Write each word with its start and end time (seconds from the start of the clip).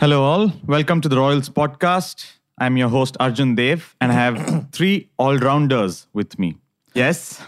Hello, 0.00 0.22
all. 0.22 0.52
Welcome 0.66 1.00
to 1.00 1.08
the 1.08 1.16
Royals 1.16 1.48
podcast. 1.48 2.24
I'm 2.56 2.76
your 2.76 2.88
host, 2.88 3.16
Arjun 3.18 3.56
Dev, 3.56 3.96
and 4.00 4.12
I 4.12 4.14
have 4.14 4.68
three 4.72 5.10
all 5.18 5.36
rounders 5.38 6.06
with 6.12 6.38
me. 6.38 6.56
Yes, 6.94 7.42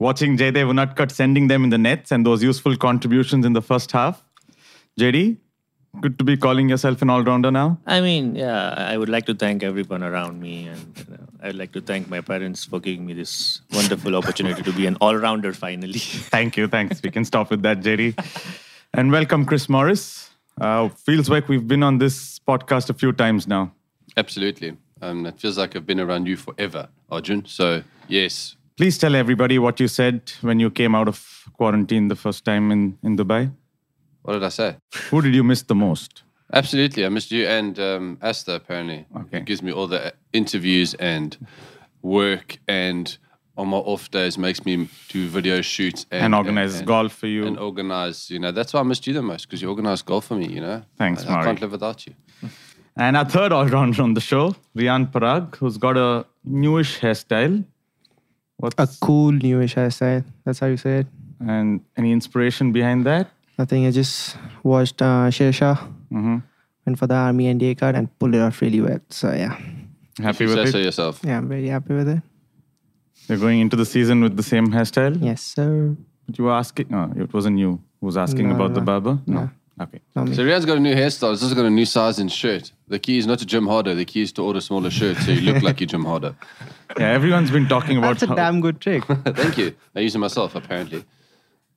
watching 0.00 0.36
Jaydev 0.36 0.66
Unadkat 0.72 1.12
sending 1.12 1.46
them 1.46 1.62
in 1.62 1.70
the 1.70 1.78
nets 1.78 2.10
and 2.10 2.26
those 2.26 2.42
useful 2.42 2.76
contributions 2.76 3.46
in 3.46 3.52
the 3.52 3.62
first 3.62 3.92
half. 3.92 4.24
JD, 4.98 5.36
good 6.00 6.18
to 6.18 6.24
be 6.24 6.36
calling 6.36 6.68
yourself 6.68 7.02
an 7.02 7.10
all 7.10 7.22
rounder 7.22 7.52
now. 7.52 7.78
I 7.86 8.00
mean, 8.00 8.34
yeah, 8.34 8.74
I 8.76 8.98
would 8.98 9.08
like 9.08 9.26
to 9.26 9.34
thank 9.34 9.62
everyone 9.62 10.02
around 10.02 10.40
me, 10.40 10.66
and 10.66 10.80
you 10.98 11.04
know, 11.14 11.28
I 11.40 11.46
would 11.46 11.56
like 11.56 11.70
to 11.72 11.80
thank 11.80 12.10
my 12.10 12.20
parents 12.20 12.64
for 12.64 12.80
giving 12.80 13.06
me 13.06 13.12
this 13.12 13.60
wonderful 13.72 14.16
opportunity 14.16 14.62
to 14.64 14.72
be 14.72 14.86
an 14.86 14.96
all-rounder 15.00 15.52
finally. 15.52 16.00
Thank 16.00 16.56
you. 16.56 16.66
Thanks. 16.66 17.00
We 17.00 17.12
can 17.12 17.24
stop 17.24 17.48
with 17.50 17.62
that, 17.62 17.78
JD. 17.80 18.18
And 18.92 19.12
welcome, 19.12 19.44
Chris 19.46 19.68
Morris. 19.68 20.31
Uh, 20.60 20.88
feels 20.88 21.28
like 21.28 21.48
we've 21.48 21.66
been 21.66 21.82
on 21.82 21.98
this 21.98 22.38
podcast 22.40 22.90
a 22.90 22.94
few 22.94 23.12
times 23.12 23.46
now. 23.46 23.72
Absolutely. 24.16 24.76
Um, 25.00 25.26
it 25.26 25.40
feels 25.40 25.58
like 25.58 25.74
I've 25.74 25.86
been 25.86 26.00
around 26.00 26.26
you 26.26 26.36
forever, 26.36 26.88
Arjun. 27.10 27.44
So, 27.46 27.82
yes. 28.08 28.56
Please 28.76 28.98
tell 28.98 29.14
everybody 29.14 29.58
what 29.58 29.80
you 29.80 29.88
said 29.88 30.32
when 30.42 30.60
you 30.60 30.70
came 30.70 30.94
out 30.94 31.08
of 31.08 31.44
quarantine 31.54 32.08
the 32.08 32.16
first 32.16 32.44
time 32.44 32.70
in, 32.70 32.98
in 33.02 33.16
Dubai. 33.16 33.52
What 34.22 34.34
did 34.34 34.44
I 34.44 34.50
say? 34.50 34.76
Who 35.10 35.20
did 35.20 35.34
you 35.34 35.42
miss 35.42 35.62
the 35.62 35.74
most? 35.74 36.22
Absolutely. 36.52 37.04
I 37.04 37.08
missed 37.08 37.32
you 37.32 37.46
and 37.46 37.78
um, 37.80 38.18
Asta, 38.22 38.54
apparently. 38.54 39.06
Okay. 39.16 39.38
It 39.38 39.46
gives 39.46 39.62
me 39.62 39.72
all 39.72 39.86
the 39.86 40.12
interviews 40.32 40.94
and 40.94 41.36
work, 42.02 42.58
and 42.68 43.16
on 43.56 43.68
my 43.68 43.76
off 43.76 44.10
days, 44.10 44.38
makes 44.38 44.64
me 44.64 44.88
do 45.08 45.28
video 45.28 45.60
shoots 45.60 46.06
and, 46.10 46.24
And 46.24 46.34
organizes 46.34 46.78
and- 46.78 46.86
golf 46.86 47.12
for 47.12 47.26
you. 47.26 47.46
And 47.46 47.58
organize, 47.58 48.30
you 48.30 48.38
know, 48.38 48.50
that's 48.52 48.72
why 48.72 48.80
I 48.80 48.82
missed 48.82 49.06
you 49.06 49.12
the 49.14 49.22
most 49.22 49.46
because 49.46 49.60
you 49.62 49.68
organize 49.68 50.02
golf 50.02 50.26
for 50.26 50.34
me, 50.36 50.46
you 50.46 50.60
know. 50.60 50.82
Thanks, 50.96 51.26
I, 51.26 51.40
I 51.40 51.44
can't 51.44 51.60
live 51.60 51.72
without 51.72 52.06
you. 52.06 52.14
And 52.94 53.16
our 53.16 53.24
third 53.24 53.52
all 53.52 53.64
rounder 53.66 54.02
on 54.02 54.12
the 54.12 54.20
show, 54.20 54.54
Riyan 54.76 55.10
Parag, 55.12 55.56
who's 55.56 55.78
got 55.78 55.96
a 55.96 56.26
newish 56.44 57.00
hairstyle. 57.00 57.64
What's 58.58 58.74
a 58.78 58.86
cool 59.00 59.32
newish 59.32 59.74
hairstyle. 59.74 60.24
That's 60.44 60.58
how 60.58 60.66
you 60.66 60.76
say 60.76 60.98
it. 60.98 61.06
and 61.40 61.80
any 61.96 62.12
inspiration 62.12 62.70
behind 62.70 63.06
that? 63.06 63.30
Nothing. 63.58 63.86
I 63.86 63.90
just 63.92 64.36
watched 64.62 65.00
uh, 65.00 65.28
Shershaah, 65.30 65.78
hmm 66.10 66.38
went 66.84 66.98
for 66.98 67.06
the 67.06 67.14
army 67.14 67.44
NDA 67.54 67.78
card 67.78 67.94
and 67.94 68.08
pulled 68.18 68.34
it 68.34 68.40
off 68.40 68.60
really 68.60 68.80
well. 68.80 68.98
So 69.08 69.32
yeah, 69.32 69.56
Happy 70.18 70.44
You 70.44 70.50
with 70.50 70.58
say 70.58 70.64
it? 70.64 70.72
so 70.72 70.78
yourself. 70.78 71.20
yeah, 71.24 71.38
I'm 71.38 71.48
very 71.48 71.68
happy 71.68 71.94
with 71.94 72.08
it. 72.08 72.22
You're 73.32 73.40
going 73.40 73.60
into 73.60 73.76
the 73.76 73.86
season 73.86 74.20
with 74.22 74.36
the 74.36 74.42
same 74.42 74.66
hairstyle? 74.68 75.16
Yes, 75.22 75.40
sir. 75.40 75.96
But 76.26 76.36
you 76.38 76.44
were 76.44 76.52
asking, 76.52 76.86
no, 76.90 77.10
it 77.16 77.32
wasn't 77.32 77.58
you 77.58 77.80
who 78.00 78.06
was 78.06 78.16
asking 78.18 78.50
No, 78.50 78.54
about 78.56 78.74
the 78.74 78.82
barber? 78.82 79.18
No. 79.26 79.48
Okay. 79.80 80.00
Not 80.14 80.28
me. 80.28 80.34
So 80.36 80.44
Riyan's 80.44 80.66
got 80.66 80.76
a 80.76 80.80
new 80.80 80.94
hairstyle. 80.94 81.30
He's 81.30 81.42
also 81.42 81.54
got 81.54 81.64
a 81.64 81.70
new 81.70 81.86
size 81.86 82.18
in 82.18 82.28
shirt. 82.28 82.72
The 82.88 82.98
key 82.98 83.16
is 83.16 83.26
not 83.26 83.38
to 83.38 83.46
gym 83.46 83.66
harder. 83.66 83.94
The 83.94 84.04
key 84.04 84.20
is 84.20 84.32
to 84.32 84.42
order 84.42 84.60
smaller 84.60 84.90
shirts 84.90 85.24
so 85.24 85.32
you 85.32 85.40
look 85.52 85.62
like 85.62 85.80
you 85.80 85.86
gym 85.86 86.04
harder. 86.04 86.34
Yeah, 86.98 87.08
everyone's 87.08 87.50
been 87.50 87.68
talking 87.68 87.96
about 87.96 88.18
That's 88.18 88.24
a 88.24 88.26
how, 88.26 88.34
damn 88.34 88.60
good 88.60 88.78
trick. 88.82 89.02
Thank 89.42 89.56
you. 89.56 89.74
I 89.96 90.00
use 90.00 90.14
it 90.14 90.18
myself, 90.18 90.54
apparently. 90.54 91.02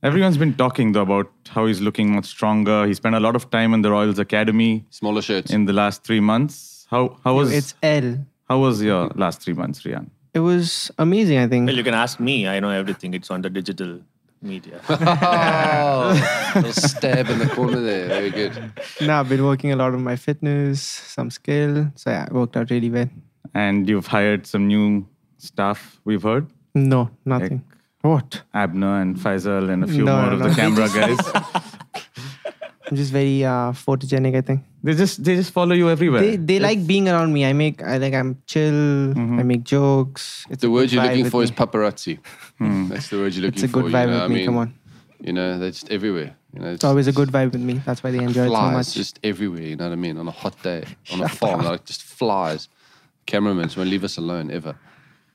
everyone's 0.04 0.38
been 0.38 0.54
talking 0.56 0.92
though 0.92 1.04
about 1.04 1.32
how 1.48 1.66
he's 1.68 1.80
looking 1.80 2.14
much 2.16 2.26
stronger. 2.26 2.86
He 2.86 2.94
spent 2.94 3.16
a 3.16 3.22
lot 3.22 3.34
of 3.38 3.50
time 3.50 3.74
in 3.74 3.82
the 3.82 3.92
Royals 3.92 4.20
Academy 4.20 4.84
Smaller 4.90 5.22
shirts. 5.22 5.52
in 5.52 5.64
the 5.66 5.72
last 5.74 6.04
three 6.04 6.20
months. 6.20 6.86
How 6.90 7.18
how 7.24 7.34
was 7.36 7.54
it's 7.60 7.74
L. 7.82 8.18
how 8.50 8.60
was 8.60 8.84
your 8.84 9.08
last 9.16 9.42
three 9.42 9.54
months, 9.54 9.84
Riyan? 9.84 10.10
It 10.36 10.40
was 10.40 10.92
amazing. 11.00 11.38
I 11.40 11.48
think. 11.48 11.66
well, 11.68 11.76
you 11.76 11.84
can 11.84 11.94
ask 11.96 12.20
me. 12.20 12.48
I 12.48 12.60
know 12.60 12.70
everything. 12.70 13.14
It's 13.14 13.32
on 13.32 13.42
the 13.42 13.50
digital 13.50 14.00
media. 14.42 14.82
Oh, 14.90 16.12
little 16.56 16.72
stab 16.74 17.30
in 17.30 17.40
the 17.40 17.48
corner 17.48 17.80
there. 17.80 18.08
Very 18.08 18.30
good. 18.30 18.54
Now 19.02 19.22
I've 19.22 19.30
been 19.30 19.44
working 19.46 19.72
a 19.72 19.76
lot 19.76 19.94
on 19.94 20.04
my 20.04 20.16
fitness, 20.18 20.82
some 20.82 21.30
skill. 21.32 21.90
So 21.96 22.10
yeah, 22.12 22.26
it 22.26 22.34
worked 22.34 22.56
out 22.58 22.70
really 22.70 22.90
well. 22.90 23.10
And 23.54 23.88
you've 23.90 24.08
hired 24.08 24.46
some 24.46 24.68
new 24.68 25.08
staff, 25.38 26.00
we've 26.06 26.22
heard. 26.24 26.48
No, 26.76 27.10
nothing. 27.26 27.64
What? 28.02 28.42
Abner 28.54 29.02
and 29.02 29.16
Faisal 29.16 29.70
and 29.72 29.84
a 29.84 29.88
few 29.88 30.04
No, 30.04 30.16
more 30.18 30.26
no, 30.28 30.34
of 30.34 30.40
no. 30.40 30.50
the 30.50 30.56
camera 30.56 30.90
guys. 30.90 31.64
I'm 32.90 32.96
just 32.98 33.12
very 33.12 33.44
uh, 33.44 33.72
photogenic. 33.74 34.36
I 34.36 34.42
think. 34.42 34.62
they 34.84 34.94
just 34.94 35.24
they 35.24 35.36
just 35.36 35.52
follow 35.52 35.74
you 35.74 35.90
everywhere. 35.90 36.22
They 36.22 36.36
they 36.38 36.60
like 36.60 36.86
being 36.86 37.10
around 37.10 37.34
me. 37.34 37.46
I 37.46 37.54
make 37.54 37.82
I 37.84 37.98
like 37.98 38.14
I'm 38.14 38.42
chill. 38.46 39.12
I 39.18 39.44
make 39.44 39.64
jokes. 39.64 40.46
It's 40.50 40.62
The 40.62 40.70
word 40.70 40.92
you're 40.92 41.04
looking 41.04 41.24
with 41.24 41.32
for 41.32 41.44
is 41.44 41.52
me. 41.52 41.58
paparazzi. 41.58 42.20
That's 42.90 43.10
the 43.10 43.18
word 43.18 43.34
you're 43.34 43.46
looking 43.46 43.60
for. 43.62 43.66
It's 43.66 43.74
a 43.74 43.78
for. 43.78 43.82
good 43.84 43.92
vibe 43.92 44.06
you 44.08 44.12
know? 44.12 44.14
with 44.14 44.22
I 44.24 44.28
me. 44.28 44.36
mean, 44.36 44.46
Come 44.46 44.58
on. 44.58 44.74
You 45.22 45.34
know, 45.34 45.58
they're 45.60 45.72
just 45.72 45.90
everywhere. 45.90 46.36
You 46.54 46.60
know, 46.62 46.72
It's 46.74 46.84
always 46.84 47.08
a 47.08 47.12
good 47.12 47.30
vibe 47.30 47.52
with 47.54 47.62
me. 47.62 47.82
That's 47.86 48.04
why 48.04 48.12
they 48.12 48.20
enjoy 48.20 48.46
it 48.46 48.50
so 48.50 48.72
much. 48.72 48.94
just 48.94 49.20
everywhere. 49.24 49.62
You 49.64 49.76
know 49.76 49.86
what 49.90 49.94
I 49.94 49.96
mean? 49.96 50.18
On 50.18 50.28
a 50.28 50.32
hot 50.32 50.62
day, 50.62 50.84
on 51.12 51.22
a 51.22 51.28
farm, 51.28 51.62
like 51.66 51.86
just 51.86 52.04
flies. 52.04 52.70
Cameramen 53.26 53.70
won't 53.76 53.90
leave 53.90 54.04
us 54.04 54.18
alone 54.18 54.52
ever. 54.52 54.76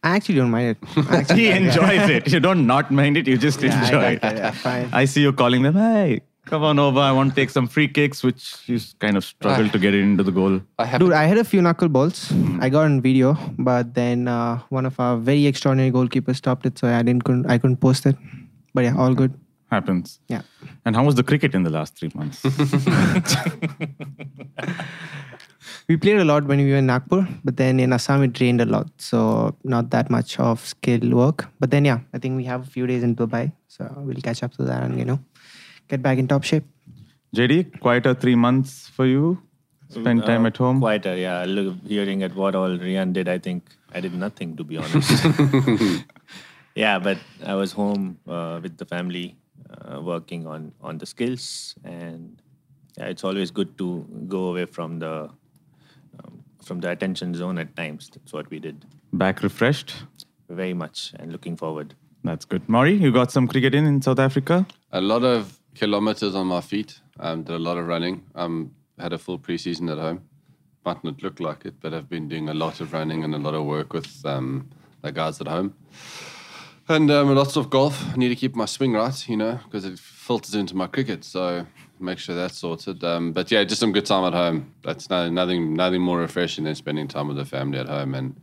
I 0.02 0.16
actually 0.16 0.36
don't 0.36 0.50
mind 0.50 0.76
it. 0.76 0.78
Actually- 1.10 1.40
he 1.40 1.50
enjoys 1.50 2.08
it. 2.08 2.32
You 2.32 2.40
don't 2.40 2.66
not 2.66 2.90
mind 2.90 3.16
it, 3.18 3.26
you 3.26 3.36
just 3.36 3.60
Yeah, 3.60 3.84
enjoy 3.84 4.02
like 4.02 4.24
it. 4.24 4.32
it, 4.32 4.36
yeah, 4.38 4.50
fine. 4.52 4.88
I 4.92 5.04
see 5.04 5.20
you 5.22 5.32
calling 5.32 5.62
them, 5.62 5.74
hey, 5.74 6.20
come 6.46 6.62
on 6.62 6.78
over. 6.78 7.00
I 7.00 7.12
want 7.12 7.30
to 7.30 7.36
take 7.36 7.50
some 7.50 7.66
free 7.66 7.88
kicks, 7.88 8.22
which 8.22 8.62
you 8.66 8.78
kind 8.98 9.16
of 9.16 9.24
struggle 9.24 9.68
to 9.68 9.78
get 9.78 9.94
it 9.94 10.00
into 10.00 10.22
the 10.22 10.32
goal. 10.32 10.60
I 10.78 10.86
have 10.86 11.00
Dude, 11.00 11.12
I 11.12 11.24
had 11.24 11.38
a 11.38 11.44
few 11.44 11.60
knuckleballs. 11.60 12.30
I 12.60 12.68
got 12.68 12.84
on 12.84 13.00
video, 13.00 13.36
but 13.58 13.94
then 13.94 14.28
uh, 14.28 14.60
one 14.68 14.86
of 14.86 14.98
our 14.98 15.16
very 15.16 15.46
extraordinary 15.46 15.92
goalkeepers 15.92 16.36
stopped 16.36 16.66
it, 16.66 16.78
so 16.78 16.88
I 16.88 17.02
didn't 17.02 17.24
couldn't, 17.24 17.50
I 17.50 17.58
couldn't 17.58 17.78
post 17.78 18.06
it. 18.06 18.16
But 18.74 18.84
yeah, 18.84 18.96
all 18.96 19.14
good. 19.14 19.38
Happens. 19.70 20.18
Yeah. 20.28 20.42
And 20.84 20.96
how 20.96 21.04
was 21.04 21.14
the 21.14 21.22
cricket 21.22 21.54
in 21.54 21.62
the 21.62 21.70
last 21.70 21.96
three 21.96 22.10
months? 22.14 22.42
We 25.90 25.96
played 25.96 26.18
a 26.18 26.24
lot 26.24 26.44
when 26.44 26.58
we 26.58 26.70
were 26.70 26.76
in 26.76 26.86
Nagpur, 26.86 27.26
but 27.44 27.56
then 27.56 27.80
in 27.80 27.92
Assam 27.92 28.22
it 28.22 28.40
rained 28.40 28.60
a 28.60 28.64
lot, 28.64 28.88
so 28.98 29.56
not 29.64 29.90
that 29.90 30.08
much 30.08 30.38
of 30.38 30.64
skill 30.64 31.00
work. 31.10 31.48
But 31.58 31.72
then 31.72 31.84
yeah, 31.84 31.98
I 32.14 32.18
think 32.18 32.36
we 32.36 32.44
have 32.44 32.62
a 32.62 32.70
few 32.70 32.86
days 32.86 33.02
in 33.02 33.16
Dubai, 33.16 33.52
so 33.66 33.92
we'll 33.96 34.22
catch 34.22 34.44
up 34.44 34.52
to 34.54 34.62
that 34.64 34.84
and 34.84 34.98
you 34.98 35.04
know 35.04 35.18
get 35.90 36.02
back 36.02 36.18
in 36.18 36.28
top 36.28 36.44
shape. 36.44 36.64
JD, 37.36 37.80
quite 37.80 38.06
a 38.06 38.14
three 38.14 38.34
months 38.34 38.88
for 38.88 39.06
you. 39.06 39.38
Spend 39.88 40.24
time 40.24 40.44
Uh, 40.44 40.48
at 40.48 40.56
home. 40.56 40.80
Quieter, 40.80 41.16
yeah. 41.16 41.44
Look, 41.46 41.76
hearing 41.86 42.22
at 42.22 42.34
what 42.34 42.54
all 42.54 42.76
Riyan 42.86 43.12
did, 43.12 43.28
I 43.28 43.38
think 43.38 43.64
I 43.92 44.00
did 44.00 44.14
nothing 44.14 44.56
to 44.56 44.64
be 44.64 44.76
honest. 44.76 46.04
yeah, 46.74 46.98
but 46.98 47.18
I 47.44 47.54
was 47.54 47.72
home 47.72 48.18
uh, 48.28 48.60
with 48.62 48.76
the 48.78 48.84
family, 48.84 49.36
uh, 49.70 50.00
working 50.00 50.46
on 50.46 50.72
on 50.80 50.98
the 50.98 51.06
skills, 51.06 51.74
and 51.84 52.40
yeah, 52.98 53.06
it's 53.06 53.24
always 53.24 53.50
good 53.50 53.76
to 53.78 54.06
go 54.28 54.44
away 54.50 54.66
from 54.66 54.98
the 55.00 55.14
um, 56.18 56.44
from 56.64 56.80
the 56.80 56.90
attention 56.90 57.34
zone 57.34 57.58
at 57.58 57.74
times. 57.76 58.10
That's 58.14 58.32
what 58.32 58.48
we 58.50 58.58
did 58.60 58.84
Back 59.12 59.42
refreshed. 59.42 59.94
very 60.48 60.74
much, 60.74 61.12
and 61.18 61.32
looking 61.32 61.56
forward. 61.56 61.94
That's 62.22 62.44
good. 62.44 62.68
Maury, 62.68 62.94
you 62.94 63.10
got 63.12 63.30
some 63.32 63.46
cricket 63.48 63.74
in 63.74 63.86
in 63.86 64.02
South 64.02 64.18
Africa? 64.18 64.66
a 64.92 65.00
lot 65.00 65.22
of 65.22 65.59
kilometers 65.74 66.34
on 66.34 66.46
my 66.46 66.60
feet. 66.60 67.00
Um, 67.18 67.42
did 67.42 67.54
a 67.54 67.58
lot 67.58 67.78
of 67.78 67.86
running. 67.86 68.24
Um, 68.34 68.72
had 68.98 69.12
a 69.12 69.18
full 69.18 69.38
preseason 69.38 69.90
at 69.90 69.98
home. 69.98 70.22
Might 70.84 71.04
not 71.04 71.22
look 71.22 71.40
like 71.40 71.66
it, 71.66 71.74
but 71.80 71.92
I've 71.92 72.08
been 72.08 72.28
doing 72.28 72.48
a 72.48 72.54
lot 72.54 72.80
of 72.80 72.92
running 72.92 73.24
and 73.24 73.34
a 73.34 73.38
lot 73.38 73.54
of 73.54 73.64
work 73.64 73.92
with 73.92 74.24
um, 74.24 74.70
the 75.02 75.12
guys 75.12 75.40
at 75.40 75.46
home. 75.46 75.74
And 76.88 77.10
um, 77.10 77.34
lots 77.34 77.56
of 77.56 77.70
golf. 77.70 78.02
I 78.12 78.16
need 78.16 78.30
to 78.30 78.36
keep 78.36 78.56
my 78.56 78.64
swing 78.64 78.94
right, 78.94 79.28
you 79.28 79.36
know, 79.36 79.60
because 79.64 79.84
it 79.84 79.98
filters 79.98 80.54
into 80.54 80.74
my 80.74 80.86
cricket. 80.86 81.24
So 81.24 81.66
make 82.00 82.18
sure 82.18 82.34
that's 82.34 82.58
sorted. 82.58 83.04
Um, 83.04 83.32
but 83.32 83.50
yeah, 83.50 83.62
just 83.64 83.80
some 83.80 83.92
good 83.92 84.06
time 84.06 84.24
at 84.24 84.32
home. 84.32 84.72
That's 84.82 85.10
no, 85.10 85.28
nothing, 85.28 85.74
nothing 85.74 86.00
more 86.00 86.18
refreshing 86.18 86.64
than 86.64 86.74
spending 86.74 87.06
time 87.06 87.28
with 87.28 87.36
the 87.36 87.44
family 87.44 87.78
at 87.78 87.86
home 87.86 88.14
and 88.14 88.40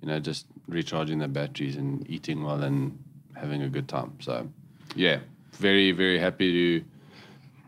you 0.00 0.08
know 0.08 0.18
just 0.18 0.46
recharging 0.66 1.18
their 1.18 1.28
batteries 1.28 1.76
and 1.76 2.08
eating 2.08 2.42
well 2.42 2.62
and 2.62 2.98
having 3.34 3.62
a 3.62 3.68
good 3.68 3.88
time. 3.88 4.16
So 4.20 4.48
yeah, 4.94 5.18
very 5.60 5.92
very 5.92 6.18
happy 6.18 6.48
to 6.58 6.84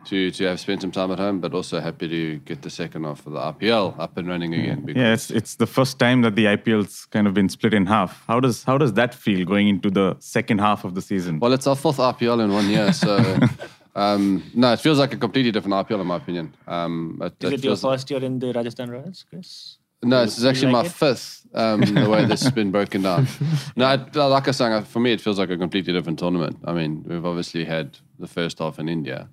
to 0.07 0.31
to 0.33 0.45
have 0.45 0.61
spent 0.61 0.81
some 0.81 0.91
time 0.91 1.11
at 1.13 1.19
home, 1.19 1.41
but 1.41 1.55
also 1.55 1.81
happy 1.81 2.09
to 2.09 2.39
get 2.39 2.63
the 2.63 2.71
second 2.71 3.05
half 3.05 3.27
of 3.27 3.33
the 3.33 3.39
IPL 3.39 3.99
up 3.99 4.17
and 4.17 4.29
running 4.29 4.55
again. 4.55 4.81
Because 4.85 5.01
Yeah, 5.01 5.13
it's, 5.13 5.31
it's 5.31 5.55
the 5.57 5.67
first 5.67 5.99
time 5.99 6.23
that 6.23 6.35
the 6.35 6.47
IPL's 6.47 7.07
kind 7.07 7.27
of 7.27 7.35
been 7.35 7.49
split 7.49 7.75
in 7.75 7.87
half. 7.87 8.25
How 8.27 8.41
does 8.41 8.65
how 8.65 8.79
does 8.79 8.93
that 8.95 9.15
feel 9.15 9.45
going 9.45 9.69
into 9.69 9.91
the 9.91 10.17
second 10.19 10.59
half 10.59 10.85
of 10.85 10.95
the 10.95 11.03
season? 11.03 11.39
Well, 11.39 11.53
it's 11.53 11.67
our 11.67 11.77
fourth 11.77 11.99
IPL 11.99 12.43
in 12.45 12.53
one 12.53 12.69
year, 12.69 12.93
so 12.93 13.39
um, 13.95 14.43
no, 14.55 14.73
it 14.73 14.81
feels 14.81 14.99
like 14.99 15.15
a 15.15 15.17
completely 15.17 15.53
different 15.53 15.75
IPL 15.83 16.01
in 16.01 16.07
my 16.07 16.17
opinion. 16.17 16.55
Um, 16.67 17.21
it, 17.23 17.35
Is 17.45 17.53
it 17.53 17.59
it 17.61 17.65
your 17.65 17.77
first 17.77 18.11
year 18.11 18.23
in 18.25 18.39
the 18.39 18.53
Rajasthan 18.53 18.91
Royals, 18.91 19.25
Chris? 19.29 19.79
No, 20.03 20.25
this 20.25 20.39
is 20.39 20.45
actually 20.45 20.73
like 20.73 20.85
my 20.85 20.87
it? 20.89 20.93
fifth. 20.93 21.47
Um, 21.55 21.81
the 22.05 22.09
way 22.09 22.25
this 22.25 22.43
has 22.43 22.53
been 22.53 22.71
broken 22.71 23.03
down. 23.03 23.27
No, 23.77 23.85
I, 23.87 23.95
like 23.97 24.45
I 24.45 24.51
was 24.51 24.57
saying, 24.57 24.85
for 24.85 25.01
me, 25.01 25.13
it 25.13 25.21
feels 25.21 25.39
like 25.39 25.51
a 25.51 25.57
completely 25.57 25.93
different 25.93 26.19
tournament. 26.19 26.57
I 26.65 26.73
mean, 26.73 27.05
we've 27.07 27.25
obviously 27.27 27.65
had 27.65 27.99
the 28.19 28.27
first 28.27 28.59
half 28.59 28.79
in 28.79 28.89
India, 28.89 29.29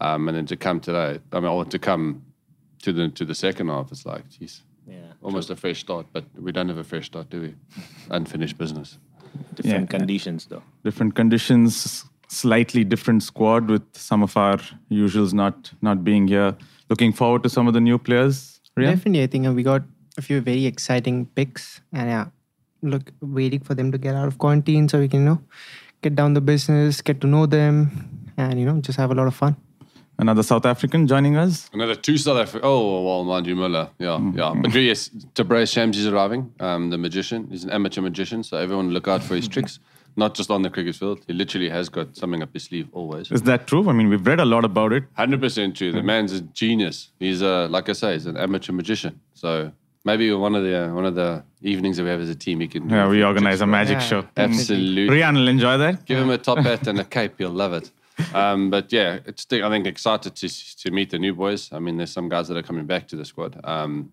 um, 0.00 0.28
and 0.28 0.36
then 0.36 0.46
to 0.46 0.56
come 0.56 0.80
today, 0.80 1.20
I 1.32 1.40
mean, 1.40 1.50
or 1.50 1.64
to 1.66 1.78
come 1.78 2.22
to 2.82 2.92
the 2.92 3.08
to 3.10 3.24
the 3.24 3.34
second 3.34 3.68
half, 3.68 3.92
it's 3.92 4.04
like, 4.06 4.28
geez, 4.30 4.62
Yeah. 4.88 5.12
almost 5.22 5.50
a 5.50 5.56
fresh 5.56 5.80
start. 5.80 6.06
But 6.12 6.24
we 6.36 6.50
don't 6.52 6.68
have 6.68 6.78
a 6.78 6.84
fresh 6.84 7.06
start, 7.06 7.30
do 7.30 7.40
we? 7.42 7.54
Unfinished 8.10 8.56
business. 8.58 8.98
Different 9.54 9.90
Yeah. 9.92 9.98
conditions, 9.98 10.46
though. 10.46 10.62
Different 10.84 11.14
conditions, 11.14 12.04
slightly 12.28 12.84
different 12.84 13.22
squad 13.22 13.68
with 13.68 13.82
some 13.92 14.22
of 14.22 14.36
our 14.36 14.58
usuals 14.90 15.32
not 15.32 15.72
not 15.82 16.02
being 16.04 16.26
here. 16.28 16.54
Looking 16.88 17.12
forward 17.12 17.42
to 17.42 17.48
some 17.48 17.68
of 17.68 17.74
the 17.74 17.80
new 17.80 17.98
players. 17.98 18.53
Riyan? 18.76 18.90
Definitely, 18.90 19.22
I 19.22 19.26
think 19.26 19.56
we 19.56 19.62
got 19.62 19.82
a 20.16 20.22
few 20.22 20.40
very 20.40 20.66
exciting 20.66 21.26
picks, 21.34 21.80
and 21.92 22.08
yeah, 22.08 22.26
look, 22.82 23.12
waiting 23.20 23.60
for 23.60 23.74
them 23.74 23.92
to 23.92 23.98
get 23.98 24.14
out 24.14 24.28
of 24.28 24.38
quarantine 24.38 24.88
so 24.88 24.98
we 24.98 25.08
can, 25.08 25.20
you 25.20 25.26
know, 25.26 25.42
get 26.02 26.14
down 26.14 26.34
the 26.34 26.40
business, 26.40 27.00
get 27.00 27.20
to 27.20 27.26
know 27.26 27.46
them, 27.46 28.32
and 28.36 28.58
you 28.58 28.66
know, 28.66 28.80
just 28.80 28.98
have 28.98 29.10
a 29.10 29.14
lot 29.14 29.26
of 29.26 29.34
fun. 29.34 29.56
Another 30.16 30.44
South 30.44 30.64
African 30.64 31.08
joining 31.08 31.36
us. 31.36 31.68
Another 31.72 31.96
two 31.96 32.16
South 32.16 32.38
Africa. 32.38 32.64
Oh, 32.64 33.02
well, 33.02 33.24
Manju 33.24 33.56
Muller. 33.56 33.90
Yeah, 33.98 34.20
yeah. 34.34 34.54
But 34.54 34.72
yes, 34.74 35.10
Tabraiz 35.34 35.72
Shamsi 35.72 35.96
is 35.96 36.06
arriving. 36.06 36.52
Um, 36.60 36.90
the 36.90 36.98
magician. 36.98 37.48
He's 37.50 37.64
an 37.64 37.70
amateur 37.70 38.00
magician, 38.00 38.44
so 38.44 38.56
everyone 38.56 38.90
look 38.90 39.08
out 39.08 39.24
for 39.24 39.34
his 39.34 39.48
tricks. 39.48 39.80
Not 40.16 40.34
just 40.34 40.50
on 40.50 40.62
the 40.62 40.70
cricket 40.70 40.94
field. 40.94 41.24
He 41.26 41.32
literally 41.32 41.68
has 41.68 41.88
got 41.88 42.16
something 42.16 42.40
up 42.42 42.52
his 42.54 42.64
sleeve 42.64 42.88
always. 42.92 43.30
Is 43.32 43.42
that 43.42 43.66
true? 43.66 43.88
I 43.88 43.92
mean, 43.92 44.08
we've 44.08 44.24
read 44.24 44.38
a 44.40 44.44
lot 44.44 44.64
about 44.64 44.92
it. 44.92 45.04
Hundred 45.14 45.40
percent 45.40 45.76
true. 45.76 45.90
The 45.92 46.02
man's 46.02 46.32
a 46.32 46.40
genius. 46.40 47.10
He's 47.18 47.42
a 47.42 47.66
like 47.68 47.88
I 47.88 47.92
say, 47.94 48.12
he's 48.12 48.26
an 48.26 48.36
amateur 48.36 48.72
magician. 48.72 49.20
So 49.34 49.72
maybe 50.04 50.32
one 50.32 50.54
of 50.54 50.62
the 50.62 50.84
uh, 50.86 50.94
one 50.94 51.04
of 51.04 51.14
the 51.16 51.42
evenings 51.62 51.96
that 51.96 52.04
we 52.04 52.10
have 52.10 52.20
as 52.20 52.30
a 52.30 52.34
team, 52.36 52.60
he 52.60 52.68
can. 52.68 52.88
Yeah, 52.88 53.08
we 53.08 53.24
organize 53.24 53.60
a 53.60 53.66
magic 53.66 53.94
Yeah. 53.98 54.08
show. 54.10 54.26
Absolutely. 54.36 55.08
Riyan 55.08 55.34
will 55.34 55.48
enjoy 55.48 55.76
that. 55.78 56.04
Give 56.04 56.18
him 56.18 56.30
a 56.30 56.38
top 56.38 56.58
hat 56.58 56.86
and 56.86 57.00
a 57.00 57.04
cape. 57.04 57.34
He'll 57.38 57.50
love 57.50 57.72
it. 57.72 57.90
Um, 58.32 58.70
but 58.70 58.92
yeah, 58.92 59.18
it's 59.26 59.44
I 59.50 59.68
think 59.68 59.88
excited 59.88 60.36
to 60.36 60.48
to 60.82 60.90
meet 60.92 61.10
the 61.10 61.18
new 61.18 61.34
boys. 61.34 61.72
I 61.72 61.80
mean, 61.80 61.96
there's 61.96 62.12
some 62.12 62.28
guys 62.28 62.46
that 62.46 62.56
are 62.56 62.62
coming 62.62 62.86
back 62.86 63.08
to 63.08 63.16
the 63.16 63.24
squad. 63.24 63.60
Um, 63.64 64.12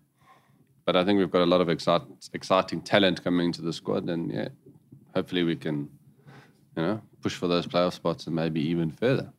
but 0.84 0.96
I 0.96 1.04
think 1.04 1.20
we've 1.20 1.30
got 1.30 1.42
a 1.42 1.46
lot 1.46 1.60
of 1.60 1.68
excite, 1.68 2.02
exciting 2.32 2.80
talent 2.82 3.22
coming 3.22 3.46
into 3.46 3.62
the 3.62 3.72
squad, 3.72 4.08
and 4.10 4.32
yeah, 4.32 4.48
hopefully 5.14 5.42
we 5.42 5.56
can, 5.56 5.88
you 6.76 6.82
know, 6.82 7.00
push 7.20 7.34
for 7.34 7.48
those 7.48 7.66
playoff 7.66 7.92
spots 7.92 8.26
and 8.26 8.34
maybe 8.34 8.60
even 8.60 8.90
further. 8.90 9.32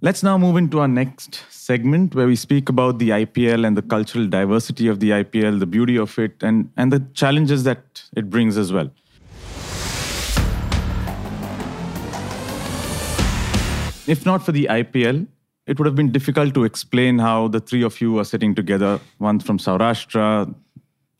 Let's 0.00 0.22
now 0.24 0.36
move 0.36 0.56
into 0.56 0.80
our 0.80 0.88
next 0.88 1.44
segment 1.48 2.14
where 2.16 2.26
we 2.26 2.34
speak 2.34 2.68
about 2.68 2.98
the 2.98 3.10
IPL 3.10 3.64
and 3.64 3.76
the 3.76 3.82
cultural 3.82 4.26
diversity 4.26 4.88
of 4.88 4.98
the 4.98 5.10
IPL, 5.10 5.60
the 5.60 5.66
beauty 5.66 5.96
of 5.96 6.18
it, 6.18 6.42
and, 6.42 6.70
and 6.76 6.92
the 6.92 7.06
challenges 7.14 7.62
that 7.64 8.02
it 8.16 8.28
brings 8.28 8.56
as 8.56 8.72
well. 8.72 8.90
If 14.08 14.26
not 14.26 14.44
for 14.44 14.50
the 14.50 14.66
IPL, 14.68 15.28
it 15.68 15.78
would 15.78 15.86
have 15.86 15.94
been 15.94 16.10
difficult 16.10 16.54
to 16.54 16.64
explain 16.64 17.20
how 17.20 17.46
the 17.46 17.60
three 17.60 17.84
of 17.84 18.00
you 18.00 18.18
are 18.18 18.24
sitting 18.24 18.56
together 18.56 18.98
one 19.18 19.38
from 19.38 19.58
Saurashtra, 19.58 20.52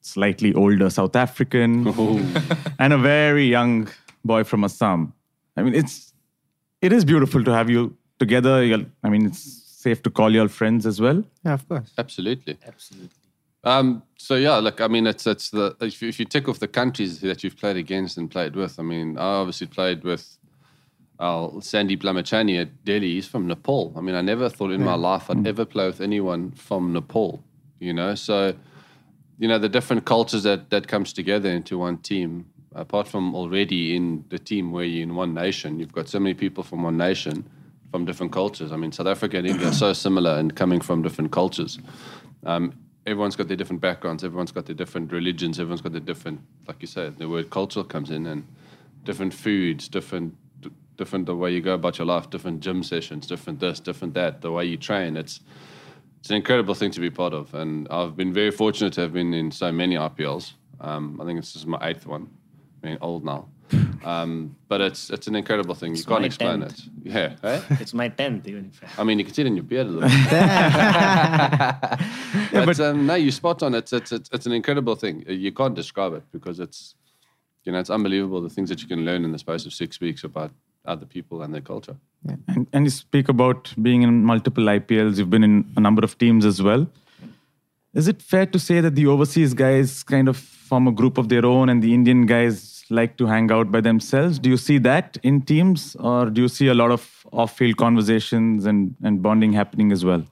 slightly 0.02 0.52
older 0.54 0.90
South 0.90 1.16
African, 1.16 1.86
and 2.78 2.92
a 2.92 2.98
very 2.98 3.46
young 3.46 3.88
boy 4.24 4.44
from 4.44 4.64
Assam. 4.64 5.12
I 5.56 5.62
mean, 5.62 5.74
it's 5.74 6.12
it 6.80 6.92
is 6.92 7.04
beautiful 7.04 7.42
to 7.44 7.52
have 7.52 7.70
you 7.70 7.96
together. 8.18 8.62
You're, 8.62 8.84
I 9.02 9.08
mean, 9.08 9.26
it's 9.26 9.42
safe 9.42 10.02
to 10.02 10.10
call 10.10 10.32
you 10.32 10.42
all 10.42 10.48
friends 10.48 10.86
as 10.86 11.00
well. 11.00 11.24
Yeah, 11.44 11.54
of 11.54 11.68
course. 11.68 11.92
Absolutely. 11.96 12.58
Absolutely. 12.66 13.10
Um, 13.64 14.02
so 14.16 14.34
yeah, 14.34 14.56
look, 14.56 14.80
I 14.80 14.88
mean, 14.88 15.06
it's 15.06 15.26
it's 15.26 15.50
the 15.50 15.76
if 15.80 16.02
you, 16.02 16.08
if 16.08 16.18
you 16.18 16.26
tick 16.26 16.48
off 16.48 16.58
the 16.58 16.68
countries 16.68 17.20
that 17.20 17.44
you've 17.44 17.56
played 17.56 17.76
against 17.76 18.16
and 18.18 18.30
played 18.30 18.56
with. 18.56 18.78
I 18.78 18.82
mean, 18.82 19.16
I 19.16 19.22
obviously 19.40 19.68
played 19.68 20.02
with 20.02 20.36
uh, 21.20 21.48
Sandeep 21.60 22.02
Lamichhane 22.02 22.60
at 22.60 22.84
Delhi. 22.84 23.14
He's 23.14 23.28
from 23.28 23.46
Nepal. 23.46 23.92
I 23.96 24.00
mean, 24.00 24.16
I 24.16 24.20
never 24.20 24.48
thought 24.48 24.72
in 24.72 24.84
my 24.84 24.94
life 24.94 25.30
I'd 25.30 25.46
ever 25.46 25.64
play 25.64 25.86
with 25.86 26.00
anyone 26.00 26.50
from 26.52 26.92
Nepal. 26.92 27.44
You 27.78 27.92
know, 27.92 28.16
so 28.16 28.54
you 29.42 29.48
know 29.48 29.58
the 29.58 29.68
different 29.68 30.04
cultures 30.04 30.44
that 30.44 30.70
that 30.70 30.86
comes 30.86 31.12
together 31.12 31.50
into 31.50 31.76
one 31.76 31.98
team. 31.98 32.46
Apart 32.76 33.08
from 33.08 33.34
already 33.34 33.96
in 33.96 34.24
the 34.28 34.38
team 34.38 34.70
where 34.70 34.84
you're 34.84 35.02
in 35.02 35.16
one 35.16 35.34
nation, 35.34 35.80
you've 35.80 35.92
got 35.92 36.08
so 36.08 36.20
many 36.20 36.32
people 36.32 36.62
from 36.62 36.84
one 36.84 36.96
nation 36.96 37.44
from 37.90 38.04
different 38.04 38.32
cultures. 38.32 38.70
I 38.70 38.76
mean, 38.76 38.92
South 38.92 39.08
Africa 39.08 39.38
and 39.38 39.46
India 39.46 39.68
are 39.68 39.72
so 39.72 39.92
similar 39.92 40.38
and 40.38 40.54
coming 40.54 40.80
from 40.80 41.02
different 41.02 41.32
cultures. 41.32 41.80
Um, 42.46 42.72
everyone's 43.04 43.34
got 43.34 43.48
their 43.48 43.56
different 43.56 43.82
backgrounds. 43.82 44.22
Everyone's 44.22 44.52
got 44.52 44.66
their 44.66 44.76
different 44.76 45.10
religions. 45.12 45.58
Everyone's 45.58 45.82
got 45.82 45.92
their 45.92 46.00
different, 46.12 46.40
like 46.68 46.80
you 46.80 46.86
said, 46.86 47.18
the 47.18 47.28
word 47.28 47.50
cultural 47.50 47.84
comes 47.84 48.10
in, 48.10 48.26
and 48.26 48.46
different 49.02 49.34
foods, 49.34 49.88
different, 49.88 50.34
different 50.96 51.26
the 51.26 51.34
way 51.34 51.52
you 51.52 51.60
go 51.60 51.74
about 51.74 51.98
your 51.98 52.06
life, 52.06 52.30
different 52.30 52.60
gym 52.60 52.84
sessions, 52.84 53.26
different 53.26 53.58
this, 53.58 53.80
different 53.80 54.14
that, 54.14 54.40
the 54.40 54.52
way 54.52 54.64
you 54.64 54.76
train. 54.76 55.16
It's 55.16 55.40
it's 56.22 56.30
an 56.30 56.36
incredible 56.36 56.74
thing 56.74 56.92
to 56.92 57.00
be 57.00 57.10
part 57.10 57.32
of, 57.34 57.52
and 57.52 57.88
I've 57.90 58.14
been 58.14 58.32
very 58.32 58.52
fortunate 58.52 58.92
to 58.92 59.00
have 59.00 59.12
been 59.12 59.34
in 59.34 59.50
so 59.50 59.72
many 59.72 59.96
IPLs. 59.96 60.52
Um, 60.80 61.20
I 61.20 61.24
think 61.24 61.40
this 61.40 61.56
is 61.56 61.66
my 61.66 61.78
eighth 61.82 62.06
one. 62.06 62.28
I 62.84 62.86
mean, 62.86 62.98
old 63.00 63.24
now. 63.24 63.48
Um, 64.04 64.54
but 64.68 64.80
it's 64.80 65.10
it's 65.10 65.26
an 65.26 65.34
incredible 65.34 65.74
thing. 65.74 65.96
you 65.96 66.04
can't 66.04 66.24
explain 66.24 66.60
tenth. 66.60 66.78
it. 66.78 66.84
Yeah. 67.04 67.36
eh? 67.42 67.60
It's 67.80 67.92
my 67.94 68.08
10th, 68.08 68.46
even 68.46 68.70
if 68.72 68.98
I 68.98 69.00
I 69.00 69.04
mean, 69.04 69.18
you 69.18 69.24
can 69.24 69.34
see 69.34 69.42
it 69.42 69.46
in 69.48 69.56
your 69.56 69.64
beard 69.64 69.86
a 69.86 69.90
little 69.90 70.08
bit. 72.52 72.66
but 72.66 72.78
um, 72.80 73.06
no, 73.06 73.14
you 73.14 73.30
spot 73.32 73.62
on. 73.62 73.74
It's, 73.74 73.92
it's 73.92 74.12
it's 74.12 74.28
it's 74.32 74.46
an 74.46 74.52
incredible 74.52 74.94
thing. 74.96 75.24
Uh, 75.28 75.32
You 75.32 75.52
can't 75.52 75.74
describe 75.74 76.12
it 76.14 76.22
because 76.32 76.60
it's 76.60 76.94
you 77.64 77.72
know 77.72 77.78
it's 77.80 77.90
unbelievable 77.90 78.40
the 78.42 78.54
things 78.54 78.68
that 78.68 78.80
you 78.82 78.88
can 78.88 79.04
learn 79.04 79.24
in 79.24 79.32
the 79.32 79.38
space 79.38 79.66
of 79.66 79.72
six 79.72 80.00
weeks 80.00 80.22
about 80.24 80.50
other 80.84 81.06
people 81.06 81.42
and 81.42 81.52
their 81.54 81.62
culture. 81.62 81.96
And, 82.48 82.66
and 82.72 82.84
you 82.84 82.90
speak 82.90 83.28
about 83.28 83.74
being 83.82 84.02
in 84.02 84.24
multiple 84.24 84.64
IPLs. 84.64 85.18
You've 85.18 85.30
been 85.30 85.42
in 85.42 85.72
a 85.76 85.80
number 85.80 86.04
of 86.04 86.16
teams 86.18 86.44
as 86.44 86.62
well. 86.62 86.86
Is 87.94 88.08
it 88.08 88.22
fair 88.22 88.46
to 88.46 88.58
say 88.58 88.80
that 88.80 88.94
the 88.94 89.06
overseas 89.06 89.52
guys 89.52 90.02
kind 90.02 90.28
of 90.28 90.36
form 90.36 90.88
a 90.88 90.92
group 90.92 91.18
of 91.18 91.28
their 91.28 91.44
own, 91.44 91.68
and 91.68 91.82
the 91.82 91.92
Indian 91.92 92.24
guys 92.24 92.84
like 92.88 93.16
to 93.18 93.26
hang 93.26 93.50
out 93.52 93.70
by 93.70 93.80
themselves? 93.80 94.38
Do 94.38 94.48
you 94.48 94.56
see 94.56 94.78
that 94.78 95.18
in 95.22 95.42
teams, 95.42 95.96
or 95.96 96.30
do 96.30 96.42
you 96.42 96.48
see 96.48 96.68
a 96.68 96.74
lot 96.74 96.90
of 96.90 97.26
off-field 97.32 97.76
conversations 97.76 98.64
and, 98.64 98.94
and 99.02 99.22
bonding 99.22 99.52
happening 99.52 99.92
as 99.92 100.04
well? 100.04 100.24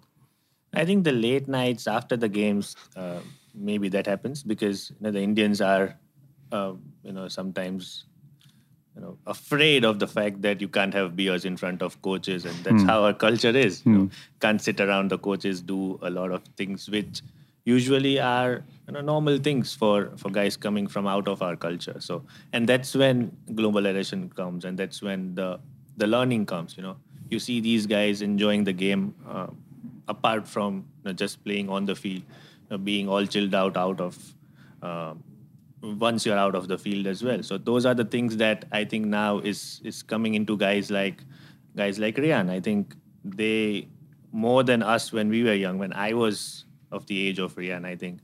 I 0.73 0.85
think 0.85 1.05
the 1.05 1.13
late 1.13 1.49
nights 1.49 1.87
after 1.87 2.17
the 2.17 2.29
games, 2.29 2.77
uh, 2.97 3.19
maybe 3.55 3.89
that 3.91 4.07
happens 4.07 4.43
because 4.43 4.91
you 4.91 4.97
know 5.01 5.11
the 5.11 5.21
Indians 5.21 5.61
are, 5.61 5.99
uh, 6.53 6.73
you 7.03 7.13
know, 7.13 7.29
sometimes, 7.29 8.05
you 8.95 9.03
know, 9.03 9.17
afraid 9.27 9.85
of 9.85 9.99
the 9.99 10.07
fact 10.07 10.43
that 10.43 10.61
you 10.61 10.69
can't 10.69 10.93
have 10.95 11.15
beers 11.17 11.45
in 11.45 11.57
front 11.57 11.83
of 11.83 12.01
coaches, 12.03 12.45
and 12.45 12.55
that's 12.65 12.83
how 12.87 13.05
our 13.05 13.15
culture 13.15 13.51
is. 13.51 13.83
You 13.87 13.93
know, 13.93 14.11
can't 14.41 14.61
sit 14.61 14.81
around 14.81 15.11
the 15.11 15.19
coaches, 15.19 15.63
do 15.63 15.99
a 16.03 16.11
lot 16.11 16.33
of 16.33 16.43
things 16.57 16.89
which 16.91 17.23
usually 17.65 18.19
are 18.19 18.65
you 18.89 18.95
know 18.95 19.01
normal 19.01 19.39
things 19.39 19.75
for 19.75 20.11
for 20.17 20.31
guys 20.31 20.57
coming 20.57 20.87
from 20.87 21.07
out 21.07 21.29
of 21.29 21.43
our 21.43 21.57
culture. 21.57 21.97
So, 22.01 22.23
and 22.53 22.69
that's 22.69 22.95
when 22.95 23.31
globalization 23.53 24.35
comes, 24.35 24.65
and 24.65 24.79
that's 24.79 25.03
when 25.03 25.35
the 25.35 25.61
the 25.97 26.07
learning 26.07 26.47
comes. 26.47 26.77
You 26.77 26.83
know, 26.83 26.97
you 27.31 27.39
see 27.39 27.61
these 27.61 27.87
guys 27.87 28.23
enjoying 28.23 28.65
the 28.65 28.73
game. 28.73 29.15
Uh, 29.29 29.49
apart 30.09 30.49
from 30.49 30.75
you 30.75 31.05
know, 31.05 31.13
just 31.13 31.45
playing 31.45 31.69
on 31.69 31.85
the 31.85 31.95
field, 31.95 32.23
you 32.23 32.71
know, 32.71 32.79
being 32.79 33.09
all 33.09 33.25
chilled 33.27 33.55
out 33.55 33.77
out 33.77 34.01
of 34.01 34.19
um 34.83 35.23
once 35.83 36.27
you're 36.27 36.39
out 36.39 36.55
of 36.55 36.69
the 36.69 36.79
field 36.79 37.07
as 37.07 37.23
well. 37.23 37.43
So 37.43 37.59
those 37.59 37.87
are 37.87 37.95
the 37.95 38.05
things 38.05 38.37
that 38.37 38.65
I 38.73 38.85
think 38.85 39.07
now 39.07 39.39
is 39.39 39.81
is 39.85 40.03
coming 40.03 40.35
into 40.35 40.57
guys 40.57 40.91
like 40.91 41.25
guys 41.77 41.99
like 41.99 42.17
Riyan. 42.17 42.51
I 42.51 42.61
think 42.61 42.95
they 43.25 43.89
more 44.33 44.63
than 44.63 44.83
us 44.83 45.13
when 45.13 45.29
we 45.29 45.43
were 45.43 45.55
young. 45.55 45.79
When 45.79 45.93
I 45.93 46.13
was 46.13 46.65
of 46.93 47.07
the 47.07 47.29
age 47.29 47.39
of 47.39 47.55
Riyan, 47.55 47.85
I 47.85 47.97
think 47.97 48.21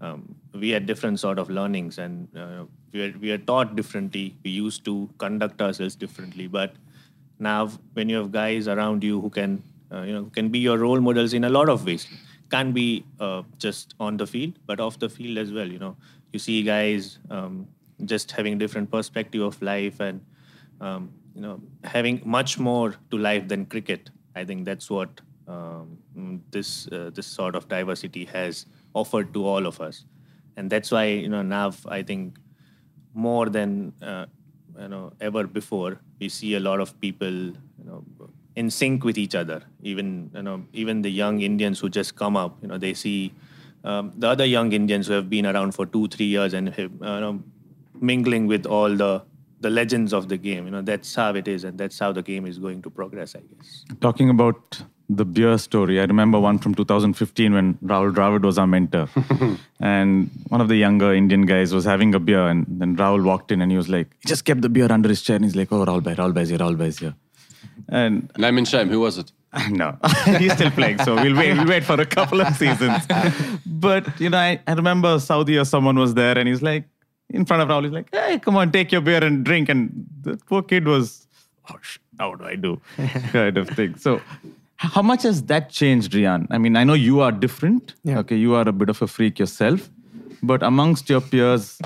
um, 0.00 0.34
we 0.52 0.70
had 0.70 0.86
different 0.86 1.20
sort 1.20 1.38
of 1.38 1.48
learnings 1.50 1.98
and 1.98 2.28
uh, 2.36 2.64
we 2.92 3.06
are 3.06 3.18
we 3.18 3.30
are 3.30 3.38
taught 3.38 3.76
differently. 3.76 4.36
We 4.44 4.50
used 4.50 4.84
to 4.84 5.08
conduct 5.18 5.62
ourselves 5.62 5.96
differently, 5.96 6.46
but 6.46 6.74
now 7.38 7.70
when 7.94 8.08
you 8.08 8.16
have 8.16 8.32
guys 8.32 8.68
around 8.68 9.04
you 9.04 9.20
who 9.20 9.30
can 9.30 9.62
uh, 9.92 10.02
you 10.02 10.12
know 10.12 10.24
can 10.34 10.48
be 10.48 10.58
your 10.58 10.78
role 10.78 11.00
models 11.00 11.32
in 11.32 11.44
a 11.44 11.48
lot 11.48 11.68
of 11.68 11.84
ways 11.86 12.06
can't 12.50 12.74
be 12.74 13.04
uh, 13.20 13.42
just 13.58 13.94
on 14.00 14.16
the 14.16 14.26
field 14.26 14.54
but 14.66 14.80
off 14.80 14.98
the 14.98 15.08
field 15.08 15.38
as 15.38 15.52
well 15.52 15.66
you 15.66 15.78
know 15.78 15.96
you 16.32 16.38
see 16.38 16.62
guys 16.62 17.18
um, 17.30 17.66
just 18.04 18.30
having 18.30 18.58
different 18.58 18.90
perspective 18.90 19.42
of 19.42 19.60
life 19.62 20.00
and 20.00 20.20
um, 20.80 21.10
you 21.34 21.40
know 21.40 21.60
having 21.84 22.20
much 22.24 22.58
more 22.58 22.94
to 23.10 23.18
life 23.18 23.48
than 23.48 23.66
cricket. 23.66 24.10
I 24.34 24.44
think 24.44 24.64
that's 24.64 24.90
what 24.90 25.20
um, 25.46 25.98
this 26.50 26.88
uh, 26.88 27.10
this 27.14 27.26
sort 27.26 27.54
of 27.54 27.68
diversity 27.68 28.24
has 28.26 28.66
offered 28.94 29.32
to 29.34 29.46
all 29.46 29.66
of 29.66 29.80
us. 29.80 30.04
And 30.56 30.70
that's 30.70 30.90
why 30.90 31.04
you 31.04 31.28
know 31.28 31.42
now 31.42 31.72
i 31.88 32.02
think 32.02 32.38
more 33.14 33.48
than 33.48 33.92
uh, 34.02 34.26
you 34.80 34.88
know 34.88 35.12
ever 35.20 35.46
before 35.46 36.00
we 36.20 36.28
see 36.28 36.54
a 36.54 36.60
lot 36.60 36.80
of 36.80 36.98
people 37.00 37.30
you 37.30 37.84
know 37.84 38.04
in 38.56 38.70
sync 38.70 39.04
with 39.04 39.16
each 39.16 39.36
other. 39.36 39.62
Even 39.82 40.30
you 40.34 40.42
know 40.42 40.64
even 40.72 41.02
the 41.02 41.10
young 41.10 41.40
indians 41.40 41.78
who 41.78 41.88
just 41.88 42.16
come 42.16 42.36
up 42.36 42.58
you 42.62 42.68
know 42.68 42.78
they 42.78 42.94
see 42.94 43.32
um, 43.90 44.12
the 44.24 44.28
other 44.34 44.48
young 44.56 44.72
indians 44.80 45.06
who 45.08 45.14
have 45.20 45.28
been 45.36 45.46
around 45.52 45.78
for 45.78 45.86
2 45.86 46.08
3 46.08 46.26
years 46.34 46.54
and 46.60 46.74
have, 46.78 46.92
uh, 47.08 47.14
you 47.16 47.22
know 47.24 47.34
mingling 48.10 48.46
with 48.52 48.66
all 48.78 49.00
the 49.02 49.12
the 49.66 49.70
legends 49.78 50.12
of 50.18 50.28
the 50.32 50.38
game 50.48 50.70
you 50.70 50.74
know 50.76 50.84
that's 50.90 51.14
how 51.22 51.30
it 51.40 51.48
is 51.54 51.64
and 51.70 51.84
that's 51.84 51.98
how 52.04 52.10
the 52.20 52.24
game 52.30 52.46
is 52.52 52.58
going 52.66 52.80
to 52.86 52.90
progress 53.00 53.34
i 53.40 53.42
guess 53.50 53.72
Talking 54.06 54.30
about 54.36 54.80
the 55.08 55.24
beer 55.24 55.56
story. 55.58 56.00
I 56.00 56.04
remember 56.04 56.38
one 56.38 56.58
from 56.58 56.74
2015 56.74 57.54
when 57.54 57.74
Rahul 57.76 58.14
Dravid 58.14 58.42
was 58.42 58.58
our 58.58 58.66
mentor. 58.66 59.08
and 59.80 60.30
one 60.48 60.60
of 60.60 60.68
the 60.68 60.76
younger 60.76 61.14
Indian 61.14 61.46
guys 61.46 61.72
was 61.72 61.84
having 61.84 62.14
a 62.14 62.20
beer, 62.20 62.46
and 62.46 62.66
then 62.68 62.96
Rahul 62.96 63.24
walked 63.24 63.50
in 63.50 63.62
and 63.62 63.70
he 63.70 63.76
was 63.76 63.88
like, 63.88 64.08
he 64.20 64.28
just 64.28 64.44
kept 64.44 64.60
the 64.60 64.68
beer 64.68 64.90
under 64.92 65.08
his 65.08 65.22
chair. 65.22 65.36
And 65.36 65.44
he's 65.44 65.56
like, 65.56 65.72
oh, 65.72 65.84
Rahul 65.84 66.02
Bhai, 66.02 66.14
Rahul 66.14 66.34
Bhai 66.34 66.42
is 66.42 66.50
here, 66.50 66.58
Rahul 66.58 66.76
Bhai 66.76 66.88
is 66.88 66.98
here. 66.98 67.14
And 67.88 68.30
Name 68.36 68.58
and 68.58 68.68
shame. 68.68 68.90
Who 68.90 69.00
was 69.00 69.16
it? 69.18 69.32
no, 69.70 69.96
he's 70.38 70.52
still 70.52 70.70
playing, 70.70 70.98
so 70.98 71.14
we'll 71.14 71.36
wait. 71.36 71.56
We'll 71.56 71.66
wait 71.66 71.84
for 71.84 71.98
a 72.00 72.06
couple 72.06 72.40
of 72.40 72.54
seasons. 72.56 73.06
But 73.66 74.20
you 74.20 74.28
know, 74.28 74.38
I, 74.38 74.60
I 74.66 74.72
remember 74.74 75.18
Saudi 75.18 75.56
or 75.56 75.64
someone 75.64 75.98
was 75.98 76.14
there, 76.14 76.36
and 76.36 76.46
he's 76.48 76.60
like, 76.60 76.84
in 77.30 77.44
front 77.44 77.62
of 77.62 77.68
Rahul, 77.68 77.84
he's 77.84 77.92
like, 77.92 78.08
"Hey, 78.12 78.38
come 78.38 78.56
on, 78.56 78.70
take 78.72 78.92
your 78.92 79.00
beer 79.00 79.24
and 79.24 79.44
drink." 79.44 79.68
And 79.68 80.06
the 80.22 80.36
poor 80.36 80.62
kid 80.62 80.86
was, 80.86 81.26
"Oh, 81.70 81.76
sh- 81.80 81.98
how 82.18 82.34
do 82.34 82.44
I 82.44 82.56
do?" 82.56 82.80
kind 83.32 83.56
of 83.56 83.68
thing. 83.70 83.96
So, 83.96 84.20
how 84.76 85.02
much 85.02 85.22
has 85.22 85.42
that 85.44 85.70
changed, 85.70 86.12
Riyan? 86.12 86.46
I 86.50 86.58
mean, 86.58 86.76
I 86.76 86.84
know 86.84 86.94
you 86.94 87.20
are 87.20 87.32
different. 87.32 87.94
Yeah. 88.04 88.18
Okay, 88.18 88.36
you 88.36 88.54
are 88.54 88.68
a 88.68 88.72
bit 88.72 88.90
of 88.90 89.00
a 89.00 89.06
freak 89.06 89.38
yourself, 89.38 89.88
but 90.42 90.62
amongst 90.62 91.08
your 91.08 91.22
peers, 91.22 91.80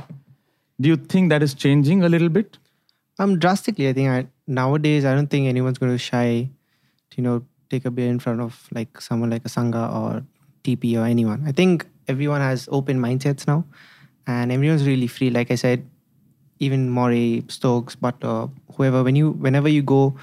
do 0.81 0.89
you 0.89 0.97
think 0.97 1.29
that 1.31 1.43
is 1.43 1.55
changing 1.55 2.03
a 2.03 2.09
little 2.09 2.29
bit? 2.29 2.59
Um, 3.19 3.39
drastically, 3.39 3.89
I 3.89 3.93
think 3.93 4.09
I, 4.09 4.27
nowadays 4.47 5.05
I 5.05 5.15
don't 5.15 5.29
think 5.29 5.47
anyone's 5.47 5.79
going 5.79 5.93
to 5.93 5.99
shy, 5.99 6.49
to, 7.11 7.17
you 7.17 7.23
know, 7.23 7.45
take 7.73 7.85
a 7.85 7.91
beer 7.91 8.09
in 8.09 8.19
front 8.19 8.41
of 8.41 8.69
like 8.79 9.01
someone 9.01 9.31
like 9.31 9.45
a 9.45 9.49
Sanga 9.49 9.89
or 10.01 10.23
TP 10.65 10.97
or 11.01 11.05
anyone. 11.05 11.43
I 11.47 11.53
think 11.53 11.87
everyone 12.07 12.41
has 12.41 12.69
open 12.71 13.01
mindsets 13.01 13.47
now, 13.47 13.65
and 14.27 14.53
everyone's 14.53 14.87
really 14.87 15.07
free. 15.07 15.31
Like 15.31 15.51
I 15.51 15.57
said, 15.57 15.89
even 16.59 16.91
Murray, 16.91 17.45
Stokes, 17.49 17.97
Buttler, 17.97 18.51
whoever. 18.77 19.03
When 19.03 19.17
you, 19.17 19.33
whenever 19.33 19.69
you 19.69 19.83
go 19.83 20.15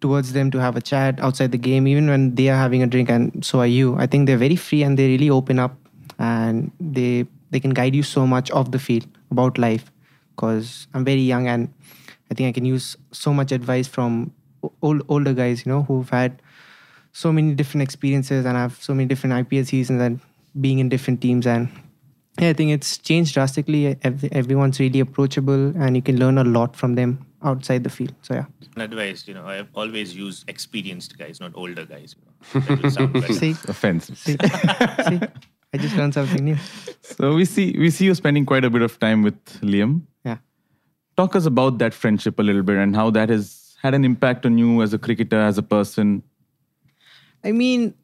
towards 0.00 0.32
them 0.32 0.50
to 0.52 0.58
have 0.58 0.76
a 0.76 0.80
chat 0.80 1.20
outside 1.20 1.52
the 1.52 1.58
game, 1.58 1.88
even 1.88 2.08
when 2.08 2.34
they 2.34 2.48
are 2.48 2.56
having 2.56 2.82
a 2.82 2.86
drink 2.86 3.10
and 3.10 3.44
so 3.44 3.60
are 3.60 3.66
you, 3.66 3.96
I 3.96 4.06
think 4.06 4.26
they're 4.26 4.38
very 4.38 4.56
free 4.56 4.82
and 4.82 4.98
they 4.98 5.08
really 5.08 5.30
open 5.30 5.58
up 5.58 5.76
and 6.18 6.70
they 6.80 7.26
they 7.50 7.60
can 7.60 7.70
guide 7.70 7.94
you 7.94 8.02
so 8.02 8.26
much 8.26 8.50
off 8.50 8.70
the 8.70 8.78
field 8.78 9.06
about 9.30 9.58
life. 9.58 9.90
Because 10.36 10.86
I'm 10.94 11.04
very 11.04 11.20
young 11.20 11.48
and 11.48 11.72
I 12.30 12.34
think 12.34 12.48
I 12.48 12.52
can 12.52 12.64
use 12.64 12.96
so 13.10 13.32
much 13.32 13.50
advice 13.52 13.88
from 13.88 14.32
old 14.82 15.02
older 15.08 15.32
guys, 15.32 15.66
you 15.66 15.72
know, 15.72 15.82
who've 15.82 16.08
had 16.08 16.40
so 17.18 17.32
many 17.32 17.52
different 17.54 17.82
experiences 17.82 18.46
and 18.46 18.56
I 18.56 18.62
have 18.62 18.80
so 18.80 18.94
many 18.94 19.06
different 19.12 19.34
IPL 19.40 19.66
seasons 19.66 20.00
and 20.00 20.20
being 20.60 20.78
in 20.78 20.88
different 20.88 21.20
teams 21.20 21.46
and 21.46 21.68
yeah, 22.40 22.50
I 22.50 22.52
think 22.52 22.70
it's 22.70 22.98
changed 22.98 23.34
drastically. 23.34 23.96
Everyone's 24.30 24.78
really 24.78 25.00
approachable, 25.00 25.72
and 25.76 25.96
you 25.96 26.02
can 26.02 26.20
learn 26.20 26.38
a 26.38 26.44
lot 26.44 26.76
from 26.76 26.94
them 26.94 27.26
outside 27.42 27.82
the 27.82 27.90
field. 27.90 28.14
So 28.22 28.34
yeah, 28.34 28.44
An 28.76 28.82
advice, 28.82 29.26
you 29.26 29.34
know, 29.34 29.44
I 29.44 29.56
have 29.56 29.66
always 29.74 30.14
use 30.14 30.44
experienced 30.46 31.18
guys, 31.18 31.40
not 31.40 31.50
older 31.56 31.84
guys. 31.84 32.14
You 32.16 32.60
know. 32.60 32.60
That 32.68 32.82
will 32.82 32.90
sound 32.92 33.12
better. 33.12 33.32
see, 33.32 33.50
Offensive. 33.66 34.16
see, 34.18 34.36
see, 34.38 35.20
I 35.74 35.78
just 35.78 35.96
learned 35.96 36.14
something 36.14 36.44
new. 36.44 36.56
So 37.02 37.34
we 37.34 37.44
see 37.44 37.76
we 37.76 37.90
see 37.90 38.04
you 38.04 38.14
spending 38.14 38.46
quite 38.46 38.64
a 38.64 38.70
bit 38.70 38.82
of 38.82 39.00
time 39.00 39.24
with 39.24 39.42
Liam. 39.60 40.02
Yeah. 40.24 40.38
Talk 41.16 41.34
us 41.34 41.46
about 41.46 41.78
that 41.78 41.92
friendship 41.92 42.38
a 42.38 42.42
little 42.44 42.62
bit 42.62 42.76
and 42.76 42.94
how 42.94 43.10
that 43.10 43.30
has 43.30 43.76
had 43.82 43.94
an 43.94 44.04
impact 44.04 44.46
on 44.46 44.58
you 44.58 44.80
as 44.82 44.94
a 44.94 44.98
cricketer, 44.98 45.40
as 45.40 45.58
a 45.58 45.62
person. 45.64 46.22
I 47.44 47.52
mean, 47.52 47.94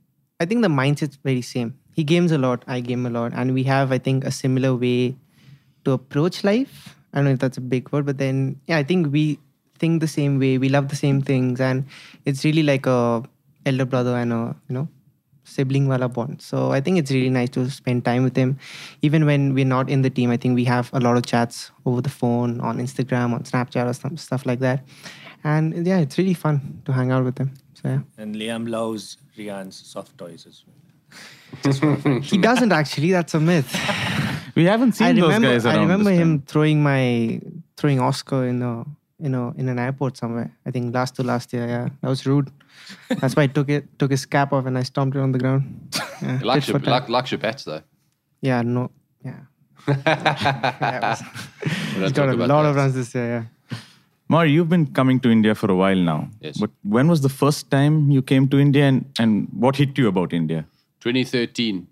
I 0.41 0.47
think 0.47 0.63
the 0.63 0.69
mindset's 0.69 1.17
very 1.17 1.43
same. 1.43 1.79
He 1.95 2.05
games 2.05 2.33
a 2.33 2.39
lot, 2.39 2.65
I 2.67 2.81
game 2.81 3.07
a 3.07 3.11
lot, 3.11 3.33
and 3.35 3.55
we 3.55 3.63
have, 3.65 3.93
I 3.93 3.99
think, 3.99 4.25
a 4.25 4.31
similar 4.31 4.75
way 4.75 5.17
to 5.85 5.93
approach 5.93 6.43
life. 6.43 6.97
I 7.13 7.19
don't 7.19 7.27
know 7.27 7.31
if 7.33 7.39
that's 7.39 7.59
a 7.59 7.61
big 7.61 7.91
word, 7.93 8.07
but 8.07 8.19
then 8.19 8.61
yeah, 8.67 8.79
I 8.79 8.83
think 8.83 9.13
we 9.13 9.39
think 9.79 10.01
the 10.01 10.09
same 10.09 10.39
way. 10.39 10.59
We 10.59 10.69
love 10.69 10.89
the 10.89 10.97
same 10.97 11.23
things, 11.23 11.61
and 11.61 11.85
it's 12.25 12.45
really 12.45 12.63
like 12.63 12.87
a 12.87 13.23
elder 13.65 13.85
brother 13.85 14.17
and 14.17 14.33
a 14.33 14.57
you 14.69 14.75
know 14.75 14.89
sibling 15.45 15.87
wala 15.89 16.09
bond. 16.09 16.43
So 16.43 16.73
I 16.73 16.81
think 16.81 16.99
it's 16.99 17.11
really 17.11 17.31
nice 17.31 17.51
to 17.51 17.71
spend 17.71 18.05
time 18.05 18.25
with 18.25 18.37
him, 18.37 18.59
even 19.03 19.27
when 19.27 19.55
we're 19.55 19.65
not 19.65 19.89
in 19.89 20.03
the 20.03 20.11
team. 20.11 20.31
I 20.31 20.37
think 20.37 20.57
we 20.57 20.65
have 20.65 20.91
a 20.93 21.01
lot 21.01 21.17
of 21.17 21.25
chats 21.25 21.71
over 21.87 22.01
the 22.01 22.09
phone, 22.09 22.61
on 22.61 22.79
Instagram, 22.79 23.33
on 23.33 23.45
Snapchat, 23.45 23.89
or 23.89 23.93
some 23.93 24.17
stuff 24.17 24.47
like 24.47 24.59
that. 24.61 24.85
And 25.45 25.87
yeah, 25.87 25.99
it's 25.99 26.19
really 26.19 26.35
fun 26.35 26.83
to 26.87 26.93
hang 26.93 27.13
out 27.13 27.25
with 27.25 27.39
him. 27.39 27.53
So 27.85 27.91
yeah. 27.91 28.01
And 28.23 28.35
Liam 28.35 28.69
loves 28.69 29.19
Riyan's 29.37 29.77
soft 29.77 30.17
toys 30.19 30.47
as 30.49 30.65
well. 30.67 32.21
He 32.23 32.39
doesn't 32.39 32.73
actually. 32.73 33.13
That's 33.13 33.35
a 33.35 33.41
myth. 33.41 33.71
We 34.57 34.65
haven't 34.65 34.93
seen 34.93 35.07
I 35.09 35.13
those 35.13 35.23
remember. 35.35 35.53
guys 35.53 35.67
around. 35.67 35.77
I 35.79 35.81
remember 35.83 36.11
him 36.11 36.43
throwing 36.47 36.83
my 36.83 37.41
throwing 37.77 38.01
Oscar 38.01 38.47
in 38.47 38.63
a 38.63 38.85
you 39.21 39.29
know 39.29 39.53
in 39.57 39.69
an 39.69 39.79
airport 39.79 40.17
somewhere. 40.17 40.51
I 40.67 40.71
think 40.71 40.95
last 40.95 41.15
to 41.17 41.23
last 41.23 41.53
year. 41.53 41.67
Yeah, 41.69 41.89
that 42.01 42.09
was 42.09 42.27
rude. 42.27 42.51
That's 43.21 43.37
why 43.37 43.45
I 43.45 43.47
took 43.49 43.69
it 43.69 43.99
took 43.99 44.11
his 44.11 44.25
cap 44.27 44.53
off 44.53 44.67
and 44.67 44.77
I 44.79 44.83
stomped 44.83 45.17
it 45.17 45.21
on 45.21 45.33
the 45.33 45.39
ground. 45.39 45.65
Yeah, 46.23 46.39
He 46.39 46.45
likes 46.45 46.67
your, 46.69 46.79
for 46.79 46.85
tat. 46.85 46.93
like, 47.03 47.09
likes 47.11 47.31
your 47.33 47.39
bats, 47.41 47.65
though. 47.65 47.83
yeah 48.41 48.63
no. 48.63 48.91
Yeah. 49.25 49.41
Yeah, 49.87 51.11
was- 51.11 51.23
He's 51.97 52.13
got 52.13 52.29
a 52.31 52.35
lot 52.35 52.63
that. 52.63 52.71
of 52.71 52.77
runs 52.77 52.95
this 52.95 53.15
year. 53.15 53.27
Yeah. 53.27 53.45
Mar, 54.29 54.47
you've 54.47 54.71
been 54.71 54.87
coming 54.87 55.21
to 55.21 55.31
India 55.31 55.55
for 55.55 55.71
a 55.71 55.75
while 55.75 55.97
now. 55.97 56.29
Yes. 56.41 56.59
But 56.59 56.71
when 56.83 57.09
was 57.09 57.21
the 57.21 57.29
first 57.29 57.71
time 57.71 58.11
you 58.11 58.23
came 58.23 58.49
to 58.49 58.59
India 58.59 58.85
and, 58.85 59.05
and 59.19 59.49
what 59.53 59.77
hit 59.77 59.99
you 59.99 60.09
about 60.09 60.33
India? 60.33 60.67
2013. 61.01 61.87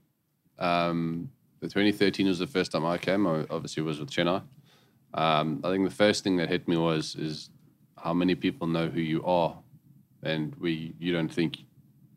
Um, 0.58 1.30
the 1.60 1.68
2013 1.68 2.26
was 2.26 2.38
the 2.38 2.46
first 2.46 2.72
time 2.72 2.86
I 2.86 2.96
came. 2.98 3.26
I 3.26 3.44
obviously 3.50 3.82
was 3.82 4.00
with 4.00 4.10
Chennai. 4.10 4.42
Um, 5.14 5.60
I 5.62 5.70
think 5.70 5.84
the 5.88 5.94
first 5.94 6.24
thing 6.24 6.36
that 6.38 6.48
hit 6.48 6.66
me 6.66 6.76
was 6.76 7.14
is 7.16 7.50
how 7.98 8.14
many 8.14 8.34
people 8.34 8.66
know 8.66 8.88
who 8.88 9.00
you 9.00 9.22
are, 9.24 9.56
and 10.22 10.54
we 10.56 10.94
you 10.98 11.12
don't 11.12 11.32
think 11.32 11.58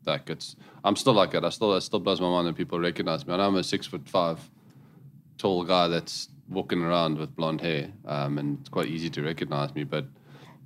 like 0.06 0.30
it's. 0.30 0.56
I'm 0.82 0.96
still 0.96 1.12
like 1.12 1.32
that. 1.32 1.44
I 1.44 1.50
still 1.50 1.74
it 1.74 1.82
still 1.82 2.00
blows 2.00 2.20
my 2.20 2.28
mind 2.28 2.48
that 2.48 2.56
people 2.56 2.80
recognize 2.80 3.26
me. 3.26 3.34
And 3.34 3.42
I'm 3.42 3.56
a 3.56 3.62
six 3.62 3.86
foot 3.86 4.08
five, 4.08 4.40
tall 5.36 5.64
guy 5.64 5.88
that's 5.88 6.28
walking 6.48 6.82
around 6.82 7.18
with 7.18 7.34
blonde 7.34 7.60
hair, 7.60 7.92
um, 8.06 8.38
and 8.38 8.58
it's 8.60 8.68
quite 8.68 8.88
easy 8.88 9.10
to 9.10 9.22
recognize 9.22 9.74
me. 9.74 9.84
But 9.84 10.06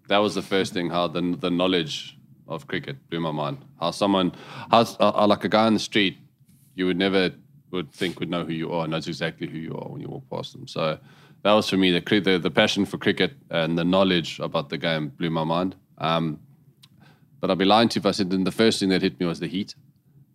that 0.08 0.18
was 0.18 0.34
the 0.34 0.42
first 0.42 0.72
thing. 0.72 0.90
How 0.90 1.08
the 1.08 1.36
the 1.38 1.50
knowledge 1.50 2.18
of 2.48 2.66
cricket 2.66 2.96
blew 3.08 3.20
my 3.20 3.30
mind. 3.30 3.58
How 3.80 3.92
someone, 3.92 4.32
how 4.70 4.80
uh, 4.98 5.26
like 5.26 5.44
a 5.44 5.48
guy 5.48 5.66
on 5.66 5.74
the 5.74 5.80
street, 5.80 6.18
you 6.74 6.86
would 6.86 6.98
never 6.98 7.30
would 7.70 7.92
think 7.92 8.18
would 8.18 8.28
know 8.30 8.44
who 8.44 8.52
you 8.52 8.72
are, 8.72 8.88
knows 8.88 9.06
exactly 9.06 9.46
who 9.46 9.58
you 9.58 9.74
are 9.76 9.88
when 9.88 10.00
you 10.00 10.08
walk 10.08 10.28
past 10.28 10.52
them. 10.52 10.66
So 10.66 10.98
that 11.42 11.52
was 11.52 11.68
for 11.68 11.76
me 11.76 11.90
the 11.92 12.20
the, 12.20 12.38
the 12.38 12.50
passion 12.50 12.84
for 12.84 12.98
cricket 12.98 13.32
and 13.50 13.78
the 13.78 13.84
knowledge 13.84 14.40
about 14.40 14.68
the 14.68 14.78
game 14.78 15.08
blew 15.08 15.30
my 15.30 15.44
mind. 15.44 15.76
Um, 15.98 16.40
but 17.40 17.50
I'd 17.50 17.58
be 17.58 17.64
lying 17.64 17.88
to 17.90 17.96
you 17.96 18.00
if 18.00 18.06
I 18.06 18.10
said 18.10 18.30
then 18.30 18.44
the 18.44 18.52
first 18.52 18.80
thing 18.80 18.90
that 18.90 19.00
hit 19.02 19.18
me 19.18 19.26
was 19.26 19.40
the 19.40 19.46
heat, 19.46 19.74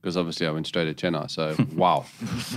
because 0.06 0.18
obviously 0.18 0.46
I 0.46 0.52
went 0.52 0.68
straight 0.68 0.86
to 0.86 0.94
Chennai. 0.94 1.32
So 1.32 1.56
wow, 1.76 2.06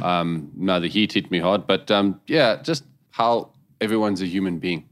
um, 0.02 0.50
no, 0.54 0.78
the 0.78 0.86
heat 0.86 1.14
hit 1.14 1.30
me 1.30 1.38
hard. 1.38 1.66
But 1.66 1.90
um, 1.90 2.20
yeah, 2.26 2.56
just 2.56 2.84
how 3.10 3.52
everyone's 3.80 4.20
a 4.20 4.26
human 4.26 4.58
being. 4.58 4.86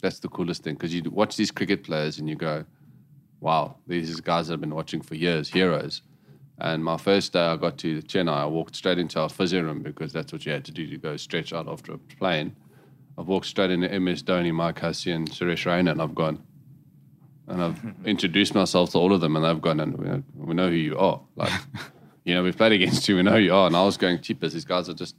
That's 0.00 0.20
the 0.20 0.28
coolest 0.28 0.62
thing 0.62 0.72
because 0.72 0.94
you 0.94 1.02
watch 1.10 1.36
these 1.36 1.50
cricket 1.50 1.84
players 1.84 2.18
and 2.18 2.30
you 2.30 2.34
go, 2.34 2.64
wow, 3.40 3.76
these 3.86 4.20
guys 4.22 4.48
that 4.48 4.54
I've 4.54 4.60
been 4.62 4.74
watching 4.74 5.02
for 5.02 5.16
years, 5.16 5.50
heroes. 5.50 6.00
And 6.58 6.82
my 6.82 6.96
first 6.96 7.34
day 7.34 7.40
I 7.40 7.56
got 7.56 7.76
to 7.78 8.00
Chennai, 8.00 8.32
I 8.32 8.46
walked 8.46 8.74
straight 8.74 8.98
into 8.98 9.20
our 9.20 9.28
physio 9.28 9.60
room 9.60 9.82
because 9.82 10.14
that's 10.14 10.32
what 10.32 10.46
you 10.46 10.52
had 10.52 10.64
to 10.64 10.72
do 10.72 10.86
to 10.86 10.96
go 10.96 11.18
stretch 11.18 11.52
out 11.52 11.68
after 11.68 11.92
a 11.92 11.98
plane. 11.98 12.56
I've 13.18 13.28
walked 13.28 13.46
straight 13.46 13.70
into 13.70 14.00
MS 14.00 14.22
Dhoni, 14.22 14.54
Mike 14.54 14.78
Hussey, 14.78 15.12
and 15.12 15.30
Suresh 15.30 15.66
Raina, 15.66 15.90
and 15.90 16.00
I've 16.00 16.14
gone. 16.14 16.42
And 17.48 17.62
I've 17.62 17.80
introduced 18.04 18.54
myself 18.54 18.90
to 18.90 18.98
all 18.98 19.12
of 19.12 19.20
them, 19.20 19.36
and 19.36 19.44
they've 19.44 19.60
gone, 19.60 19.80
and 19.80 19.96
we 19.96 20.06
know, 20.06 20.22
we 20.34 20.54
know 20.54 20.68
who 20.68 20.74
you 20.74 20.98
are. 20.98 21.20
Like, 21.36 21.52
you 22.24 22.34
know, 22.34 22.42
we've 22.42 22.56
played 22.56 22.72
against 22.72 23.08
you, 23.08 23.16
we 23.16 23.22
know 23.22 23.32
who 23.32 23.38
you 23.38 23.54
are. 23.54 23.66
And 23.68 23.76
I 23.76 23.84
was 23.84 23.96
going, 23.96 24.20
cheapers, 24.20 24.52
these 24.52 24.64
guys 24.64 24.88
are 24.88 24.94
just. 24.94 25.14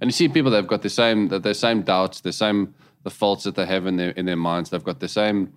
And 0.00 0.08
you 0.08 0.12
see 0.12 0.28
people 0.28 0.50
that 0.50 0.58
have 0.58 0.66
got 0.66 0.82
the 0.82 0.90
same, 0.90 1.28
that 1.28 1.42
the 1.42 1.54
same 1.54 1.82
doubts, 1.82 2.20
the 2.20 2.32
same, 2.32 2.74
the 3.02 3.10
faults 3.10 3.44
that 3.44 3.54
they 3.54 3.66
have 3.66 3.86
in 3.86 3.96
their 3.96 4.10
in 4.10 4.26
their 4.26 4.36
minds. 4.36 4.70
They've 4.70 4.84
got 4.84 5.00
the 5.00 5.08
same 5.08 5.52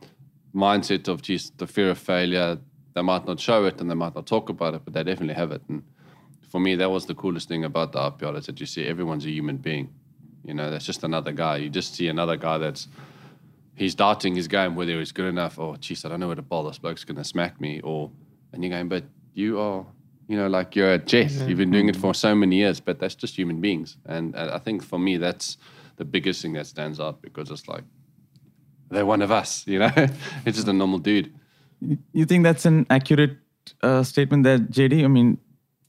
mindset 0.55 1.07
of 1.07 1.21
just 1.21 1.57
the 1.57 1.67
fear 1.67 1.89
of 1.89 1.97
failure. 1.97 2.57
They 2.93 3.01
might 3.01 3.25
not 3.25 3.39
show 3.39 3.65
it 3.65 3.81
and 3.81 3.89
they 3.89 3.95
might 3.95 4.15
not 4.15 4.27
talk 4.27 4.49
about 4.49 4.75
it, 4.75 4.81
but 4.85 4.93
they 4.93 5.03
definitely 5.03 5.35
have 5.35 5.51
it. 5.51 5.61
And 5.67 5.83
for 6.49 6.59
me, 6.59 6.75
that 6.75 6.89
was 6.89 7.05
the 7.05 7.15
coolest 7.15 7.47
thing 7.47 7.63
about 7.63 7.91
the 7.91 7.99
IPL 7.99 8.37
is 8.37 8.45
that 8.45 8.59
you 8.59 8.65
see 8.65 8.85
everyone's 8.85 9.25
a 9.25 9.31
human 9.31 9.57
being. 9.57 9.89
You 10.45 10.53
know, 10.53 10.69
that's 10.69 10.85
just 10.85 11.03
another 11.03 11.31
guy. 11.31 11.57
You 11.57 11.69
just 11.69 11.95
see 11.95 12.07
another 12.07 12.37
guy 12.37 12.57
that's 12.59 12.87
he's 13.75 13.95
doubting 13.95 14.35
his 14.35 14.47
game 14.47 14.75
whether 14.75 14.97
he's 14.99 15.11
good 15.11 15.27
enough. 15.27 15.57
Or, 15.59 15.77
geez, 15.77 16.05
I 16.05 16.09
don't 16.09 16.19
know 16.19 16.27
where 16.27 16.35
to 16.35 16.41
bowl. 16.41 16.63
This 16.63 16.77
bloke's 16.77 17.03
going 17.03 17.17
to 17.17 17.23
smack 17.23 17.59
me. 17.59 17.81
Or, 17.81 18.11
and 18.51 18.63
you're 18.63 18.71
going, 18.71 18.89
but 18.89 19.03
you 19.33 19.59
are, 19.59 19.85
you 20.27 20.37
know, 20.37 20.47
like 20.47 20.75
you're 20.75 20.93
a 20.93 20.97
jet. 20.97 21.31
You've 21.31 21.57
been 21.57 21.71
doing 21.71 21.89
it 21.89 21.95
for 21.95 22.13
so 22.13 22.35
many 22.35 22.57
years, 22.57 22.79
but 22.79 22.99
that's 22.99 23.15
just 23.15 23.35
human 23.35 23.61
beings. 23.61 23.97
And 24.05 24.35
I 24.35 24.57
think 24.59 24.83
for 24.83 24.99
me, 24.99 25.17
that's 25.17 25.57
the 25.97 26.05
biggest 26.05 26.41
thing 26.41 26.53
that 26.53 26.67
stands 26.67 26.99
out 26.99 27.21
because 27.21 27.49
it's 27.51 27.67
like 27.67 27.83
they're 28.89 29.05
one 29.05 29.21
of 29.21 29.31
us. 29.31 29.65
You 29.67 29.79
know, 29.79 29.91
it's 30.45 30.57
just 30.57 30.67
a 30.67 30.73
normal 30.73 30.99
dude. 30.99 31.33
You 32.13 32.25
think 32.25 32.43
that's 32.43 32.65
an 32.65 32.85
accurate 32.89 33.37
uh, 33.81 34.03
statement 34.03 34.43
there, 34.43 34.59
JD? 34.59 35.03
I 35.03 35.07
mean, 35.07 35.37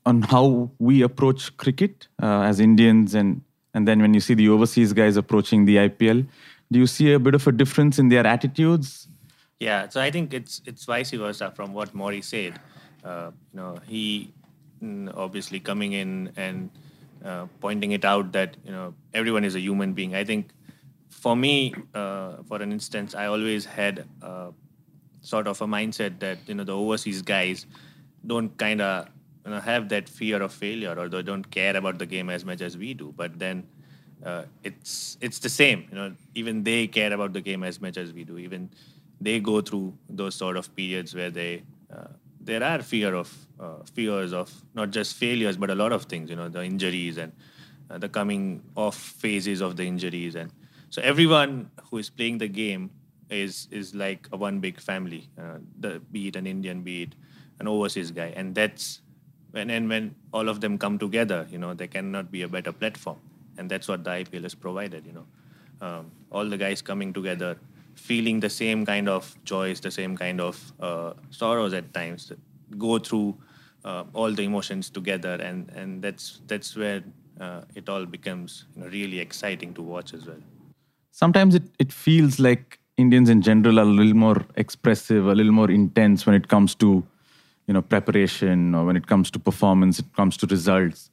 on 0.07 0.23
how 0.23 0.71
we 0.79 1.03
approach 1.03 1.57
cricket 1.57 2.09
uh, 2.23 2.43
as 2.43 2.61
Indians, 2.61 3.15
and 3.15 3.43
and 3.75 3.87
then 3.87 4.01
when 4.01 4.15
you 4.15 4.21
see 4.21 4.35
the 4.35 4.49
overseas 4.49 4.93
guys 4.93 5.17
approaching 5.17 5.65
the 5.65 5.77
IPL, 5.77 6.27
do 6.71 6.79
you 6.79 6.87
see 6.87 7.13
a 7.13 7.19
bit 7.19 7.35
of 7.35 7.47
a 7.47 7.53
difference 7.53 7.99
in 7.99 8.09
their 8.09 8.27
attitudes? 8.27 9.09
Yeah, 9.61 9.89
so 9.89 10.01
I 10.01 10.11
think 10.11 10.35
it's 10.35 10.61
it's 10.67 10.85
vice 10.85 11.11
versa 11.13 11.53
from 11.55 11.73
what 11.73 11.95
Maury 11.95 12.23
said. 12.23 12.59
uh, 13.05 13.31
you 13.53 13.61
know, 13.61 13.79
he 13.87 14.33
mm, 14.83 15.13
obviously 15.17 15.61
coming 15.61 15.93
in 15.93 16.33
and 16.37 16.71
uh, 17.25 17.47
pointing 17.61 17.93
it 17.93 18.05
out 18.05 18.33
that 18.33 18.57
you 18.65 18.73
know 18.73 18.95
everyone 19.13 19.45
is 19.45 19.55
a 19.55 19.61
human 19.61 19.93
being. 19.93 20.15
I 20.15 20.25
think 20.25 20.51
for 21.11 21.37
me, 21.37 21.75
uh, 21.95 22.43
for 22.49 22.61
an 22.63 22.73
instance, 22.73 23.15
I 23.15 23.27
always 23.27 23.65
had 23.65 24.07
uh, 24.23 24.51
sort 25.21 25.47
of 25.47 25.61
a 25.61 25.67
mindset 25.67 26.19
that 26.21 26.39
you 26.47 26.55
know 26.55 26.65
the 26.65 26.77
overseas 26.77 27.23
guys 27.23 27.67
don't 28.27 28.57
kind 28.57 28.81
of 28.81 29.09
you 29.45 29.53
know 29.53 29.61
have 29.61 29.89
that 29.91 30.09
fear 30.09 30.43
of 30.43 30.53
failure 30.53 30.95
or 30.99 31.09
they 31.09 31.23
don't 31.23 31.51
care 31.51 31.77
about 31.77 31.99
the 31.99 32.07
game 32.07 32.31
as 32.31 32.45
much 32.45 32.61
as 32.61 32.77
we 32.77 32.95
do. 32.95 33.13
But 33.17 33.39
then 33.39 33.67
uh, 34.25 34.45
it's 34.63 35.19
it's 35.21 35.39
the 35.39 35.49
same. 35.49 35.87
You 35.91 35.97
know, 35.97 36.13
even 36.35 36.63
they 36.65 36.87
care 36.87 37.13
about 37.13 37.33
the 37.33 37.41
game 37.41 37.63
as 37.63 37.81
much 37.81 37.97
as 37.97 38.13
we 38.13 38.25
do. 38.25 38.39
Even 38.39 38.71
they 39.21 39.41
go 39.41 39.61
through 39.61 39.95
those 40.09 40.35
sort 40.35 40.57
of 40.57 40.75
periods 40.75 41.15
where 41.15 41.31
they 41.31 41.63
uh, 41.95 42.09
there 42.41 42.63
are 42.63 42.83
fear 42.83 43.15
of 43.15 43.33
uh, 43.61 43.77
fears 43.93 44.33
of 44.33 44.53
not 44.75 44.91
just 44.91 45.15
failures 45.15 45.57
but 45.57 45.71
a 45.71 45.75
lot 45.75 45.93
of 45.93 46.05
things. 46.05 46.31
You 46.31 46.37
know, 46.37 46.49
the 46.49 46.65
injuries 46.65 47.19
and 47.19 47.33
uh, 47.91 47.99
the 47.99 48.09
coming 48.09 48.63
off 48.77 48.97
phases 48.97 49.61
of 49.61 49.77
the 49.77 49.85
injuries 49.85 50.35
and 50.35 50.51
so 50.95 51.03
everyone 51.03 51.71
who 51.91 51.99
is 51.99 52.09
playing 52.09 52.39
the 52.39 52.47
game 52.47 52.91
is 53.29 53.67
is 53.71 53.95
like 53.95 54.29
a 54.33 54.37
one 54.37 54.61
big 54.61 54.81
family. 54.81 55.29
Uh, 55.37 55.59
the 55.81 56.01
be 56.13 56.29
it 56.29 56.37
an 56.37 56.47
Indian, 56.47 56.83
be 56.83 57.03
it 57.03 57.15
an 57.59 57.67
overseas 57.67 58.11
guy, 58.11 58.33
and 58.37 58.55
that's 58.55 59.01
when 59.51 59.71
and 59.71 59.89
when 59.89 60.15
all 60.33 60.49
of 60.49 60.61
them 60.61 60.79
come 60.79 60.99
together, 60.99 61.47
you 61.51 61.59
know, 61.59 61.75
there 61.75 61.89
cannot 61.89 62.31
be 62.31 62.43
a 62.43 62.49
better 62.49 62.73
platform, 62.73 63.19
and 63.59 63.71
that's 63.71 63.89
what 63.89 64.05
the 64.05 64.11
IPL 64.11 64.43
has 64.43 64.55
provided. 64.55 65.07
You 65.07 65.13
know, 65.13 65.27
um, 65.81 66.11
all 66.31 66.49
the 66.49 66.57
guys 66.57 66.83
coming 66.83 67.13
together, 67.13 67.57
feeling 67.95 68.41
the 68.41 68.51
same 68.51 68.85
kind 68.87 69.09
of 69.09 69.37
joys, 69.45 69.81
the 69.81 69.91
same 69.91 70.17
kind 70.17 70.41
of 70.41 70.73
uh, 70.81 71.13
sorrows 71.31 71.73
at 71.73 71.93
times, 71.95 72.33
go 72.79 72.99
through 72.99 73.37
uh, 73.85 74.05
all 74.13 74.33
the 74.33 74.45
emotions 74.45 74.91
together, 74.91 75.35
and 75.35 75.71
and 75.71 76.03
that's 76.03 76.41
that's 76.47 76.77
where 76.77 77.03
uh, 77.41 77.63
it 77.75 77.89
all 77.89 78.07
becomes 78.07 78.65
you 78.77 78.83
know, 78.83 78.89
really 78.89 79.21
exciting 79.21 79.75
to 79.75 79.83
watch 79.83 80.15
as 80.15 80.27
well. 80.27 80.43
Sometimes 81.11 81.55
it, 81.55 81.63
it 81.79 81.93
feels 81.93 82.41
like 82.41 82.79
Indians 82.97 83.29
in 83.29 83.43
general 83.43 83.79
are 83.79 83.83
a 83.83 83.87
little 83.87 84.15
more 84.15 84.45
expressive, 84.57 85.27
a 85.27 85.35
little 85.35 85.53
more 85.53 85.71
intense 85.71 86.27
when 86.27 86.35
it 86.35 86.49
comes 86.49 86.75
to, 86.77 87.05
you 87.67 87.75
know, 87.75 87.83
preparation 87.83 88.75
or 88.75 88.85
when 88.85 88.97
it 88.97 89.07
comes 89.07 89.31
to 89.33 89.39
performance, 89.39 89.99
it 89.99 90.13
comes 90.15 90.37
to 90.39 90.47
results. 90.47 91.11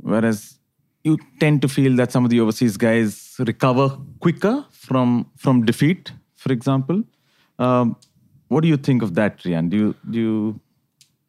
Whereas 0.00 0.57
you 1.04 1.18
tend 1.40 1.62
to 1.62 1.68
feel 1.68 1.96
that 1.96 2.12
some 2.12 2.24
of 2.24 2.30
the 2.30 2.40
overseas 2.40 2.76
guys 2.76 3.36
recover 3.38 3.96
quicker 4.20 4.64
from 4.70 5.30
from 5.36 5.64
defeat, 5.64 6.12
for 6.36 6.52
example. 6.52 7.02
Um, 7.58 7.96
what 8.48 8.62
do 8.62 8.68
you 8.68 8.76
think 8.76 9.02
of 9.02 9.14
that, 9.14 9.38
Riyan? 9.40 9.70
Do 9.70 9.76
you 9.76 9.94
do 10.10 10.18
you 10.18 10.60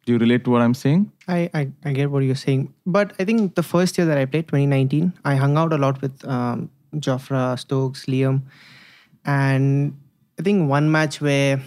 do 0.06 0.12
you 0.14 0.18
relate 0.18 0.44
to 0.44 0.50
what 0.50 0.62
I'm 0.62 0.74
saying? 0.74 1.12
I, 1.28 1.50
I, 1.54 1.70
I 1.84 1.92
get 1.92 2.10
what 2.10 2.22
you're 2.24 2.34
saying. 2.34 2.72
But 2.86 3.12
I 3.20 3.24
think 3.24 3.54
the 3.54 3.62
first 3.62 3.98
year 3.98 4.06
that 4.06 4.18
I 4.18 4.24
played, 4.24 4.48
2019, 4.48 5.12
I 5.24 5.36
hung 5.36 5.56
out 5.56 5.72
a 5.72 5.78
lot 5.78 6.00
with 6.00 6.26
um, 6.26 6.70
Jofra, 6.94 7.58
Stokes, 7.58 8.06
Liam. 8.06 8.42
And 9.24 9.96
I 10.38 10.42
think 10.42 10.68
one 10.68 10.90
match 10.90 11.20
where 11.20 11.62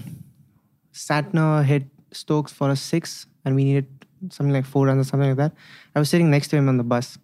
Santner 0.94 1.64
hit 1.64 1.86
Stokes 2.12 2.52
for 2.52 2.72
a 2.72 2.76
six 2.76 3.28
and 3.46 3.56
we 3.56 3.64
needed 3.64 3.88
something 4.30 4.54
like 4.54 4.66
four 4.66 4.88
runs 4.88 5.06
or 5.06 5.10
something 5.10 5.30
like 5.30 5.38
that. 5.38 5.54
I 5.96 6.00
was 6.00 6.10
sitting 6.10 6.32
next 6.32 6.48
to 6.50 6.58
him 6.58 6.70
on 6.70 6.78
the 6.78 6.84
bus 6.84 7.18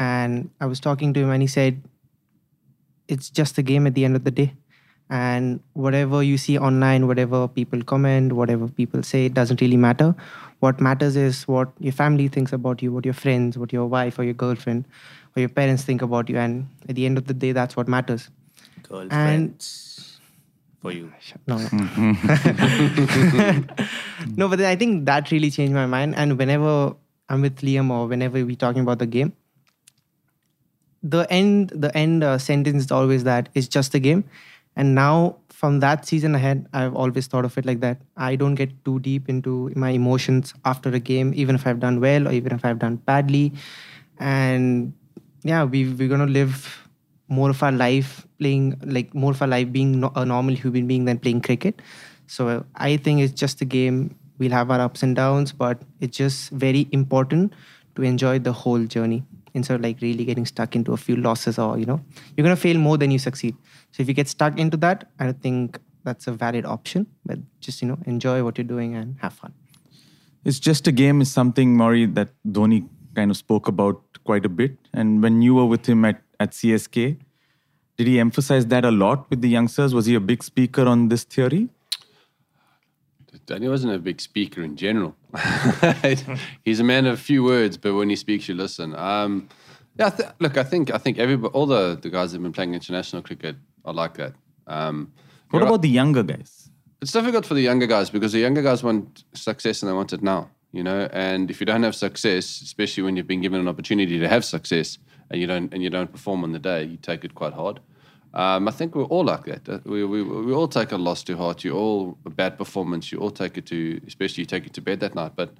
and 0.00 0.50
I 0.60 0.66
was 0.66 0.80
talking 0.80 1.12
to 1.14 1.20
him 1.20 1.30
and 1.30 1.42
he 1.42 1.46
said, 1.46 1.82
It's 3.06 3.28
just 3.28 3.58
a 3.58 3.62
game 3.62 3.86
at 3.86 3.94
the 3.94 4.04
end 4.06 4.16
of 4.16 4.24
the 4.24 4.30
day. 4.30 4.54
And 5.10 5.60
whatever 5.74 6.22
you 6.22 6.38
see 6.38 6.56
online, 6.58 7.06
whatever 7.06 7.46
people 7.48 7.82
comment, 7.82 8.32
whatever 8.32 8.68
people 8.68 9.02
say, 9.02 9.26
it 9.26 9.34
doesn't 9.34 9.60
really 9.60 9.76
matter. 9.76 10.14
What 10.60 10.80
matters 10.80 11.16
is 11.16 11.46
what 11.48 11.72
your 11.80 11.92
family 11.92 12.28
thinks 12.28 12.52
about 12.52 12.80
you, 12.80 12.92
what 12.92 13.04
your 13.04 13.14
friends, 13.14 13.58
what 13.58 13.72
your 13.72 13.86
wife 13.86 14.18
or 14.18 14.24
your 14.24 14.34
girlfriend 14.34 14.86
or 15.36 15.40
your 15.40 15.48
parents 15.48 15.82
think 15.82 16.00
about 16.00 16.30
you. 16.30 16.38
And 16.38 16.68
at 16.88 16.94
the 16.94 17.04
end 17.06 17.18
of 17.18 17.26
the 17.26 17.34
day, 17.34 17.52
that's 17.52 17.76
what 17.76 17.88
matters. 17.88 18.30
Girlfriends 18.88 20.20
for 20.80 20.92
you. 20.92 21.12
No, 21.46 21.58
no. 21.58 21.68
no, 24.36 24.48
but 24.48 24.58
then 24.58 24.66
I 24.66 24.76
think 24.76 25.04
that 25.06 25.30
really 25.30 25.50
changed 25.50 25.74
my 25.74 25.86
mind. 25.86 26.14
And 26.14 26.38
whenever 26.38 26.94
I'm 27.28 27.42
with 27.42 27.56
Liam 27.62 27.90
or 27.90 28.06
whenever 28.06 28.42
we're 28.44 28.56
talking 28.56 28.82
about 28.82 29.00
the 29.00 29.06
game, 29.06 29.34
the 31.02 31.26
end, 31.30 31.70
the 31.74 31.96
end 31.96 32.22
uh, 32.24 32.38
sentence 32.38 32.84
is 32.84 32.92
always 32.92 33.24
that 33.24 33.48
it's 33.54 33.68
just 33.68 33.94
a 33.94 33.98
game. 33.98 34.24
And 34.76 34.94
now 34.94 35.36
from 35.48 35.80
that 35.80 36.06
season 36.06 36.34
ahead, 36.34 36.66
I've 36.72 36.94
always 36.94 37.26
thought 37.26 37.44
of 37.44 37.56
it 37.58 37.66
like 37.66 37.80
that. 37.80 38.00
I 38.16 38.36
don't 38.36 38.54
get 38.54 38.84
too 38.84 38.98
deep 39.00 39.28
into 39.28 39.70
my 39.76 39.90
emotions 39.90 40.54
after 40.64 40.90
a 40.90 41.00
game, 41.00 41.32
even 41.34 41.54
if 41.54 41.66
I've 41.66 41.80
done 41.80 42.00
well 42.00 42.28
or 42.28 42.32
even 42.32 42.52
if 42.52 42.64
I've 42.64 42.78
done 42.78 42.96
badly. 42.96 43.52
And 44.18 44.92
yeah, 45.42 45.64
we 45.64 45.88
we're 45.88 46.08
gonna 46.08 46.26
live 46.26 46.88
more 47.28 47.50
of 47.50 47.62
our 47.62 47.72
life 47.72 48.26
playing 48.38 48.78
like 48.84 49.14
more 49.14 49.32
of 49.32 49.42
our 49.42 49.48
life 49.48 49.70
being 49.70 50.02
a 50.16 50.24
normal 50.24 50.54
human 50.54 50.86
being 50.86 51.04
than 51.04 51.18
playing 51.18 51.40
cricket. 51.42 51.80
So 52.26 52.64
I 52.76 52.96
think 52.96 53.20
it's 53.20 53.32
just 53.32 53.60
a 53.60 53.64
game. 53.64 54.16
We'll 54.38 54.52
have 54.52 54.70
our 54.70 54.80
ups 54.80 55.02
and 55.02 55.14
downs, 55.14 55.52
but 55.52 55.82
it's 56.00 56.16
just 56.16 56.50
very 56.50 56.88
important 56.92 57.52
to 57.96 58.02
enjoy 58.02 58.38
the 58.38 58.52
whole 58.52 58.84
journey 58.84 59.24
instead 59.54 59.74
of 59.74 59.80
like 59.82 60.00
really 60.00 60.24
getting 60.24 60.46
stuck 60.46 60.76
into 60.76 60.92
a 60.92 60.96
few 60.96 61.16
losses 61.16 61.58
or 61.58 61.78
you 61.78 61.86
know 61.86 62.00
you're 62.36 62.44
gonna 62.44 62.56
fail 62.56 62.78
more 62.78 62.96
than 62.98 63.10
you 63.10 63.18
succeed. 63.18 63.56
So 63.92 64.02
if 64.02 64.08
you 64.08 64.14
get 64.14 64.28
stuck 64.28 64.58
into 64.58 64.76
that, 64.78 65.10
I 65.18 65.24
don't 65.24 65.42
think 65.42 65.78
that's 66.04 66.26
a 66.26 66.32
valid 66.32 66.64
option. 66.64 67.06
But 67.24 67.38
just 67.60 67.82
you 67.82 67.88
know 67.88 67.98
enjoy 68.06 68.42
what 68.44 68.58
you're 68.58 68.64
doing 68.64 68.94
and 68.94 69.16
have 69.20 69.32
fun. 69.32 69.54
It's 70.44 70.58
just 70.58 70.86
a 70.86 70.92
game 70.92 71.20
is 71.20 71.30
something, 71.30 71.76
Maury, 71.76 72.06
that 72.06 72.30
Dhoni 72.46 72.88
kind 73.14 73.30
of 73.30 73.36
spoke 73.36 73.68
about 73.68 74.00
quite 74.24 74.46
a 74.46 74.48
bit. 74.48 74.76
And 74.94 75.22
when 75.22 75.42
you 75.42 75.54
were 75.54 75.66
with 75.66 75.86
him 75.86 76.04
at, 76.04 76.22
at 76.38 76.52
CSK, 76.52 77.18
did 77.98 78.06
he 78.06 78.18
emphasize 78.18 78.66
that 78.66 78.84
a 78.84 78.90
lot 78.90 79.28
with 79.28 79.42
the 79.42 79.48
youngsters? 79.48 79.92
Was 79.92 80.06
he 80.06 80.14
a 80.14 80.20
big 80.20 80.42
speaker 80.42 80.86
on 80.86 81.08
this 81.08 81.24
theory? 81.24 81.68
Dhoni 83.46 83.68
wasn't 83.68 83.92
a 83.94 83.98
big 83.98 84.20
speaker 84.20 84.62
in 84.62 84.76
general. 84.76 85.14
He's 86.64 86.80
a 86.80 86.84
man 86.84 87.06
of 87.06 87.20
few 87.20 87.42
words, 87.44 87.76
but 87.76 87.94
when 87.94 88.08
he 88.10 88.16
speaks, 88.16 88.48
you 88.48 88.54
listen. 88.54 88.94
Um, 88.96 89.48
yeah, 89.98 90.10
th- 90.10 90.30
look, 90.38 90.56
I 90.56 90.62
think 90.64 90.92
I 90.94 90.98
think 90.98 91.18
everybody, 91.18 91.52
all 91.52 91.66
the, 91.66 91.98
the 92.00 92.10
guys 92.10 92.30
that 92.32 92.36
have 92.36 92.42
been 92.42 92.52
playing 92.52 92.74
international 92.74 93.22
cricket 93.22 93.56
are 93.84 93.92
like 93.94 94.14
that. 94.14 94.34
Um, 94.66 95.12
What 95.50 95.62
about 95.62 95.82
the 95.82 95.88
younger 95.88 96.22
guys? 96.22 96.70
it's 97.02 97.12
difficult 97.12 97.46
for 97.46 97.54
the 97.54 97.62
younger 97.62 97.86
guys 97.86 98.10
because 98.10 98.32
the 98.32 98.38
younger 98.40 98.60
guys 98.62 98.82
want 98.84 99.24
success 99.32 99.82
and 99.82 99.88
they 99.88 99.94
want 99.94 100.12
it 100.12 100.22
now, 100.22 100.50
you 100.70 100.82
know. 100.84 101.08
And 101.12 101.50
if 101.50 101.58
you 101.58 101.64
don't 101.66 101.82
have 101.82 101.94
success, 101.94 102.60
especially 102.60 103.02
when 103.04 103.16
you've 103.16 103.26
been 103.26 103.40
given 103.40 103.58
an 103.58 103.68
opportunity 103.68 104.18
to 104.18 104.28
have 104.28 104.44
success 104.44 104.98
and 105.30 105.40
you 105.40 105.46
don't 105.46 105.72
and 105.74 105.82
you 105.82 105.90
don't 105.90 106.12
perform 106.12 106.44
on 106.44 106.52
the 106.52 106.58
day, 106.58 106.84
you 106.84 106.96
take 106.98 107.24
it 107.24 107.34
quite 107.34 107.54
hard. 107.54 107.80
Um, 108.32 108.68
I 108.68 108.70
think 108.70 108.94
we're 108.94 109.04
all 109.04 109.24
like 109.24 109.44
that. 109.46 109.68
Uh, 109.68 109.78
We, 109.84 110.04
we, 110.04 110.22
we 110.22 110.52
all 110.52 110.68
take 110.68 110.92
a 110.92 110.96
loss 110.96 111.24
to 111.24 111.36
heart. 111.36 111.64
You 111.64 111.72
all 111.74 112.16
a 112.24 112.30
bad 112.30 112.56
performance. 112.58 113.10
You 113.10 113.18
all 113.18 113.30
take 113.30 113.58
it 113.58 113.66
to, 113.66 114.00
especially 114.06 114.42
you 114.42 114.46
take 114.46 114.66
it 114.66 114.72
to 114.74 114.80
bed 114.80 115.00
that 115.00 115.14
night. 115.14 115.32
But 115.34 115.52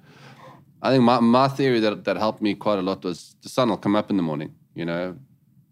I 0.81 0.91
think 0.91 1.03
my, 1.03 1.19
my 1.19 1.47
theory 1.47 1.79
that, 1.81 2.05
that 2.05 2.17
helped 2.17 2.41
me 2.41 2.55
quite 2.55 2.79
a 2.79 2.81
lot 2.81 3.03
was 3.03 3.35
the 3.41 3.49
sun 3.49 3.69
will 3.69 3.77
come 3.77 3.95
up 3.95 4.09
in 4.09 4.17
the 4.17 4.23
morning. 4.23 4.55
You 4.73 4.85
know, 4.85 5.17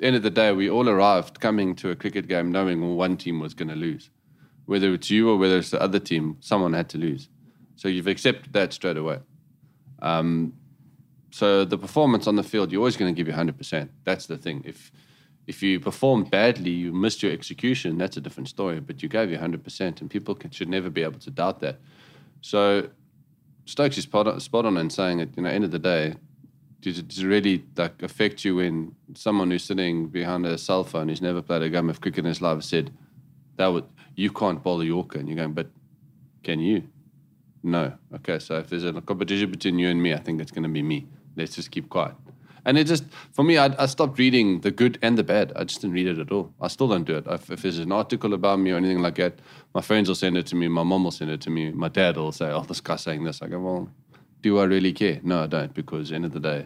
end 0.02 0.16
of 0.16 0.24
the 0.24 0.30
day, 0.30 0.52
we 0.52 0.70
all 0.70 0.90
arrived 0.90 1.40
coming 1.40 1.76
to 1.76 1.90
a 1.90 1.96
cricket 1.96 2.28
game 2.28 2.52
knowing 2.52 2.96
one 2.96 3.16
team 3.18 3.40
was 3.40 3.54
going 3.54 3.70
to 3.70 3.76
lose. 3.76 4.10
Whether 4.66 4.94
it's 4.94 5.10
you 5.10 5.30
or 5.30 5.38
whether 5.38 5.58
it's 5.58 5.72
the 5.72 5.82
other 5.82 6.00
team, 6.00 6.38
someone 6.42 6.74
had 6.74 6.90
to 6.90 6.98
lose. 6.98 7.30
So 7.76 7.88
you've 7.88 8.08
accepted 8.08 8.54
that 8.54 8.74
straight 8.74 8.98
away. 8.98 9.20
Um, 10.02 10.54
so 11.32 11.64
the 11.64 11.78
performance 11.78 12.28
on 12.28 12.36
the 12.36 12.44
field, 12.44 12.72
you're 12.72 12.80
always 12.80 12.98
going 12.98 13.14
to 13.14 13.18
give 13.18 13.28
you 13.28 13.34
100%. 13.34 13.90
That's 14.04 14.26
the 14.26 14.38
thing. 14.38 14.64
If 14.66 14.92
if 15.50 15.64
you 15.64 15.80
perform 15.80 16.26
badly, 16.26 16.70
you 16.70 16.94
missed 16.94 17.24
your 17.24 17.32
execution, 17.32 17.98
that's 17.98 18.18
a 18.18 18.22
different 18.22 18.48
story. 18.48 18.80
But 18.80 19.02
you 19.02 19.10
gave 19.10 19.32
you 19.32 19.38
100%, 19.40 20.00
and 20.00 20.08
people 20.08 20.36
can, 20.36 20.52
should 20.52 20.70
never 20.70 20.92
be 20.92 21.02
able 21.02 21.20
to 21.22 21.32
doubt 21.32 21.60
that. 21.62 21.80
So 22.42 22.90
Stokes 23.66 23.98
is 23.98 24.04
spot 24.04 24.28
on, 24.28 24.40
spot 24.40 24.68
on 24.68 24.78
in 24.78 24.92
saying 24.92 25.22
at 25.22 25.36
you 25.36 25.42
know 25.42 25.50
end 25.50 25.64
of 25.64 25.72
the 25.72 25.80
day, 25.80 26.16
does 26.82 27.00
it 27.00 27.18
really 27.24 27.66
like 27.76 28.02
affect 28.04 28.46
you 28.46 28.58
when 28.58 28.96
someone 29.16 29.50
who's 29.50 29.64
sitting 29.64 30.08
behind 30.08 30.46
a 30.46 30.56
cell 30.56 30.84
phone 30.84 31.10
who's 31.10 31.22
never 31.22 31.42
played 31.42 31.64
a 31.64 31.70
game 31.70 31.90
of 31.90 32.00
cricket 32.00 32.20
in 32.20 32.26
his 32.26 32.42
life 32.42 32.64
said 32.64 32.92
that 33.58 33.68
would 33.68 33.86
you 34.16 34.32
can't 34.32 34.62
bowl 34.62 34.82
a 34.82 34.86
Yorker, 34.86 35.18
and 35.18 35.28
you're 35.28 35.38
going, 35.38 35.54
but 35.54 35.68
can 36.44 36.60
you? 36.60 36.84
No. 37.64 37.94
Okay, 38.14 38.38
so 38.38 38.60
if 38.60 38.70
there's 38.70 38.84
a 38.84 39.02
competition 39.02 39.50
between 39.50 39.80
you 39.80 39.90
and 39.90 40.02
me, 40.02 40.14
I 40.14 40.20
think 40.20 40.42
it's 40.42 40.52
going 40.52 40.64
to 40.64 40.70
be 40.70 40.84
me. 40.84 41.08
Let's 41.36 41.56
just 41.56 41.72
keep 41.72 41.90
quiet. 41.90 42.16
And 42.66 42.78
it 42.78 42.86
just, 42.86 43.04
for 43.32 43.44
me, 43.44 43.58
I, 43.58 43.74
I 43.82 43.86
stopped 43.86 44.20
reading 44.20 44.62
the 44.62 44.72
good 44.72 44.98
and 45.02 45.18
the 45.18 45.24
bad. 45.24 45.54
I 45.56 45.64
just 45.64 45.82
didn't 45.82 45.94
read 45.94 46.08
it 46.08 46.20
at 46.20 46.32
all. 46.32 46.54
I 46.62 46.68
still 46.68 46.88
don't 46.88 47.06
do 47.06 47.16
it. 47.16 47.26
If, 47.28 47.50
if 47.50 47.62
there's 47.62 47.80
an 47.80 47.92
article 47.92 48.34
about 48.34 48.60
me 48.60 48.72
or 48.72 48.78
anything 48.78 49.02
like 49.02 49.16
that, 49.16 49.40
my 49.74 49.82
friends 49.82 50.08
will 50.08 50.16
send 50.16 50.38
it 50.38 50.46
to 50.48 50.56
me. 50.56 50.68
My 50.68 50.84
mom 50.84 51.04
will 51.04 51.12
send 51.12 51.32
it 51.32 51.42
to 51.42 51.50
me. 51.50 51.72
My 51.72 51.90
dad 51.90 52.18
will 52.18 52.32
say, 52.32 52.52
oh, 52.52 52.64
this 52.64 52.82
guy's 52.82 53.02
saying 53.02 53.24
this. 53.24 53.42
I 53.42 53.48
go, 53.48 53.60
well, 53.60 53.90
do 54.42 54.60
I 54.60 54.66
really 54.66 54.94
care? 54.94 55.20
No, 55.24 55.44
I 55.44 55.48
don't, 55.48 55.74
because 55.74 56.12
end 56.12 56.26
of 56.26 56.34
the 56.34 56.40
day, 56.40 56.66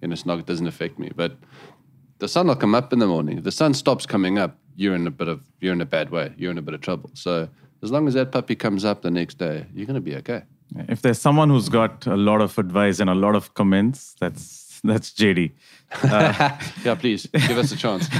you 0.00 0.08
know, 0.08 0.12
it's 0.12 0.26
not, 0.26 0.38
it 0.38 0.46
doesn't 0.46 0.66
affect 0.66 0.98
me. 0.98 1.10
But 1.14 1.36
the 2.18 2.28
sun 2.28 2.46
will 2.46 2.56
come 2.56 2.74
up 2.74 2.92
in 2.92 2.98
the 2.98 3.06
morning. 3.06 3.38
If 3.38 3.44
the 3.44 3.52
sun 3.52 3.74
stops 3.74 4.06
coming 4.06 4.38
up, 4.38 4.56
you're 4.76 4.94
in 4.94 5.06
a 5.06 5.10
bit 5.10 5.28
of, 5.28 5.42
you're 5.60 5.72
in 5.72 5.80
a 5.80 5.86
bad 5.86 6.10
way. 6.10 6.32
You're 6.36 6.50
in 6.50 6.58
a 6.58 6.62
bit 6.62 6.74
of 6.74 6.80
trouble. 6.80 7.10
So 7.14 7.48
as 7.82 7.90
long 7.90 8.06
as 8.08 8.14
that 8.14 8.32
puppy 8.32 8.54
comes 8.54 8.84
up 8.84 9.02
the 9.02 9.10
next 9.10 9.38
day, 9.38 9.66
you're 9.74 9.86
going 9.86 9.94
to 9.94 10.00
be 10.00 10.16
okay. 10.16 10.42
If 10.88 11.02
there's 11.02 11.20
someone 11.20 11.50
who's 11.50 11.68
got 11.68 12.06
a 12.06 12.16
lot 12.16 12.40
of 12.40 12.56
advice 12.56 12.98
and 13.00 13.10
a 13.10 13.14
lot 13.14 13.34
of 13.34 13.52
comments, 13.52 14.16
that's 14.18 14.42
that's 14.84 15.10
JD. 15.10 15.52
yeah, 16.04 16.94
please 16.94 17.26
give 17.26 17.58
us 17.58 17.72
a 17.72 17.76
chance. 17.76 18.08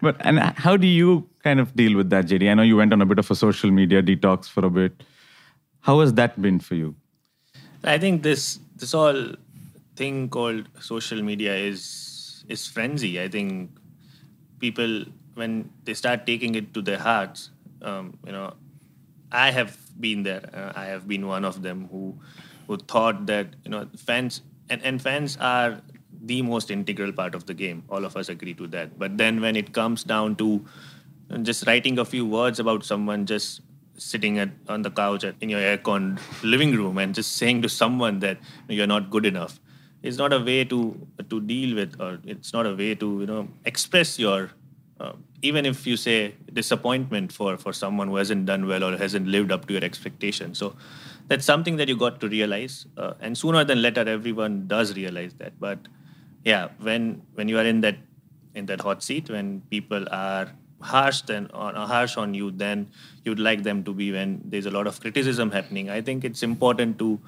But 0.00 0.16
and 0.20 0.38
how 0.38 0.76
do 0.76 0.86
you 0.86 1.28
kind 1.42 1.58
of 1.58 1.74
deal 1.74 1.96
with 1.96 2.10
that, 2.10 2.26
JD? 2.26 2.48
I 2.50 2.54
know 2.54 2.62
you 2.62 2.76
went 2.76 2.92
on 2.92 3.02
a 3.02 3.06
bit 3.06 3.18
of 3.18 3.30
a 3.30 3.34
social 3.34 3.70
media 3.70 4.02
detox 4.02 4.48
for 4.48 4.64
a 4.64 4.70
bit. 4.70 5.02
How 5.80 5.98
has 6.00 6.14
that 6.14 6.40
been 6.40 6.60
for 6.60 6.76
you? 6.76 6.94
I 7.82 7.98
think 7.98 8.22
this 8.22 8.60
this 8.76 8.92
whole 8.92 9.34
thing 9.96 10.28
called 10.28 10.68
social 10.80 11.22
media 11.22 11.56
is 11.56 12.44
is 12.48 12.66
frenzy. 12.66 13.20
I 13.20 13.28
think 13.28 13.70
people 14.60 15.04
when 15.34 15.70
they 15.84 15.94
start 15.94 16.26
taking 16.26 16.54
it 16.54 16.72
to 16.74 16.82
their 16.82 16.98
hearts, 16.98 17.50
um, 17.82 18.16
you 18.26 18.32
know, 18.32 18.54
I 19.32 19.50
have 19.50 19.76
been 20.00 20.22
there. 20.22 20.48
Uh, 20.52 20.72
I 20.74 20.86
have 20.86 21.08
been 21.08 21.26
one 21.26 21.44
of 21.44 21.62
them 21.62 21.88
who 21.90 22.18
who 22.68 22.76
thought 22.76 23.26
that 23.26 23.54
you 23.64 23.70
know 23.70 23.88
fans 23.96 24.42
and, 24.70 24.82
and 24.82 25.00
fans 25.00 25.36
are 25.40 25.80
the 26.20 26.42
most 26.42 26.70
integral 26.70 27.12
part 27.12 27.34
of 27.34 27.46
the 27.46 27.54
game. 27.54 27.84
All 27.88 28.04
of 28.04 28.16
us 28.16 28.28
agree 28.28 28.54
to 28.54 28.66
that. 28.68 28.98
But 28.98 29.16
then 29.18 29.40
when 29.40 29.56
it 29.56 29.72
comes 29.72 30.04
down 30.04 30.36
to 30.36 30.64
just 31.42 31.66
writing 31.66 31.98
a 31.98 32.04
few 32.04 32.26
words 32.26 32.58
about 32.58 32.84
someone, 32.84 33.26
just 33.26 33.62
sitting 33.96 34.38
at, 34.38 34.50
on 34.68 34.82
the 34.82 34.90
couch 34.90 35.24
at, 35.24 35.34
in 35.40 35.48
your 35.48 35.60
aircon 35.60 36.18
living 36.42 36.74
room 36.74 36.98
and 36.98 37.14
just 37.14 37.36
saying 37.36 37.62
to 37.62 37.68
someone 37.68 38.20
that 38.20 38.38
you're 38.68 38.86
not 38.86 39.10
good 39.10 39.26
enough, 39.26 39.60
it's 40.02 40.16
not 40.16 40.32
a 40.32 40.38
way 40.38 40.64
to 40.64 41.06
to 41.28 41.40
deal 41.40 41.74
with, 41.74 42.00
or 42.00 42.20
it's 42.24 42.52
not 42.52 42.66
a 42.66 42.74
way 42.74 42.94
to 42.94 43.20
you 43.20 43.26
know 43.26 43.48
express 43.64 44.18
your 44.18 44.50
uh, 45.00 45.12
even 45.42 45.66
if 45.66 45.86
you 45.86 45.96
say 45.96 46.34
disappointment 46.52 47.32
for 47.32 47.56
for 47.56 47.72
someone 47.72 48.08
who 48.08 48.16
hasn't 48.16 48.46
done 48.46 48.66
well 48.66 48.84
or 48.84 48.96
hasn't 48.96 49.26
lived 49.26 49.52
up 49.52 49.66
to 49.66 49.74
your 49.74 49.84
expectations. 49.84 50.58
So 50.58 50.74
that's 51.28 51.44
something 51.44 51.76
that 51.76 51.88
you 51.88 51.96
got 51.96 52.20
to 52.20 52.28
realize, 52.28 52.86
uh, 52.96 53.14
and 53.20 53.36
sooner 53.36 53.64
than 53.64 53.82
later, 53.82 54.08
everyone 54.08 54.66
does 54.66 54.96
realize 54.96 55.34
that. 55.34 55.58
But 55.60 55.78
yeah, 56.44 56.68
when 56.80 57.22
when 57.34 57.48
you 57.48 57.58
are 57.58 57.64
in 57.64 57.82
that 57.82 57.96
in 58.54 58.66
that 58.66 58.80
hot 58.80 59.02
seat, 59.02 59.30
when 59.30 59.60
people 59.70 60.06
are 60.10 60.50
harsh 60.80 61.22
then 61.22 61.50
on 61.52 61.74
harsh 61.74 62.16
on 62.16 62.34
you, 62.34 62.50
then 62.50 62.88
you'd 63.24 63.38
like 63.38 63.62
them 63.62 63.84
to 63.84 63.92
be 63.92 64.12
when 64.12 64.40
there's 64.44 64.66
a 64.66 64.70
lot 64.70 64.86
of 64.86 65.00
criticism 65.00 65.50
happening. 65.50 65.90
I 65.90 66.00
think 66.00 66.24
it's 66.24 66.42
important 66.42 66.98
to 66.98 67.20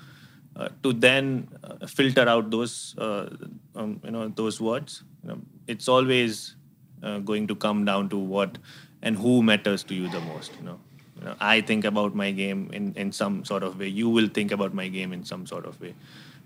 uh, 0.56 0.68
to 0.82 0.92
then 0.92 1.48
uh, 1.62 1.86
filter 1.86 2.28
out 2.28 2.50
those 2.50 2.94
uh, 2.98 3.28
um, 3.76 4.00
you 4.04 4.10
know 4.10 4.28
those 4.28 4.60
words. 4.60 5.02
You 5.22 5.28
know, 5.30 5.38
it's 5.66 5.88
always 5.88 6.56
uh, 7.02 7.18
going 7.18 7.46
to 7.46 7.54
come 7.54 7.84
down 7.84 8.08
to 8.10 8.16
what 8.16 8.58
and 9.02 9.16
who 9.16 9.42
matters 9.42 9.82
to 9.84 9.94
you 9.94 10.08
the 10.08 10.20
most. 10.20 10.52
You 10.58 10.66
know, 10.66 10.80
you 11.18 11.24
know, 11.24 11.34
I 11.40 11.60
think 11.60 11.84
about 11.84 12.14
my 12.14 12.30
game 12.30 12.70
in 12.72 12.92
in 12.94 13.12
some 13.12 13.44
sort 13.44 13.62
of 13.62 13.78
way. 13.78 13.88
You 13.88 14.08
will 14.08 14.28
think 14.28 14.52
about 14.52 14.74
my 14.74 14.88
game 14.88 15.12
in 15.12 15.24
some 15.24 15.46
sort 15.46 15.66
of 15.66 15.80
way. 15.80 15.94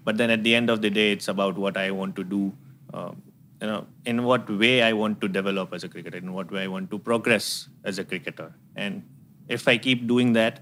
But 0.05 0.19
then 0.19 0.31
at 0.31 0.43
the 0.45 0.55
end 0.55 0.71
of 0.71 0.83
the 0.83 0.91
day, 0.91 1.13
it's 1.13 1.29
about 1.29 1.57
what 1.57 1.77
I 1.77 1.91
want 1.91 2.17
to 2.17 2.25
do. 2.25 2.53
Um, 2.93 3.23
you 3.61 3.69
know, 3.69 3.87
in 4.05 4.25
what 4.25 4.51
way 4.51 4.83
I 4.83 4.93
want 4.93 5.21
to 5.23 5.29
develop 5.29 5.73
as 5.73 5.85
a 5.85 5.89
cricketer, 5.89 6.19
in 6.19 6.33
what 6.33 6.51
way 6.51 6.65
I 6.65 6.67
want 6.67 6.91
to 6.91 6.99
progress 6.99 7.69
as 7.85 7.99
a 7.99 8.05
cricketer. 8.05 8.53
And 8.77 9.03
if 9.49 9.67
I 9.67 9.79
keep 9.79 10.07
doing 10.07 10.35
that, 10.35 10.61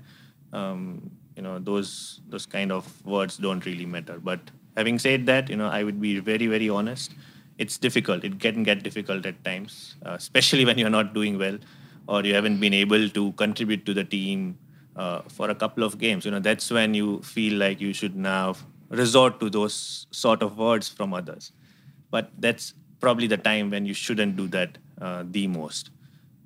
um, 0.53 1.11
you 1.37 1.43
know, 1.43 1.59
those 1.59 2.21
those 2.29 2.47
kind 2.47 2.71
of 2.71 3.05
words 3.05 3.37
don't 3.39 3.65
really 3.67 3.87
matter. 3.87 4.19
But 4.19 4.41
having 4.77 4.99
said 4.99 5.27
that, 5.27 5.49
you 5.49 5.57
know, 5.57 5.69
I 5.69 5.83
would 5.83 6.01
be 6.01 6.19
very 6.21 6.47
very 6.47 6.69
honest. 6.69 7.15
It's 7.59 7.79
difficult. 7.79 8.25
It 8.25 8.41
can 8.41 8.63
get 8.63 8.83
difficult 8.83 9.27
at 9.27 9.45
times, 9.45 9.97
uh, 10.05 10.13
especially 10.13 10.65
when 10.65 10.79
you're 10.79 10.91
not 10.91 11.15
doing 11.15 11.39
well, 11.39 11.59
or 12.09 12.25
you 12.25 12.35
haven't 12.35 12.59
been 12.61 12.75
able 12.75 13.09
to 13.09 13.33
contribute 13.33 13.87
to 13.87 13.95
the 13.95 14.05
team 14.05 14.59
uh, 14.97 15.23
for 15.29 15.51
a 15.51 15.55
couple 15.55 15.85
of 15.85 15.99
games. 15.99 16.25
You 16.25 16.31
know, 16.31 16.41
that's 16.41 16.71
when 16.71 16.95
you 16.95 17.21
feel 17.23 17.59
like 17.59 17.81
you 17.81 17.93
should 17.93 18.17
now 18.17 18.57
resort 18.89 19.41
to 19.41 19.51
those 19.51 20.07
sort 20.11 20.43
of 20.43 20.59
words 20.59 20.89
from 20.89 21.15
others. 21.15 21.53
But 22.11 22.31
that's 22.39 22.75
probably 23.01 23.27
the 23.27 23.37
time 23.37 23.71
when 23.71 23.87
you 23.87 23.95
shouldn't 23.95 24.37
do 24.37 24.49
that 24.49 24.79
uh, 25.01 25.25
the 25.31 25.47
most. 25.47 25.91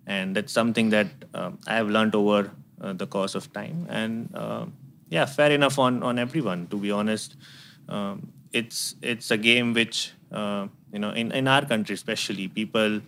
And 0.06 0.36
that's 0.36 0.52
something 0.52 0.90
that 0.90 1.08
um, 1.34 1.58
I 1.66 1.76
have 1.76 1.88
learned 1.88 2.14
over 2.14 2.50
uh, 2.80 2.92
the 2.92 3.06
course 3.06 3.34
of 3.34 3.52
time. 3.52 3.86
And 3.88 4.30
uh, 4.34 4.66
yeah, 5.08 5.26
fair 5.26 5.50
enough 5.50 5.78
on, 5.78 6.02
on 6.02 6.18
everyone, 6.18 6.66
to 6.68 6.76
be 6.76 6.90
honest. 6.90 7.36
Um, 7.88 8.32
it's, 8.52 8.94
it's 9.02 9.30
a 9.30 9.36
game 9.36 9.72
which, 9.74 10.12
uh, 10.30 10.68
you 10.96 11.00
know, 11.00 11.10
in, 11.10 11.30
in 11.32 11.46
our 11.46 11.62
country 11.66 11.94
especially, 11.94 12.48
people 12.48 13.02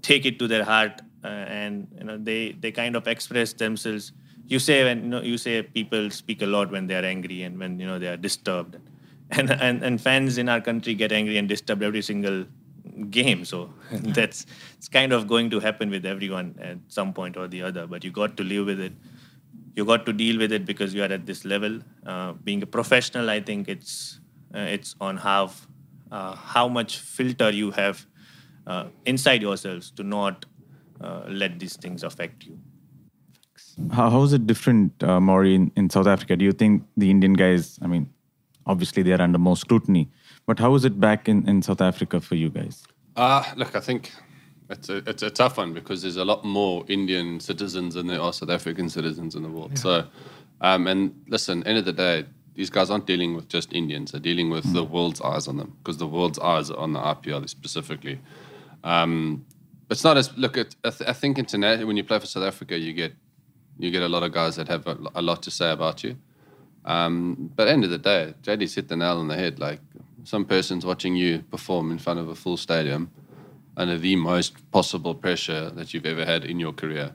take 0.00 0.24
it 0.24 0.38
to 0.38 0.46
their 0.46 0.62
heart 0.62 1.02
uh, 1.24 1.26
and, 1.26 1.88
you 1.98 2.04
know, 2.04 2.16
they, 2.16 2.52
they 2.52 2.70
kind 2.70 2.94
of 2.94 3.08
express 3.08 3.52
themselves. 3.52 4.12
You 4.46 4.60
say 4.60 4.84
when 4.84 5.02
you 5.02 5.08
know 5.08 5.22
you 5.22 5.38
say 5.38 5.60
people 5.60 6.08
speak 6.10 6.40
a 6.40 6.46
lot 6.46 6.70
when 6.70 6.86
they 6.86 6.94
are 6.94 7.04
angry 7.04 7.42
and 7.42 7.58
when 7.58 7.80
you 7.80 7.86
know 7.88 7.98
they 7.98 8.06
are 8.06 8.16
disturbed. 8.16 8.76
And 9.38 9.50
and, 9.50 9.82
and 9.82 10.00
fans 10.00 10.38
in 10.38 10.48
our 10.48 10.60
country 10.60 10.94
get 10.94 11.10
angry 11.10 11.36
and 11.36 11.48
disturbed 11.48 11.82
every 11.82 12.00
single 12.00 12.44
game. 13.10 13.44
So 13.44 13.70
that's 13.90 14.46
it's 14.76 14.88
kind 14.88 15.12
of 15.12 15.26
going 15.26 15.50
to 15.50 15.58
happen 15.58 15.90
with 15.90 16.06
everyone 16.06 16.54
at 16.62 16.78
some 16.86 17.12
point 17.12 17.36
or 17.36 17.48
the 17.48 17.62
other 17.62 17.88
but 17.88 18.04
you 18.04 18.12
got 18.12 18.36
to 18.36 18.44
live 18.44 18.66
with 18.66 18.78
it. 18.78 18.92
You 19.74 19.84
got 19.84 20.06
to 20.06 20.12
deal 20.12 20.38
with 20.38 20.52
it 20.52 20.64
because 20.64 20.94
you 20.94 21.02
are 21.02 21.12
at 21.18 21.26
this 21.26 21.44
level. 21.44 21.80
Uh, 22.06 22.34
being 22.50 22.62
a 22.62 22.70
professional 22.78 23.28
i 23.28 23.40
think 23.40 23.68
it's 23.68 24.20
uh, 24.54 24.60
it's 24.76 24.94
on 25.00 25.18
uh, 25.18 25.48
how 26.10 26.68
much 26.68 26.98
filter 26.98 27.50
you 27.50 27.70
have 27.70 28.06
uh, 28.66 28.86
inside 29.04 29.42
yourselves 29.42 29.90
to 29.90 30.02
not 30.02 30.44
uh, 31.00 31.22
let 31.28 31.58
these 31.58 31.76
things 31.76 32.02
affect 32.02 32.44
you 32.44 32.58
How, 33.92 34.10
how 34.10 34.22
is 34.22 34.32
it 34.32 34.46
different, 34.46 35.02
uh, 35.02 35.20
Maury, 35.20 35.54
in, 35.54 35.70
in 35.76 35.90
South 35.90 36.06
Africa? 36.06 36.36
Do 36.36 36.44
you 36.44 36.52
think 36.52 36.82
the 36.96 37.10
Indian 37.10 37.34
guys, 37.34 37.78
I 37.82 37.86
mean, 37.86 38.08
obviously 38.66 39.02
they 39.02 39.12
are 39.12 39.20
under 39.20 39.38
more 39.38 39.56
scrutiny, 39.56 40.08
but 40.46 40.58
how 40.58 40.74
is 40.74 40.84
it 40.84 40.98
back 40.98 41.28
in, 41.28 41.48
in 41.48 41.62
South 41.62 41.80
Africa 41.80 42.20
for 42.20 42.34
you 42.34 42.50
guys? 42.50 42.84
Uh, 43.16 43.44
look, 43.56 43.74
I 43.76 43.80
think 43.80 44.12
it's 44.70 44.88
a, 44.88 44.96
it's 45.06 45.22
a 45.22 45.30
tough 45.30 45.58
one 45.58 45.72
because 45.72 46.02
there's 46.02 46.16
a 46.16 46.24
lot 46.24 46.44
more 46.44 46.84
Indian 46.88 47.40
citizens 47.40 47.94
than 47.94 48.06
there 48.06 48.20
are 48.20 48.32
South 48.32 48.50
African 48.50 48.88
citizens 48.88 49.34
in 49.34 49.42
the 49.42 49.48
world. 49.48 49.78
So, 49.78 50.06
um, 50.60 50.86
and 50.86 51.14
listen, 51.28 51.62
end 51.64 51.78
of 51.78 51.84
the 51.84 51.92
day, 51.92 52.24
these 52.56 52.70
guys 52.70 52.90
aren't 52.90 53.06
dealing 53.06 53.34
with 53.36 53.48
just 53.48 53.72
Indians. 53.72 54.12
They're 54.12 54.20
dealing 54.20 54.50
with 54.50 54.72
the 54.72 54.82
world's 54.82 55.20
eyes 55.20 55.46
on 55.46 55.58
them 55.58 55.76
because 55.78 55.98
the 55.98 56.06
world's 56.06 56.38
eyes 56.38 56.70
are 56.70 56.78
on 56.78 56.94
the 56.94 57.00
IPL 57.00 57.48
specifically. 57.48 58.18
Um, 58.82 59.44
it's 59.90 60.02
not 60.02 60.16
as 60.16 60.36
look. 60.36 60.58
I, 60.58 60.64
th- 60.90 61.08
I 61.08 61.12
think 61.12 61.38
internationally, 61.38 61.84
when 61.84 61.96
you 61.96 62.04
play 62.04 62.18
for 62.18 62.26
South 62.26 62.44
Africa, 62.44 62.78
you 62.78 62.92
get 62.94 63.12
you 63.78 63.90
get 63.90 64.02
a 64.02 64.08
lot 64.08 64.22
of 64.22 64.32
guys 64.32 64.56
that 64.56 64.68
have 64.68 64.86
a, 64.86 64.96
a 65.14 65.22
lot 65.22 65.42
to 65.42 65.50
say 65.50 65.70
about 65.70 66.02
you. 66.02 66.16
Um, 66.86 67.52
but 67.54 67.68
end 67.68 67.84
of 67.84 67.90
the 67.90 67.98
day, 67.98 68.34
JD's 68.42 68.74
hit 68.74 68.88
the 68.88 68.96
nail 68.96 69.18
on 69.18 69.28
the 69.28 69.36
head. 69.36 69.58
Like 69.58 69.80
some 70.24 70.44
person's 70.44 70.86
watching 70.86 71.14
you 71.14 71.40
perform 71.50 71.90
in 71.90 71.98
front 71.98 72.18
of 72.18 72.28
a 72.28 72.34
full 72.34 72.56
stadium 72.56 73.10
under 73.76 73.98
the 73.98 74.16
most 74.16 74.70
possible 74.70 75.14
pressure 75.14 75.68
that 75.70 75.92
you've 75.92 76.06
ever 76.06 76.24
had 76.24 76.44
in 76.44 76.58
your 76.58 76.72
career. 76.72 77.12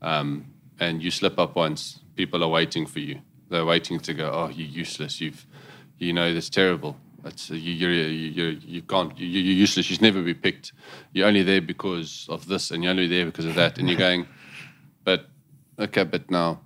Um, 0.00 0.46
and 0.80 1.02
you 1.02 1.10
slip 1.10 1.38
up 1.38 1.54
once, 1.54 2.00
people 2.16 2.42
are 2.42 2.48
waiting 2.48 2.86
for 2.86 3.00
you. 3.00 3.20
They're 3.52 3.66
waiting 3.66 4.00
to 4.00 4.14
go, 4.14 4.30
oh, 4.32 4.48
you're 4.48 4.66
useless. 4.66 5.20
You've, 5.20 5.46
you 5.98 6.14
know, 6.14 6.32
that's 6.32 6.48
terrible. 6.48 6.96
That's 7.22 7.50
you, 7.50 7.58
you're, 7.58 7.92
you, 7.92 8.58
you 8.64 8.80
can't. 8.80 9.16
You, 9.18 9.26
you're 9.26 9.54
useless. 9.54 9.90
You 9.90 9.96
should 9.96 10.02
never 10.02 10.22
be 10.22 10.32
picked. 10.32 10.72
You're 11.12 11.28
only 11.28 11.42
there 11.42 11.60
because 11.60 12.26
of 12.30 12.48
this, 12.48 12.70
and 12.70 12.82
you're 12.82 12.90
only 12.90 13.06
there 13.06 13.26
because 13.26 13.44
of 13.44 13.54
that. 13.56 13.76
And 13.78 13.90
you're 13.90 13.98
going, 13.98 14.26
but 15.04 15.26
okay, 15.78 16.04
but 16.04 16.30
now, 16.30 16.60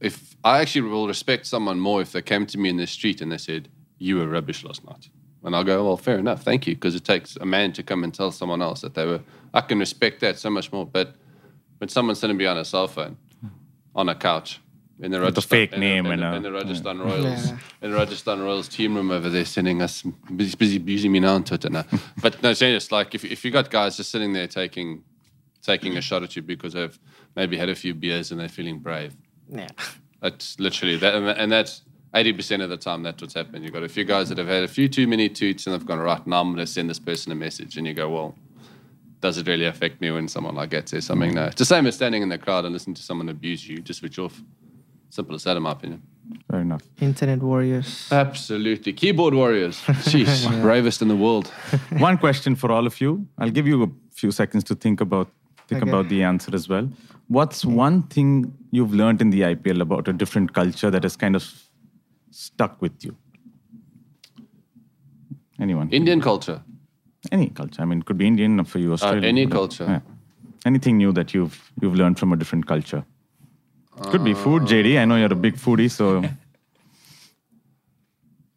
if 0.00 0.36
I 0.42 0.60
actually 0.62 0.90
will 0.90 1.06
respect 1.06 1.46
someone 1.46 1.78
more 1.78 2.02
if 2.02 2.10
they 2.10 2.22
came 2.22 2.44
to 2.46 2.58
me 2.58 2.70
in 2.70 2.76
the 2.76 2.88
street 2.88 3.20
and 3.20 3.30
they 3.30 3.38
said, 3.38 3.68
"You 3.98 4.16
were 4.16 4.26
rubbish 4.26 4.64
last 4.64 4.84
night," 4.84 5.08
and 5.44 5.54
I'll 5.54 5.64
go, 5.64 5.86
"Well, 5.86 5.96
fair 5.96 6.18
enough, 6.18 6.42
thank 6.42 6.66
you," 6.66 6.74
because 6.74 6.96
it 6.96 7.04
takes 7.04 7.36
a 7.36 7.46
man 7.46 7.72
to 7.74 7.84
come 7.84 8.02
and 8.02 8.12
tell 8.12 8.32
someone 8.32 8.60
else 8.60 8.80
that 8.80 8.94
they 8.94 9.06
were. 9.06 9.20
I 9.54 9.60
can 9.60 9.78
respect 9.78 10.20
that 10.20 10.38
so 10.40 10.50
much 10.50 10.72
more. 10.72 10.84
But 10.84 11.14
when 11.78 11.88
someone's 11.88 12.18
sitting 12.18 12.36
behind 12.36 12.58
a 12.58 12.64
cell 12.64 12.88
phone 12.88 13.16
on 13.94 14.08
a 14.08 14.14
couch 14.14 14.60
in 15.00 15.10
the 15.10 15.18
With 15.18 15.24
a 15.24 15.26
Rajasthan, 15.30 15.48
fake 15.58 15.72
in 15.74 15.80
name 15.80 16.06
in, 16.06 16.12
and 16.12 16.22
the, 16.22 16.36
in 16.36 16.42
the 16.42 16.52
Rajasthan 16.52 16.98
Royals, 17.00 17.24
Yeah. 17.50 17.58
in 17.82 17.90
the 17.90 17.96
Rajasthan 17.96 18.40
Royals 18.42 18.68
team 18.68 18.94
room 18.94 19.10
over 19.10 19.28
there, 19.28 19.44
sending 19.44 19.82
us 19.82 20.02
busy, 20.34 20.56
busy 20.56 20.76
abusing 20.76 21.12
me 21.12 21.20
now 21.20 21.34
on 21.34 21.44
Twitter 21.44 21.68
now. 21.68 21.84
Uh, 21.92 21.98
but 22.22 22.42
no, 22.42 22.52
serious. 22.54 22.90
Like 22.90 23.14
if 23.14 23.24
if 23.24 23.44
you 23.44 23.50
got 23.50 23.70
guys 23.70 23.96
just 23.96 24.10
sitting 24.10 24.32
there 24.32 24.46
taking 24.46 25.02
taking 25.62 25.96
a 25.96 26.00
shot 26.00 26.22
at 26.22 26.34
you 26.36 26.42
because 26.42 26.72
they've 26.74 26.98
maybe 27.34 27.56
had 27.56 27.68
a 27.68 27.74
few 27.74 27.92
beers 27.94 28.30
and 28.30 28.40
they're 28.40 28.48
feeling 28.48 28.78
brave. 28.78 29.14
Yeah. 29.48 29.68
That's 30.22 30.58
literally 30.58 30.96
that, 30.98 31.14
and- 31.14 31.28
and 31.28 31.52
that's 31.52 31.82
eighty 32.14 32.32
percent 32.32 32.62
of 32.62 32.70
the 32.70 32.76
time 32.78 33.02
that's 33.02 33.20
what's 33.20 33.34
happened. 33.34 33.64
You've 33.64 33.74
got 33.74 33.82
a 33.82 33.88
few 33.88 34.04
guys 34.04 34.28
that 34.30 34.38
have 34.38 34.46
had 34.48 34.62
a 34.64 34.68
few 34.68 34.88
too 34.88 35.06
many 35.06 35.28
toots 35.28 35.66
and 35.66 35.74
they've 35.74 35.84
gone 35.86 35.98
right 35.98 36.26
now. 36.26 36.40
I'm 36.40 36.48
going 36.54 36.64
to 36.64 36.66
send 36.66 36.88
this 36.88 36.98
person 36.98 37.32
a 37.32 37.34
message, 37.34 37.76
and 37.76 37.86
you 37.86 37.92
go, 37.92 38.08
well, 38.08 38.34
does 39.20 39.36
it 39.38 39.46
really 39.46 39.66
affect 39.66 40.00
me 40.00 40.10
when 40.10 40.26
someone 40.28 40.54
like 40.54 40.70
that 40.70 40.88
says 40.88 41.04
something? 41.04 41.34
No. 41.34 41.44
It's 41.46 41.56
the 41.56 41.64
same 41.66 41.86
as 41.86 41.96
standing 41.96 42.22
in 42.22 42.28
the 42.30 42.38
crowd 42.38 42.64
and 42.64 42.72
listening 42.72 42.94
to 42.94 43.02
someone 43.02 43.28
abuse 43.28 43.68
you. 43.68 43.78
Just 43.80 44.00
switch 44.00 44.18
off. 44.18 44.40
Simple 45.10 45.34
as 45.34 45.44
that, 45.44 45.56
in 45.56 45.62
my 45.62 45.72
opinion. 45.72 46.02
Fair 46.50 46.60
enough. 46.60 46.82
Internet 47.00 47.40
warriors. 47.42 48.08
Absolutely, 48.10 48.92
keyboard 48.92 49.34
warriors. 49.34 49.80
Jeez, 50.10 50.46
bravest 50.60 51.00
in 51.02 51.08
the 51.08 51.16
world. 51.16 51.46
One 51.98 52.18
question 52.18 52.56
for 52.56 52.70
all 52.72 52.86
of 52.86 53.00
you. 53.00 53.26
I'll 53.38 53.50
give 53.50 53.66
you 53.66 53.82
a 53.84 53.88
few 54.12 54.30
seconds 54.32 54.64
to 54.64 54.74
think 54.74 55.00
about 55.00 55.28
think 55.68 55.82
Okay. 55.82 55.90
about 55.90 56.08
the 56.08 56.22
answer 56.22 56.54
as 56.54 56.68
well. 56.68 56.88
What's 57.28 57.64
one 57.64 58.02
thing 58.04 58.52
you've 58.70 58.94
learned 58.94 59.20
in 59.20 59.30
the 59.30 59.40
IPL 59.40 59.80
about 59.80 60.06
a 60.08 60.12
different 60.12 60.52
culture 60.52 60.90
that 60.92 61.02
has 61.02 61.16
kind 61.16 61.34
of 61.34 61.44
stuck 62.30 62.80
with 62.80 63.04
you? 63.04 63.16
Anyone? 65.60 65.90
Indian 65.90 66.20
culture. 66.20 66.62
any 67.32 67.48
culture. 67.50 67.82
I 67.82 67.84
mean, 67.84 67.98
it 68.00 68.04
could 68.04 68.18
be 68.18 68.26
Indian 68.26 68.64
for 68.64 68.78
you, 68.78 68.92
Australian. 68.92 69.24
Uh, 69.24 69.28
any 69.28 69.44
whatever. 69.46 69.58
culture. 69.58 69.84
Yeah. 69.88 70.00
Anything 70.64 70.98
new 70.98 71.12
that 71.12 71.34
you've 71.34 71.72
you've 71.82 71.94
learned 71.94 72.18
from 72.18 72.32
a 72.32 72.36
different 72.36 72.66
culture. 72.66 73.04
Could 74.02 74.24
be 74.24 74.34
food, 74.34 74.64
JD. 74.64 74.98
I 75.00 75.04
know 75.04 75.16
you're 75.16 75.32
a 75.32 75.34
big 75.34 75.56
foodie, 75.56 75.90
so 75.90 76.22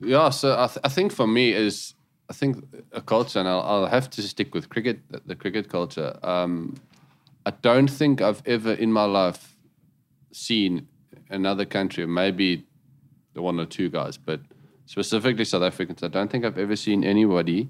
Yeah, 0.01 0.29
so 0.29 0.53
I, 0.53 0.67
th- 0.67 0.79
I 0.83 0.89
think 0.89 1.11
for 1.11 1.27
me 1.27 1.51
is 1.53 1.93
I 2.29 2.33
think 2.33 2.63
a 2.91 3.01
culture, 3.01 3.39
and 3.39 3.47
I'll, 3.47 3.61
I'll 3.61 3.85
have 3.87 4.09
to 4.11 4.21
stick 4.21 4.53
with 4.53 4.69
cricket, 4.69 4.99
the, 5.09 5.21
the 5.25 5.35
cricket 5.35 5.69
culture. 5.69 6.17
Um, 6.23 6.75
I 7.45 7.51
don't 7.51 7.89
think 7.89 8.21
I've 8.21 8.41
ever 8.45 8.73
in 8.73 8.93
my 8.93 9.05
life 9.05 9.55
seen 10.31 10.87
another 11.29 11.65
country, 11.65 12.05
maybe 12.05 12.65
the 13.33 13.41
one 13.41 13.59
or 13.59 13.65
two 13.65 13.89
guys, 13.89 14.17
but 14.17 14.41
specifically 14.85 15.43
South 15.43 15.63
Africans. 15.63 16.03
I 16.03 16.07
don't 16.07 16.31
think 16.31 16.45
I've 16.45 16.57
ever 16.57 16.75
seen 16.75 17.03
anybody. 17.03 17.69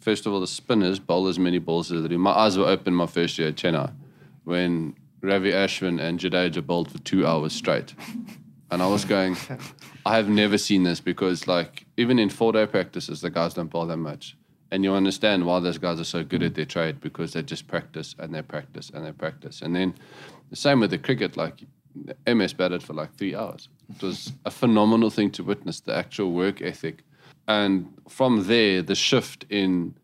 First 0.00 0.26
of 0.26 0.32
all, 0.32 0.40
the 0.40 0.46
spinners 0.46 0.98
bowl 0.98 1.28
as 1.28 1.38
many 1.38 1.58
balls 1.58 1.92
as 1.92 2.02
they 2.02 2.08
do. 2.08 2.18
My 2.18 2.32
eyes 2.32 2.58
were 2.58 2.66
open 2.66 2.94
my 2.94 3.06
first 3.06 3.38
year 3.38 3.48
at 3.48 3.54
Chennai 3.56 3.92
when 4.44 4.94
Ravi 5.22 5.52
Ashwin 5.52 6.00
and 6.00 6.18
Jadeja 6.18 6.64
bowled 6.64 6.90
for 6.90 6.98
two 6.98 7.26
hours 7.26 7.52
straight. 7.52 7.94
And 8.70 8.82
I 8.82 8.86
was 8.86 9.04
going, 9.04 9.36
I 10.06 10.16
have 10.16 10.28
never 10.28 10.56
seen 10.56 10.84
this 10.84 11.00
because, 11.00 11.46
like, 11.48 11.86
even 11.96 12.18
in 12.18 12.30
four 12.30 12.52
day 12.52 12.66
practices, 12.66 13.20
the 13.20 13.30
guys 13.30 13.54
don't 13.54 13.68
bowl 13.68 13.86
that 13.86 13.96
much. 13.96 14.36
And 14.70 14.84
you 14.84 14.94
understand 14.94 15.44
why 15.44 15.58
those 15.58 15.78
guys 15.78 15.98
are 15.98 16.04
so 16.04 16.22
good 16.22 16.44
at 16.44 16.54
their 16.54 16.64
trade 16.64 17.00
because 17.00 17.32
they 17.32 17.42
just 17.42 17.66
practice 17.66 18.14
and 18.18 18.32
they 18.32 18.42
practice 18.42 18.90
and 18.94 19.04
they 19.04 19.10
practice. 19.10 19.60
And 19.62 19.74
then 19.74 19.94
the 20.50 20.56
same 20.56 20.78
with 20.78 20.90
the 20.90 20.98
cricket, 20.98 21.36
like, 21.36 21.64
MS 22.26 22.52
batted 22.52 22.82
for 22.82 22.92
like 22.92 23.14
three 23.16 23.34
hours. 23.34 23.68
It 23.88 24.02
was 24.02 24.32
a 24.44 24.50
phenomenal 24.50 25.10
thing 25.10 25.30
to 25.32 25.44
witness 25.44 25.80
the 25.80 25.94
actual 25.94 26.32
work 26.32 26.62
ethic. 26.62 27.02
And 27.48 27.92
from 28.08 28.46
there, 28.46 28.82
the 28.82 28.94
shift 28.94 29.44
in 29.50 29.94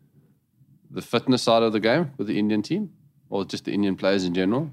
the 0.91 1.01
fitness 1.01 1.43
side 1.43 1.63
of 1.63 1.73
the 1.73 1.79
game 1.79 2.11
with 2.17 2.27
the 2.27 2.37
Indian 2.37 2.61
team 2.61 2.91
or 3.29 3.45
just 3.45 3.65
the 3.65 3.71
Indian 3.73 3.95
players 3.95 4.25
in 4.25 4.33
general. 4.33 4.69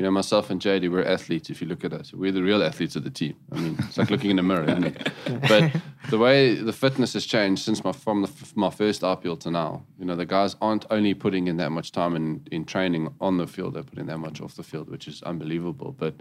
You 0.00 0.04
know, 0.04 0.12
myself 0.12 0.48
and 0.48 0.58
JD, 0.58 0.90
we're 0.90 1.04
athletes. 1.04 1.50
If 1.50 1.60
you 1.60 1.68
look 1.68 1.84
at 1.84 1.92
us, 1.92 2.14
we're 2.14 2.32
the 2.32 2.42
real 2.42 2.62
athletes 2.62 2.96
of 2.96 3.04
the 3.04 3.10
team. 3.10 3.36
I 3.52 3.56
mean, 3.56 3.76
it's 3.80 3.98
like 3.98 4.08
looking 4.08 4.30
in 4.30 4.38
a 4.38 4.42
mirror, 4.42 4.64
isn't 4.64 4.84
it? 4.84 5.12
But 5.46 5.72
the 6.08 6.16
way 6.16 6.54
the 6.54 6.72
fitness 6.72 7.12
has 7.12 7.26
changed 7.26 7.62
since 7.62 7.84
my 7.84 7.92
from 7.92 8.22
the, 8.22 8.30
my 8.54 8.70
first 8.70 9.02
IPL 9.02 9.38
to 9.40 9.50
now, 9.50 9.82
you 9.98 10.06
know, 10.06 10.16
the 10.16 10.24
guys 10.24 10.56
aren't 10.62 10.86
only 10.90 11.12
putting 11.12 11.48
in 11.48 11.58
that 11.58 11.68
much 11.68 11.92
time 11.92 12.16
in, 12.16 12.48
in 12.50 12.64
training 12.64 13.14
on 13.20 13.36
the 13.36 13.46
field; 13.46 13.74
they're 13.74 13.82
putting 13.82 14.06
that 14.06 14.16
much 14.16 14.40
off 14.40 14.54
the 14.54 14.62
field, 14.62 14.88
which 14.88 15.06
is 15.06 15.22
unbelievable. 15.24 15.92
But 15.92 16.16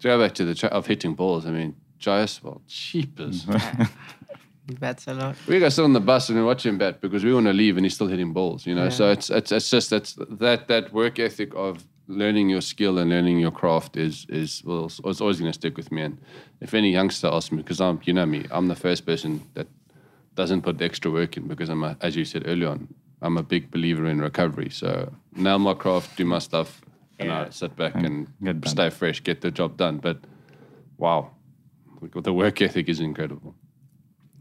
to 0.00 0.08
go 0.08 0.20
back 0.20 0.34
to 0.34 0.44
the 0.44 0.56
tra- 0.56 0.70
of 0.70 0.86
hitting 0.86 1.14
balls, 1.14 1.46
I 1.46 1.52
mean, 1.52 1.76
Jaiswal, 2.00 2.62
cheapers. 2.66 3.46
He 4.68 4.74
bats 4.74 5.06
a 5.06 5.14
lot. 5.14 5.36
we 5.46 5.60
go 5.60 5.68
sit 5.68 5.84
on 5.84 5.92
the 5.92 6.00
bus 6.00 6.28
and 6.28 6.36
we 6.36 6.44
watch 6.44 6.66
him 6.66 6.76
bat 6.76 7.00
because 7.00 7.22
we 7.22 7.32
want 7.32 7.46
to 7.46 7.52
leave 7.52 7.76
and 7.76 7.86
he's 7.86 7.94
still 7.94 8.08
hitting 8.08 8.32
balls, 8.32 8.66
you 8.66 8.74
know. 8.74 8.88
So 8.88 9.12
it's 9.12 9.30
it's 9.30 9.52
it's 9.52 9.70
just 9.70 9.90
that's 9.90 10.14
that 10.14 10.66
that 10.66 10.92
work 10.92 11.20
ethic 11.20 11.54
of 11.54 11.86
learning 12.08 12.48
your 12.48 12.60
skill 12.60 12.98
and 12.98 13.10
learning 13.10 13.38
your 13.38 13.50
craft 13.50 13.96
is 13.96 14.26
is 14.28 14.62
well, 14.64 14.86
it's 14.86 15.00
it's 15.04 15.20
always 15.20 15.38
going 15.40 15.50
to 15.50 15.58
stick 15.58 15.76
with 15.76 15.90
me. 15.90 16.02
And 16.02 16.18
if 16.60 16.74
any 16.74 16.90
youngster 16.90 17.28
asks 17.28 17.52
me, 17.52 17.58
because 17.58 17.80
I'm 17.80 18.00
you 18.04 18.12
know 18.12 18.26
me, 18.26 18.44
I'm 18.50 18.68
the 18.68 18.76
first 18.76 19.06
person 19.06 19.42
that 19.54 19.66
doesn't 20.34 20.62
put 20.62 20.78
the 20.78 20.84
extra 20.84 21.10
work 21.10 21.36
in 21.36 21.48
because 21.48 21.68
I'm 21.68 21.82
a, 21.82 21.96
as 22.00 22.14
you 22.14 22.24
said 22.24 22.44
earlier 22.46 22.68
on, 22.68 22.88
I'm 23.22 23.36
a 23.38 23.42
big 23.42 23.70
believer 23.70 24.06
in 24.06 24.20
recovery. 24.20 24.70
So 24.70 25.12
nail 25.34 25.58
my 25.58 25.74
craft, 25.74 26.16
do 26.16 26.24
my 26.24 26.38
stuff, 26.38 26.82
and 27.18 27.32
I 27.32 27.50
sit 27.50 27.74
back 27.76 27.94
and 27.94 28.28
get 28.42 28.68
stay 28.68 28.90
fresh, 28.90 29.22
get 29.22 29.40
the 29.40 29.50
job 29.50 29.76
done. 29.76 29.98
But 29.98 30.18
wow, 30.98 31.30
the 32.12 32.32
work 32.32 32.60
ethic 32.62 32.88
is 32.88 33.00
incredible. 33.00 33.54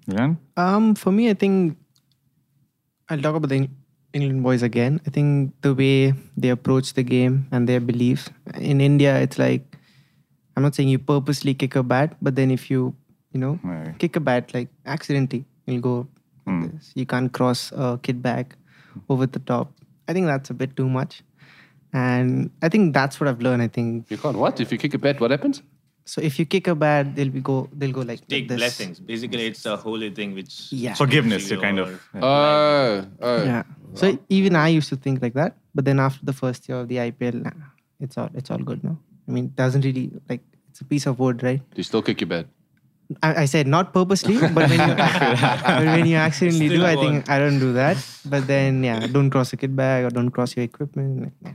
yeah. 0.07 0.35
Um, 0.57 0.95
for 0.95 1.11
me, 1.11 1.29
I 1.29 1.33
think 1.33 1.77
I'll 3.09 3.21
talk 3.21 3.35
about 3.35 3.49
the 3.49 3.55
Eng- 3.55 3.75
England 4.15 4.43
boys 4.43 4.63
again. 4.63 4.99
I 5.05 5.09
think 5.09 5.53
the 5.61 5.73
way 5.75 6.13
they 6.37 6.49
approach 6.49 6.93
the 6.93 7.03
game 7.03 7.47
and 7.51 7.67
their 7.69 7.79
beliefs 7.81 8.29
in 8.55 8.79
India, 8.81 9.19
it's 9.19 9.37
like 9.37 9.77
I'm 10.55 10.63
not 10.63 10.73
saying 10.73 10.87
you 10.89 10.99
purposely 10.99 11.53
kick 11.53 11.75
a 11.75 11.83
bat, 11.83 12.15
but 12.21 12.35
then 12.35 12.49
if 12.49 12.69
you, 12.71 12.95
you 13.33 13.39
know, 13.39 13.59
Right. 13.63 13.93
kick 13.99 14.15
a 14.15 14.21
bat 14.21 14.53
like 14.53 14.69
accidentally, 14.85 15.43
you'll 15.67 15.81
go. 15.81 15.95
like 16.47 16.55
hmm. 16.55 16.67
this. 16.77 16.91
You 16.95 17.05
can't 17.05 17.31
cross 17.33 17.71
a 17.75 17.99
kid 18.01 18.21
back 18.21 18.55
over 19.09 19.25
the 19.25 19.39
top. 19.39 19.73
I 20.07 20.13
think 20.13 20.27
that's 20.27 20.49
a 20.49 20.53
bit 20.53 20.75
too 20.77 20.87
much, 20.87 21.23
and 21.91 22.51
I 22.61 22.69
think 22.69 22.93
that's 22.93 23.19
what 23.19 23.27
I've 23.27 23.41
learned. 23.41 23.63
I 23.63 23.67
think 23.67 24.11
You 24.11 24.17
can't 24.17 24.37
what 24.37 24.61
if 24.61 24.71
you 24.71 24.77
kick 24.77 24.93
a 24.93 24.97
bat? 25.07 25.19
What 25.19 25.31
happens? 25.31 25.63
so. 26.05 26.21
If 26.21 26.37
you 26.39 26.45
kick 26.45 26.67
a 26.67 26.75
bat, 26.75 27.15
they'll 27.15 27.31
be 27.37 27.41
go. 27.41 27.67
They'll 27.73 27.91
go 27.91 28.01
like 28.01 28.25
Take 28.27 28.47
this. 28.47 28.57
blessings. 28.57 28.99
Basically, 28.99 29.47
it's 29.47 29.65
a 29.65 29.75
holy 29.75 30.11
thing 30.11 30.35
which 30.35 30.71
Yeah. 30.71 30.93
Forgiveness, 30.93 31.49
you 31.49 31.59
kind 31.59 31.79
of. 31.79 31.99
Oh, 32.21 33.05
oh. 33.21 33.43
Yeah. 33.43 33.63
So 33.95 34.17
even 34.29 34.55
I 34.55 34.69
used 34.69 34.89
to 34.89 34.95
think 34.95 35.21
like 35.21 35.33
that, 35.33 35.57
but 35.73 35.85
then 35.85 35.99
after 35.99 36.25
the 36.25 36.33
first 36.33 36.67
year 36.67 36.79
of 36.79 36.87
the 36.87 36.97
IPL, 36.97 37.43
nah, 37.43 37.51
it's 37.99 38.17
all 38.17 38.29
it's 38.33 38.51
all 38.51 38.57
good 38.57 38.83
now. 38.83 38.97
I 39.27 39.31
mean, 39.31 39.45
it 39.45 39.55
doesn't 39.55 39.81
really 39.81 40.11
like 40.29 40.41
it's 40.69 40.81
a 40.81 40.85
piece 40.85 41.05
of 41.05 41.19
wood, 41.19 41.43
right? 41.43 41.59
Do 41.59 41.77
you 41.77 41.83
still 41.83 42.01
kick 42.01 42.21
your 42.21 42.27
bed? 42.27 42.47
I, 43.21 43.43
I 43.43 43.45
said 43.45 43.67
not 43.67 43.93
purposely, 43.93 44.37
but 44.39 44.69
when 44.69 44.89
you 44.89 44.95
but 44.97 45.85
when 45.85 46.05
you 46.05 46.17
accidentally 46.17 46.69
do, 46.69 46.85
I 46.85 46.95
think 46.95 47.29
I 47.29 47.39
don't 47.39 47.59
do 47.59 47.73
that. 47.73 47.97
But 48.25 48.47
then 48.47 48.83
yeah, 48.83 49.07
don't 49.07 49.29
cross 49.29 49.53
a 49.53 49.57
kid 49.57 49.75
bag 49.75 50.05
or 50.05 50.09
don't 50.09 50.31
cross 50.31 50.55
your 50.55 50.65
equipment. 50.65 51.23
Like, 51.23 51.33
yeah. 51.41 51.53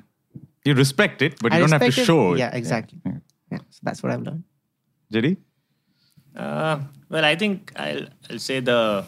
You 0.65 0.75
respect 0.75 1.23
it, 1.23 1.41
but 1.41 1.53
you 1.53 1.61
don't 1.61 1.73
have 1.73 1.81
to 1.81 1.89
it. 1.89 2.07
show 2.07 2.35
it. 2.35 2.39
Yeah, 2.39 2.55
exactly. 2.55 3.01
Yeah. 3.05 3.19
Yeah, 3.51 3.59
so 3.71 3.81
that's 3.83 4.03
what 4.03 4.13
I've 4.13 4.23
learned. 4.23 4.45
JD? 5.13 5.37
Uh, 6.37 6.79
well, 7.09 7.25
I 7.25 7.35
think 7.35 7.73
I'll, 7.75 8.07
I'll 8.31 8.39
say 8.39 8.61
the 8.61 9.05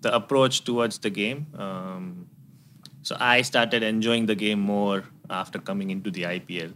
the 0.00 0.14
approach 0.14 0.64
towards 0.64 0.98
the 0.98 1.10
game. 1.10 1.46
Um, 1.54 2.28
so 3.02 3.16
I 3.18 3.42
started 3.42 3.82
enjoying 3.82 4.26
the 4.26 4.34
game 4.34 4.60
more 4.60 5.04
after 5.28 5.58
coming 5.58 5.90
into 5.90 6.10
the 6.10 6.22
IPL. 6.22 6.72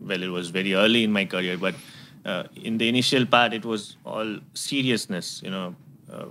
Well, 0.00 0.22
it 0.22 0.28
was 0.28 0.50
very 0.50 0.74
early 0.74 1.04
in 1.04 1.12
my 1.12 1.24
career, 1.24 1.56
but 1.56 1.74
uh, 2.24 2.44
in 2.56 2.78
the 2.78 2.88
initial 2.88 3.26
part, 3.26 3.52
it 3.52 3.64
was 3.64 3.96
all 4.04 4.38
seriousness. 4.54 5.40
You 5.44 5.50
know, 5.50 5.76
uh, 6.12 6.26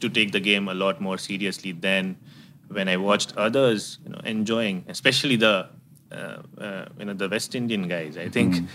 to 0.00 0.08
take 0.08 0.32
the 0.32 0.40
game 0.40 0.68
a 0.68 0.74
lot 0.74 1.00
more 1.00 1.18
seriously 1.18 1.72
than 1.72 2.16
when 2.68 2.88
I 2.88 2.96
watched 2.96 3.36
others, 3.36 3.98
you 4.04 4.12
know, 4.12 4.20
enjoying, 4.24 4.84
especially 4.88 5.36
the 5.36 5.68
uh, 6.12 6.42
uh, 6.58 6.86
you 6.98 7.04
know 7.06 7.14
the 7.14 7.28
West 7.28 7.54
Indian 7.54 7.88
guys. 7.88 8.16
I 8.16 8.28
think 8.28 8.68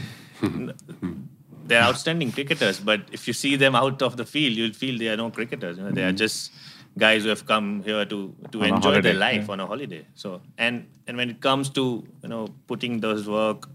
they're 1.66 1.82
outstanding 1.84 2.32
cricketers, 2.32 2.80
but 2.80 3.02
if 3.12 3.28
you 3.28 3.34
see 3.34 3.56
them 3.56 3.76
out 3.76 4.02
of 4.02 4.18
the 4.18 4.26
field, 4.26 4.56
you'll 4.56 4.74
feel 4.74 4.98
they 4.98 5.10
are 5.10 5.18
no 5.18 5.30
cricketers. 5.30 5.78
You 5.78 5.84
know, 5.84 5.92
they 5.92 6.04
are 6.04 6.12
just 6.12 6.52
guys 6.98 7.24
who 7.24 7.30
have 7.30 7.46
come 7.46 7.84
here 7.84 8.06
to 8.06 8.34
to 8.52 8.62
On 8.62 8.68
enjoy 8.68 9.02
their 9.02 9.14
life 9.14 9.50
on 9.50 9.60
a 9.60 9.68
holiday. 9.68 10.06
So 10.16 10.42
and 10.58 10.88
and 11.08 11.18
when 11.18 11.30
it 11.30 11.42
comes 11.42 11.70
to 11.72 12.04
you 12.24 12.30
know 12.30 12.48
putting 12.68 13.00
those 13.00 13.28
work 13.28 13.70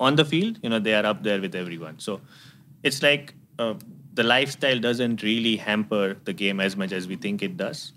on 0.00 0.16
the 0.16 0.24
field, 0.24 0.58
you 0.62 0.70
know 0.70 0.78
they 0.78 0.94
are 0.94 1.06
up 1.06 1.22
there 1.22 1.40
with 1.40 1.54
everyone. 1.54 1.98
So 1.98 2.20
it's 2.82 3.02
like 3.02 3.34
uh, 3.58 3.74
the 4.14 4.22
lifestyle 4.22 4.78
doesn't 4.78 5.22
really 5.22 5.56
hamper 5.56 6.16
the 6.24 6.32
game 6.32 6.60
as 6.60 6.76
much 6.76 6.92
as 6.92 7.06
we 7.06 7.16
think 7.16 7.42
it 7.42 7.56
does. 7.56 7.92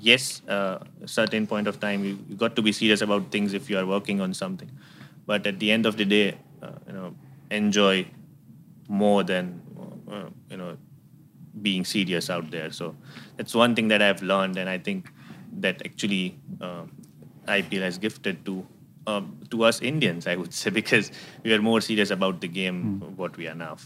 Yes, 0.00 0.42
uh, 0.48 0.78
a 1.02 1.08
certain 1.08 1.46
point 1.46 1.66
of 1.66 1.80
time 1.80 2.04
you, 2.04 2.18
you 2.28 2.36
got 2.36 2.54
to 2.56 2.62
be 2.62 2.70
serious 2.70 3.00
about 3.00 3.32
things 3.32 3.52
if 3.52 3.68
you 3.68 3.78
are 3.78 3.86
working 3.86 4.20
on 4.20 4.32
something, 4.32 4.70
but 5.26 5.46
at 5.46 5.58
the 5.58 5.72
end 5.72 5.86
of 5.86 5.96
the 5.96 6.04
day, 6.04 6.36
uh, 6.62 6.70
you 6.86 6.92
know, 6.92 7.14
enjoy 7.50 8.06
more 8.88 9.22
than 9.24 9.60
uh, 10.10 10.28
you 10.50 10.56
know 10.56 10.76
being 11.62 11.84
serious 11.84 12.30
out 12.30 12.50
there. 12.50 12.70
So 12.70 12.94
that's 13.36 13.54
one 13.54 13.74
thing 13.74 13.88
that 13.88 14.02
I've 14.02 14.22
learned, 14.22 14.56
and 14.56 14.68
I 14.68 14.78
think 14.78 15.10
that 15.60 15.84
actually 15.84 16.38
um, 16.60 16.92
IPL 17.46 17.82
has 17.82 17.98
gifted 17.98 18.44
to 18.46 18.66
um, 19.06 19.38
to 19.50 19.64
us 19.64 19.80
Indians, 19.80 20.26
I 20.26 20.36
would 20.36 20.52
say, 20.60 20.70
because 20.70 21.10
we 21.42 21.52
are 21.54 21.62
more 21.62 21.80
serious 21.80 22.10
about 22.10 22.40
the 22.40 22.48
game 22.48 23.00
what 23.16 23.36
we 23.36 23.48
are 23.48 23.54
now. 23.54 23.76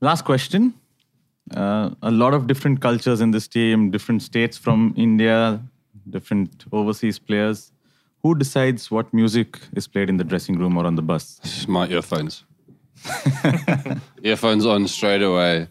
Last 0.00 0.24
question. 0.24 0.74
Uh, 1.54 1.90
a 2.02 2.10
lot 2.10 2.32
of 2.32 2.46
different 2.46 2.80
cultures 2.80 3.20
in 3.20 3.30
this 3.30 3.46
team, 3.46 3.90
different 3.90 4.22
states 4.22 4.56
from 4.56 4.94
India, 4.96 5.62
different 6.08 6.64
overseas 6.72 7.18
players. 7.18 7.70
Who 8.22 8.34
decides 8.34 8.90
what 8.90 9.12
music 9.12 9.60
is 9.76 9.86
played 9.86 10.08
in 10.08 10.16
the 10.16 10.24
dressing 10.24 10.58
room 10.58 10.78
or 10.78 10.86
on 10.86 10.94
the 10.94 11.02
bus? 11.02 11.66
My 11.68 11.86
earphones. 11.88 12.44
earphones 14.22 14.64
on 14.64 14.88
straight 14.88 15.20
away. 15.20 15.68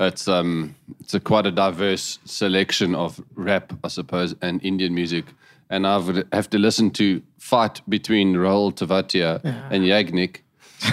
It's 0.00 0.28
um, 0.28 0.74
it's 1.00 1.14
a 1.14 1.20
quite 1.20 1.46
a 1.46 1.50
diverse 1.50 2.18
selection 2.24 2.94
of 2.94 3.20
rap, 3.34 3.72
I 3.84 3.88
suppose, 3.88 4.34
and 4.40 4.62
Indian 4.64 4.94
music. 4.94 5.26
And 5.68 5.86
I 5.86 5.98
would 5.98 6.26
have 6.32 6.50
to 6.50 6.58
listen 6.58 6.90
to 6.92 7.22
fight 7.38 7.80
between 7.88 8.34
Rahul 8.34 8.74
Tewatia 8.74 9.40
and 9.70 9.84
Yagnik, 9.84 10.38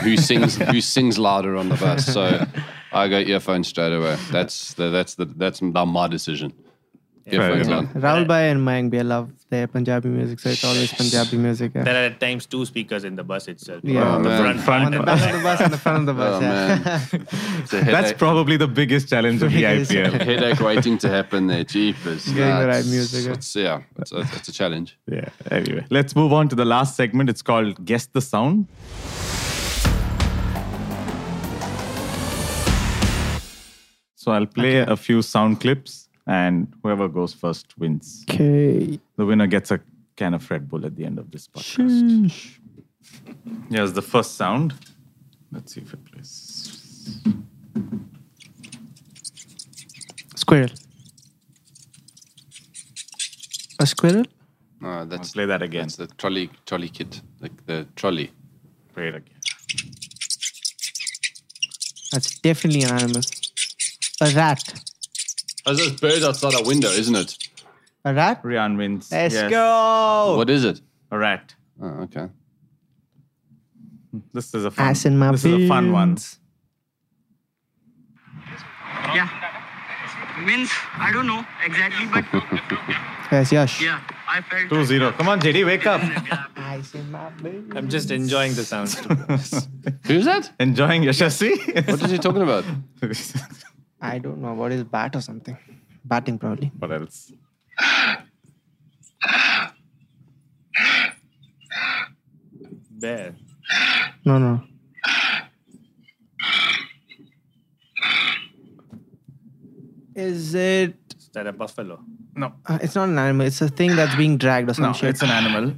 who 0.02 0.17
sings 0.17 0.58
who 0.72 0.82
sings 0.82 1.17
louder 1.17 1.56
on 1.56 1.70
the 1.70 1.76
bus. 1.76 2.06
So 2.06 2.46
I 2.91 3.08
go 3.08 3.20
earphones 3.20 3.70
straight 3.70 3.93
away. 3.93 4.17
That's 4.32 4.74
the, 4.74 4.89
that's 4.89 5.15
the 5.15 5.26
that's 5.26 5.62
my 5.62 6.08
decision. 6.08 6.54
Earphones 7.26 7.67
enough. 7.67 7.96
on. 7.96 8.02
Rahul 8.02 8.28
Bhai 8.28 8.50
and 8.50 8.62
Mayank 8.62 8.91
Bhai 8.91 9.04
love 9.04 9.32
their 9.50 9.66
Punjabi 9.68 10.10
music, 10.10 10.40
so 10.40 10.50
it's 10.50 10.64
always 10.64 10.92
Punjabi 10.94 11.38
music. 11.38 11.72
Yeah. 11.74 11.84
There 11.84 11.96
are 11.96 12.06
at 12.08 12.20
times 12.20 12.46
two 12.46 12.66
speakers 12.66 13.04
in 13.06 13.16
the 13.16 13.24
bus 13.24 13.48
itself. 13.48 13.82
Yeah. 13.84 14.04
On 14.04 14.22
the 14.24 14.38
Oh, 14.38 14.44
man. 14.44 14.58
front, 14.60 14.86
on 14.86 14.92
the 14.92 15.04
back 15.04 15.22
of 15.34 15.38
the 15.38 15.44
bus 15.44 15.62
and 15.62 15.74
the 15.74 15.78
front 15.78 15.98
of 16.00 16.06
the 16.06 16.14
bus. 16.14 16.42
Oh, 16.44 17.78
yeah. 17.78 17.84
man. 17.84 17.92
That's 17.96 18.14
probably 18.14 18.58
the 18.58 18.68
biggest 18.68 19.08
challenge 19.10 19.42
of 19.42 19.52
the 19.52 19.62
Biggest. 19.62 19.92
IPL. 19.92 20.22
headache 20.22 20.60
waiting 20.60 20.98
to 21.00 21.10
happen 21.10 21.48
there. 21.48 21.64
Jeepers. 21.64 22.26
Getting 22.26 22.60
the 22.60 22.68
right 22.68 22.86
music, 22.86 23.26
yeah. 23.26 23.34
It's, 23.34 23.56
yeah, 23.56 23.82
it's 23.98 24.12
a, 24.12 24.20
it's 24.20 24.48
a 24.50 24.52
challenge. 24.52 24.98
Yeah. 25.10 25.30
Anyway, 25.50 25.86
let's 25.90 26.16
move 26.16 26.34
on 26.34 26.50
to 26.50 26.56
the 26.56 26.66
last 26.66 26.96
segment. 26.96 27.30
It's 27.30 27.42
called 27.42 27.84
Guess 27.86 28.08
the 28.08 28.22
Sound. 28.22 28.68
So 34.16 34.32
I'll 34.34 34.46
play 34.46 34.78
a 34.80 34.98
few 34.98 35.22
sound 35.22 35.62
clips, 35.62 36.07
and 36.28 36.68
whoever 36.84 37.08
goes 37.08 37.34
first 37.34 37.78
wins. 37.80 38.26
Okay. 38.30 39.00
The 39.16 39.26
winner 39.26 39.48
gets 39.48 39.72
a 39.72 39.80
can 40.16 40.34
of 40.34 40.50
Red 40.52 40.70
Bull 40.70 40.86
at 40.86 40.96
the 40.96 41.06
end 41.06 41.18
of 41.20 41.32
this 41.32 41.48
podcast. 41.48 42.58
Here's 43.70 43.94
the 43.94 44.02
first 44.02 44.36
sound. 44.36 44.74
Let's 45.52 45.74
see 45.74 45.82
if 45.82 45.94
it 45.94 46.04
plays. 46.06 47.22
Squirrel. 50.36 50.70
A 53.80 53.86
squirrel? 53.86 54.26
No, 54.82 54.90
I'll 54.90 55.06
that's 55.06 55.32
play 55.32 55.46
that 55.46 55.62
again. 55.62 55.84
that's 55.84 55.96
the 55.96 56.08
trolley 56.08 56.50
trolley 56.66 56.90
kit, 56.90 57.22
like 57.40 57.66
the 57.66 57.88
trolley. 57.96 58.32
Play 58.94 59.10
it 59.10 59.16
again. 59.16 59.34
That's 62.12 62.40
definitely 62.40 62.84
an 62.84 62.92
animal. 62.92 63.22
A 64.22 64.32
rat. 64.34 64.63
Oh, 65.67 65.73
there's 65.73 65.91
a 65.91 65.95
bird 65.95 66.23
outside 66.23 66.56
our 66.56 66.63
window, 66.63 66.88
isn't 66.88 67.13
it? 67.15 67.38
A 68.06 68.13
rat? 68.13 68.41
Riyan 68.41 68.77
wins. 68.77 69.12
Let's 69.12 69.36
Yes. 69.36 69.51
go. 69.51 70.36
What 70.38 70.49
is 70.49 70.63
it? 70.63 70.80
A 71.12 71.17
rat. 71.17 71.56
Oh, 71.82 72.03
okay. 72.06 72.30
This 74.34 74.53
is 74.53 74.63
a 74.63 74.71
fun. 74.71 74.88
Ass 74.88 75.06
in 75.06 75.17
my 75.19 75.32
this 75.34 75.43
is 75.43 75.53
a 75.53 75.67
fun 75.67 75.91
one. 75.91 76.17
Yeah. 79.13 79.27
Means 80.45 80.69
I 80.95 81.12
don't 81.12 81.27
know 81.27 81.45
exactly, 81.65 82.06
but 82.13 82.23
Yes, 83.32 83.51
Yash. 83.51 83.82
yeah, 83.82 83.99
I 84.30 84.39
felt 84.41 84.69
2 84.69 84.86
0. 84.86 85.12
Come 85.12 85.27
on, 85.27 85.41
JD, 85.41 85.65
wake 85.65 85.86
up. 85.86 85.99
Ice 86.56 86.93
in 86.95 87.12
my 87.12 87.30
beans. 87.43 87.73
I'm 87.75 87.89
just 87.89 88.10
enjoying 88.12 88.53
the 88.53 88.63
sounds. 88.63 88.95
Who's 90.06 90.23
that? 90.25 90.49
Enjoying 90.62 91.01
Yashasvi? 91.03 91.88
What 91.89 92.01
is 92.03 92.12
he 92.12 92.17
talking 92.19 92.43
about? 92.43 92.63
I 94.01 94.18
don't 94.18 94.40
know. 94.42 94.55
What 94.55 94.73
is 94.73 94.83
bat 94.85 95.14
or 95.16 95.21
something? 95.21 95.57
Batting, 96.05 96.38
probably. 96.38 96.73
what 96.79 96.92
else? 96.92 97.33
Bear. 102.90 103.35
No, 104.25 104.38
no. 104.38 104.62
Is 110.14 110.55
it? 110.55 110.97
Is 111.18 111.29
that 111.33 111.47
a 111.47 111.53
buffalo? 111.53 112.01
No. 112.37 112.53
Uh, 112.66 112.79
it's 112.83 112.95
not 112.95 113.09
an 113.09 113.18
animal. 113.18 113.47
It's 113.47 113.61
a 113.62 113.68
thing 113.68 113.97
that's 113.97 114.14
being 114.16 114.37
dragged 114.37 114.71
or 114.71 114.75
some 114.75 114.85
No, 114.87 114.92
shit. 114.92 115.11
it's 115.11 115.23
an 115.23 115.31
animal. 115.31 115.75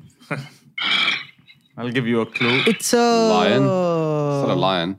I'll 1.76 1.90
give 1.90 2.06
you 2.06 2.20
a 2.20 2.26
clue. 2.26 2.62
It's 2.66 2.92
a 2.92 3.28
Lion? 3.28 3.62
It's 3.62 4.48
not 4.48 4.50
a 4.50 4.60
lion. 4.66 4.96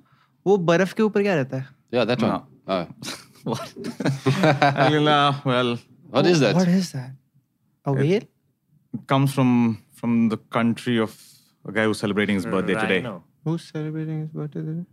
वो 0.48 0.58
बर्फ 0.66 0.92
के 0.94 1.04
ऊपर 1.04 1.22
क्या 1.24 1.36
रहता 1.36 1.58
है? 1.58 1.68
Yeah, 1.94 2.06
that 2.06 2.22
one. 2.22 2.32
No. 2.32 2.48
Oh. 2.67 2.87
What? 3.43 3.73
I'll, 4.63 5.09
uh, 5.09 5.35
well, 5.47 5.79
What 6.11 6.27
is 6.27 6.41
that? 6.41 6.55
What 6.55 6.69
is 6.69 6.93
that? 6.93 7.13
A 7.87 7.93
whale? 7.93 8.23
it 8.23 8.29
comes 9.07 9.33
from 9.33 9.83
from 9.95 10.29
the 10.29 10.37
country 10.37 10.99
of 10.99 11.17
a 11.65 11.73
guy 11.73 11.85
who's 11.85 11.99
celebrating 11.99 12.35
his 12.35 12.45
birthday 12.45 12.75
today. 12.75 13.01
Who's 13.45 13.65
celebrating 13.73 14.21
his 14.21 14.29
birthday 14.29 14.61
today? 14.61 14.85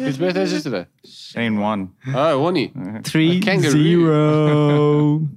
His 0.10 0.16
birthday 0.16 0.42
is 0.42 0.52
it 0.54 0.62
today? 0.62 0.86
Shane 1.04 1.60
Warne. 1.60 1.92
Oh, 2.08 2.40
Warnie. 2.40 2.72
Three 3.04 3.38
kangaroo. 3.38 3.70
zero. 3.70 5.28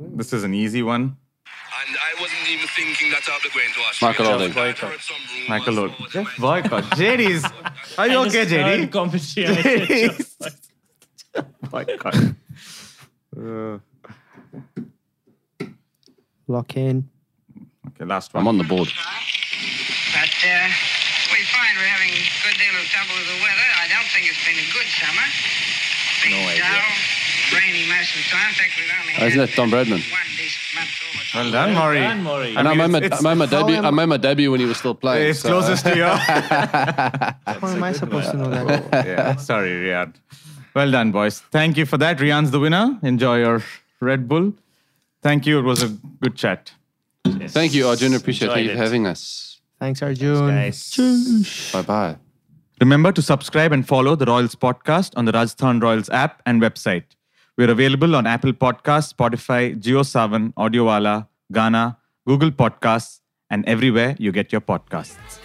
This 0.00 0.32
is 0.32 0.42
an 0.42 0.52
easy 0.52 0.82
one. 0.82 1.16
And 2.46 2.52
I 2.52 2.56
wasn't 2.56 2.58
even 2.58 2.68
thinking 2.68 3.10
that 3.10 3.22
I'll 3.30 3.40
be 3.40 3.48
going 3.50 3.72
to 3.72 3.80
Australia. 3.80 4.12
Michael 4.12 4.26
Holding. 4.26 4.52
I 4.58 4.72
heard 4.72 5.00
some 5.00 5.16
rumors 5.32 5.48
Michael 5.48 5.78
Old. 5.78 5.90
over 5.90 6.08
Geoff 6.10 6.36
Boycott. 6.38 6.84
JD's. 6.98 7.44
Are 7.98 8.08
you 8.08 8.18
okay, 8.20 8.30
just 8.30 8.50
heard 8.50 8.80
JD? 8.80 8.92
competition. 8.92 9.54
Boycott. 11.70 12.16
Uh, 13.36 13.78
Lock 16.46 16.76
in. 16.76 17.08
okay, 17.88 18.04
last 18.04 18.34
one. 18.34 18.42
I'm 18.42 18.48
on 18.48 18.58
the 18.58 18.64
board. 18.64 18.88
But 20.12 20.34
uh, 20.44 20.68
we 21.32 21.40
find 21.48 21.72
we're 21.80 21.88
having 21.88 22.12
a 22.12 22.22
good 22.44 22.56
deal 22.60 22.74
of 22.76 22.84
trouble 22.92 23.14
with 23.16 23.26
the 23.32 23.40
weather. 23.40 23.68
I 23.80 23.88
don't 23.88 24.04
think 24.12 24.28
it's 24.28 24.44
been 24.44 24.60
a 24.60 24.68
good 24.76 24.88
summer. 25.00 25.26
Been 26.22 26.36
No 26.36 26.44
idea. 26.52 26.68
dull, 26.68 26.92
rainy 27.56 27.88
most 27.88 28.12
of 28.12 28.20
the 28.20 28.28
time. 28.28 28.48
In 28.52 28.54
fact, 28.60 28.72
we've 28.76 28.92
only 28.92 29.12
Oh, 29.18 29.26
isn't 29.26 29.40
that 29.40 29.56
Don 29.56 29.70
Bradman? 29.72 30.04
one 30.12 30.28
decent 30.36 30.43
month 30.74 30.88
all 31.34 31.44
the 31.44 31.50
time. 31.50 31.52
Well 31.52 31.52
done, 31.52 31.74
Maury. 31.74 32.00
done, 32.00 32.22
Maury. 32.22 32.56
I 32.56 32.60
And 32.60 32.68
I, 32.68 32.70
mean, 32.74 32.78
made 32.78 33.00
my, 33.00 33.06
it's, 33.06 33.24
I 33.24 33.28
made 33.28 33.38
my 33.38 33.46
debut. 33.46 33.76
am- 33.76 33.84
I 33.86 33.90
made 33.90 34.06
my 34.06 34.16
debut 34.16 34.50
when 34.50 34.60
he 34.60 34.66
was 34.66 34.76
still 34.78 34.94
playing. 34.94 35.30
it's 35.30 35.40
so- 35.40 35.48
closest 35.48 35.84
to 35.86 35.96
you. 35.96 36.04
How 36.04 37.68
am 37.68 37.82
I 37.82 37.92
supposed 37.92 38.30
to 38.30 38.36
know 38.36 38.50
that? 38.50 38.66
Oh, 38.66 38.88
yeah, 39.08 39.36
sorry, 39.36 39.70
Riyad. 39.70 40.14
Well 40.74 40.90
done, 40.90 41.12
boys. 41.12 41.40
Thank 41.50 41.76
you 41.76 41.86
for 41.86 41.98
that. 41.98 42.18
Riyan's 42.20 42.50
the 42.50 42.58
winner. 42.60 42.98
Enjoy 43.02 43.38
your 43.38 43.62
Red 44.00 44.28
Bull. 44.28 44.52
Thank 45.22 45.46
you. 45.46 45.58
It 45.58 45.62
was 45.62 45.82
a 45.82 45.88
good 46.20 46.34
chat. 46.36 46.72
Thank 47.24 47.74
you, 47.74 47.88
Arjun. 47.88 48.14
Appreciate 48.14 48.48
Enjoyed 48.48 48.64
you 48.66 48.70
it. 48.72 48.76
having 48.76 49.06
us. 49.06 49.60
Thanks, 49.78 50.02
Arjun. 50.02 50.48
Guys. 50.48 50.96
Bye 51.72 51.82
bye. 51.82 52.16
Remember 52.80 53.12
to 53.12 53.22
subscribe 53.22 53.70
and 53.72 53.86
follow 53.86 54.16
the 54.16 54.26
Royals 54.26 54.54
podcast 54.56 55.12
on 55.16 55.24
the 55.26 55.32
Rajasthan 55.32 55.78
Royals 55.80 56.10
app 56.10 56.42
and 56.44 56.60
website. 56.60 57.04
We're 57.56 57.70
available 57.70 58.16
on 58.16 58.26
Apple 58.26 58.52
Podcasts, 58.52 59.14
Spotify, 59.14 59.80
JioSaavn, 59.80 60.54
Audiowala, 60.54 61.28
Gaana, 61.52 61.96
Google 62.26 62.50
Podcasts, 62.50 63.20
and 63.48 63.64
everywhere 63.68 64.16
you 64.18 64.32
get 64.32 64.50
your 64.50 64.60
podcasts. 64.60 65.38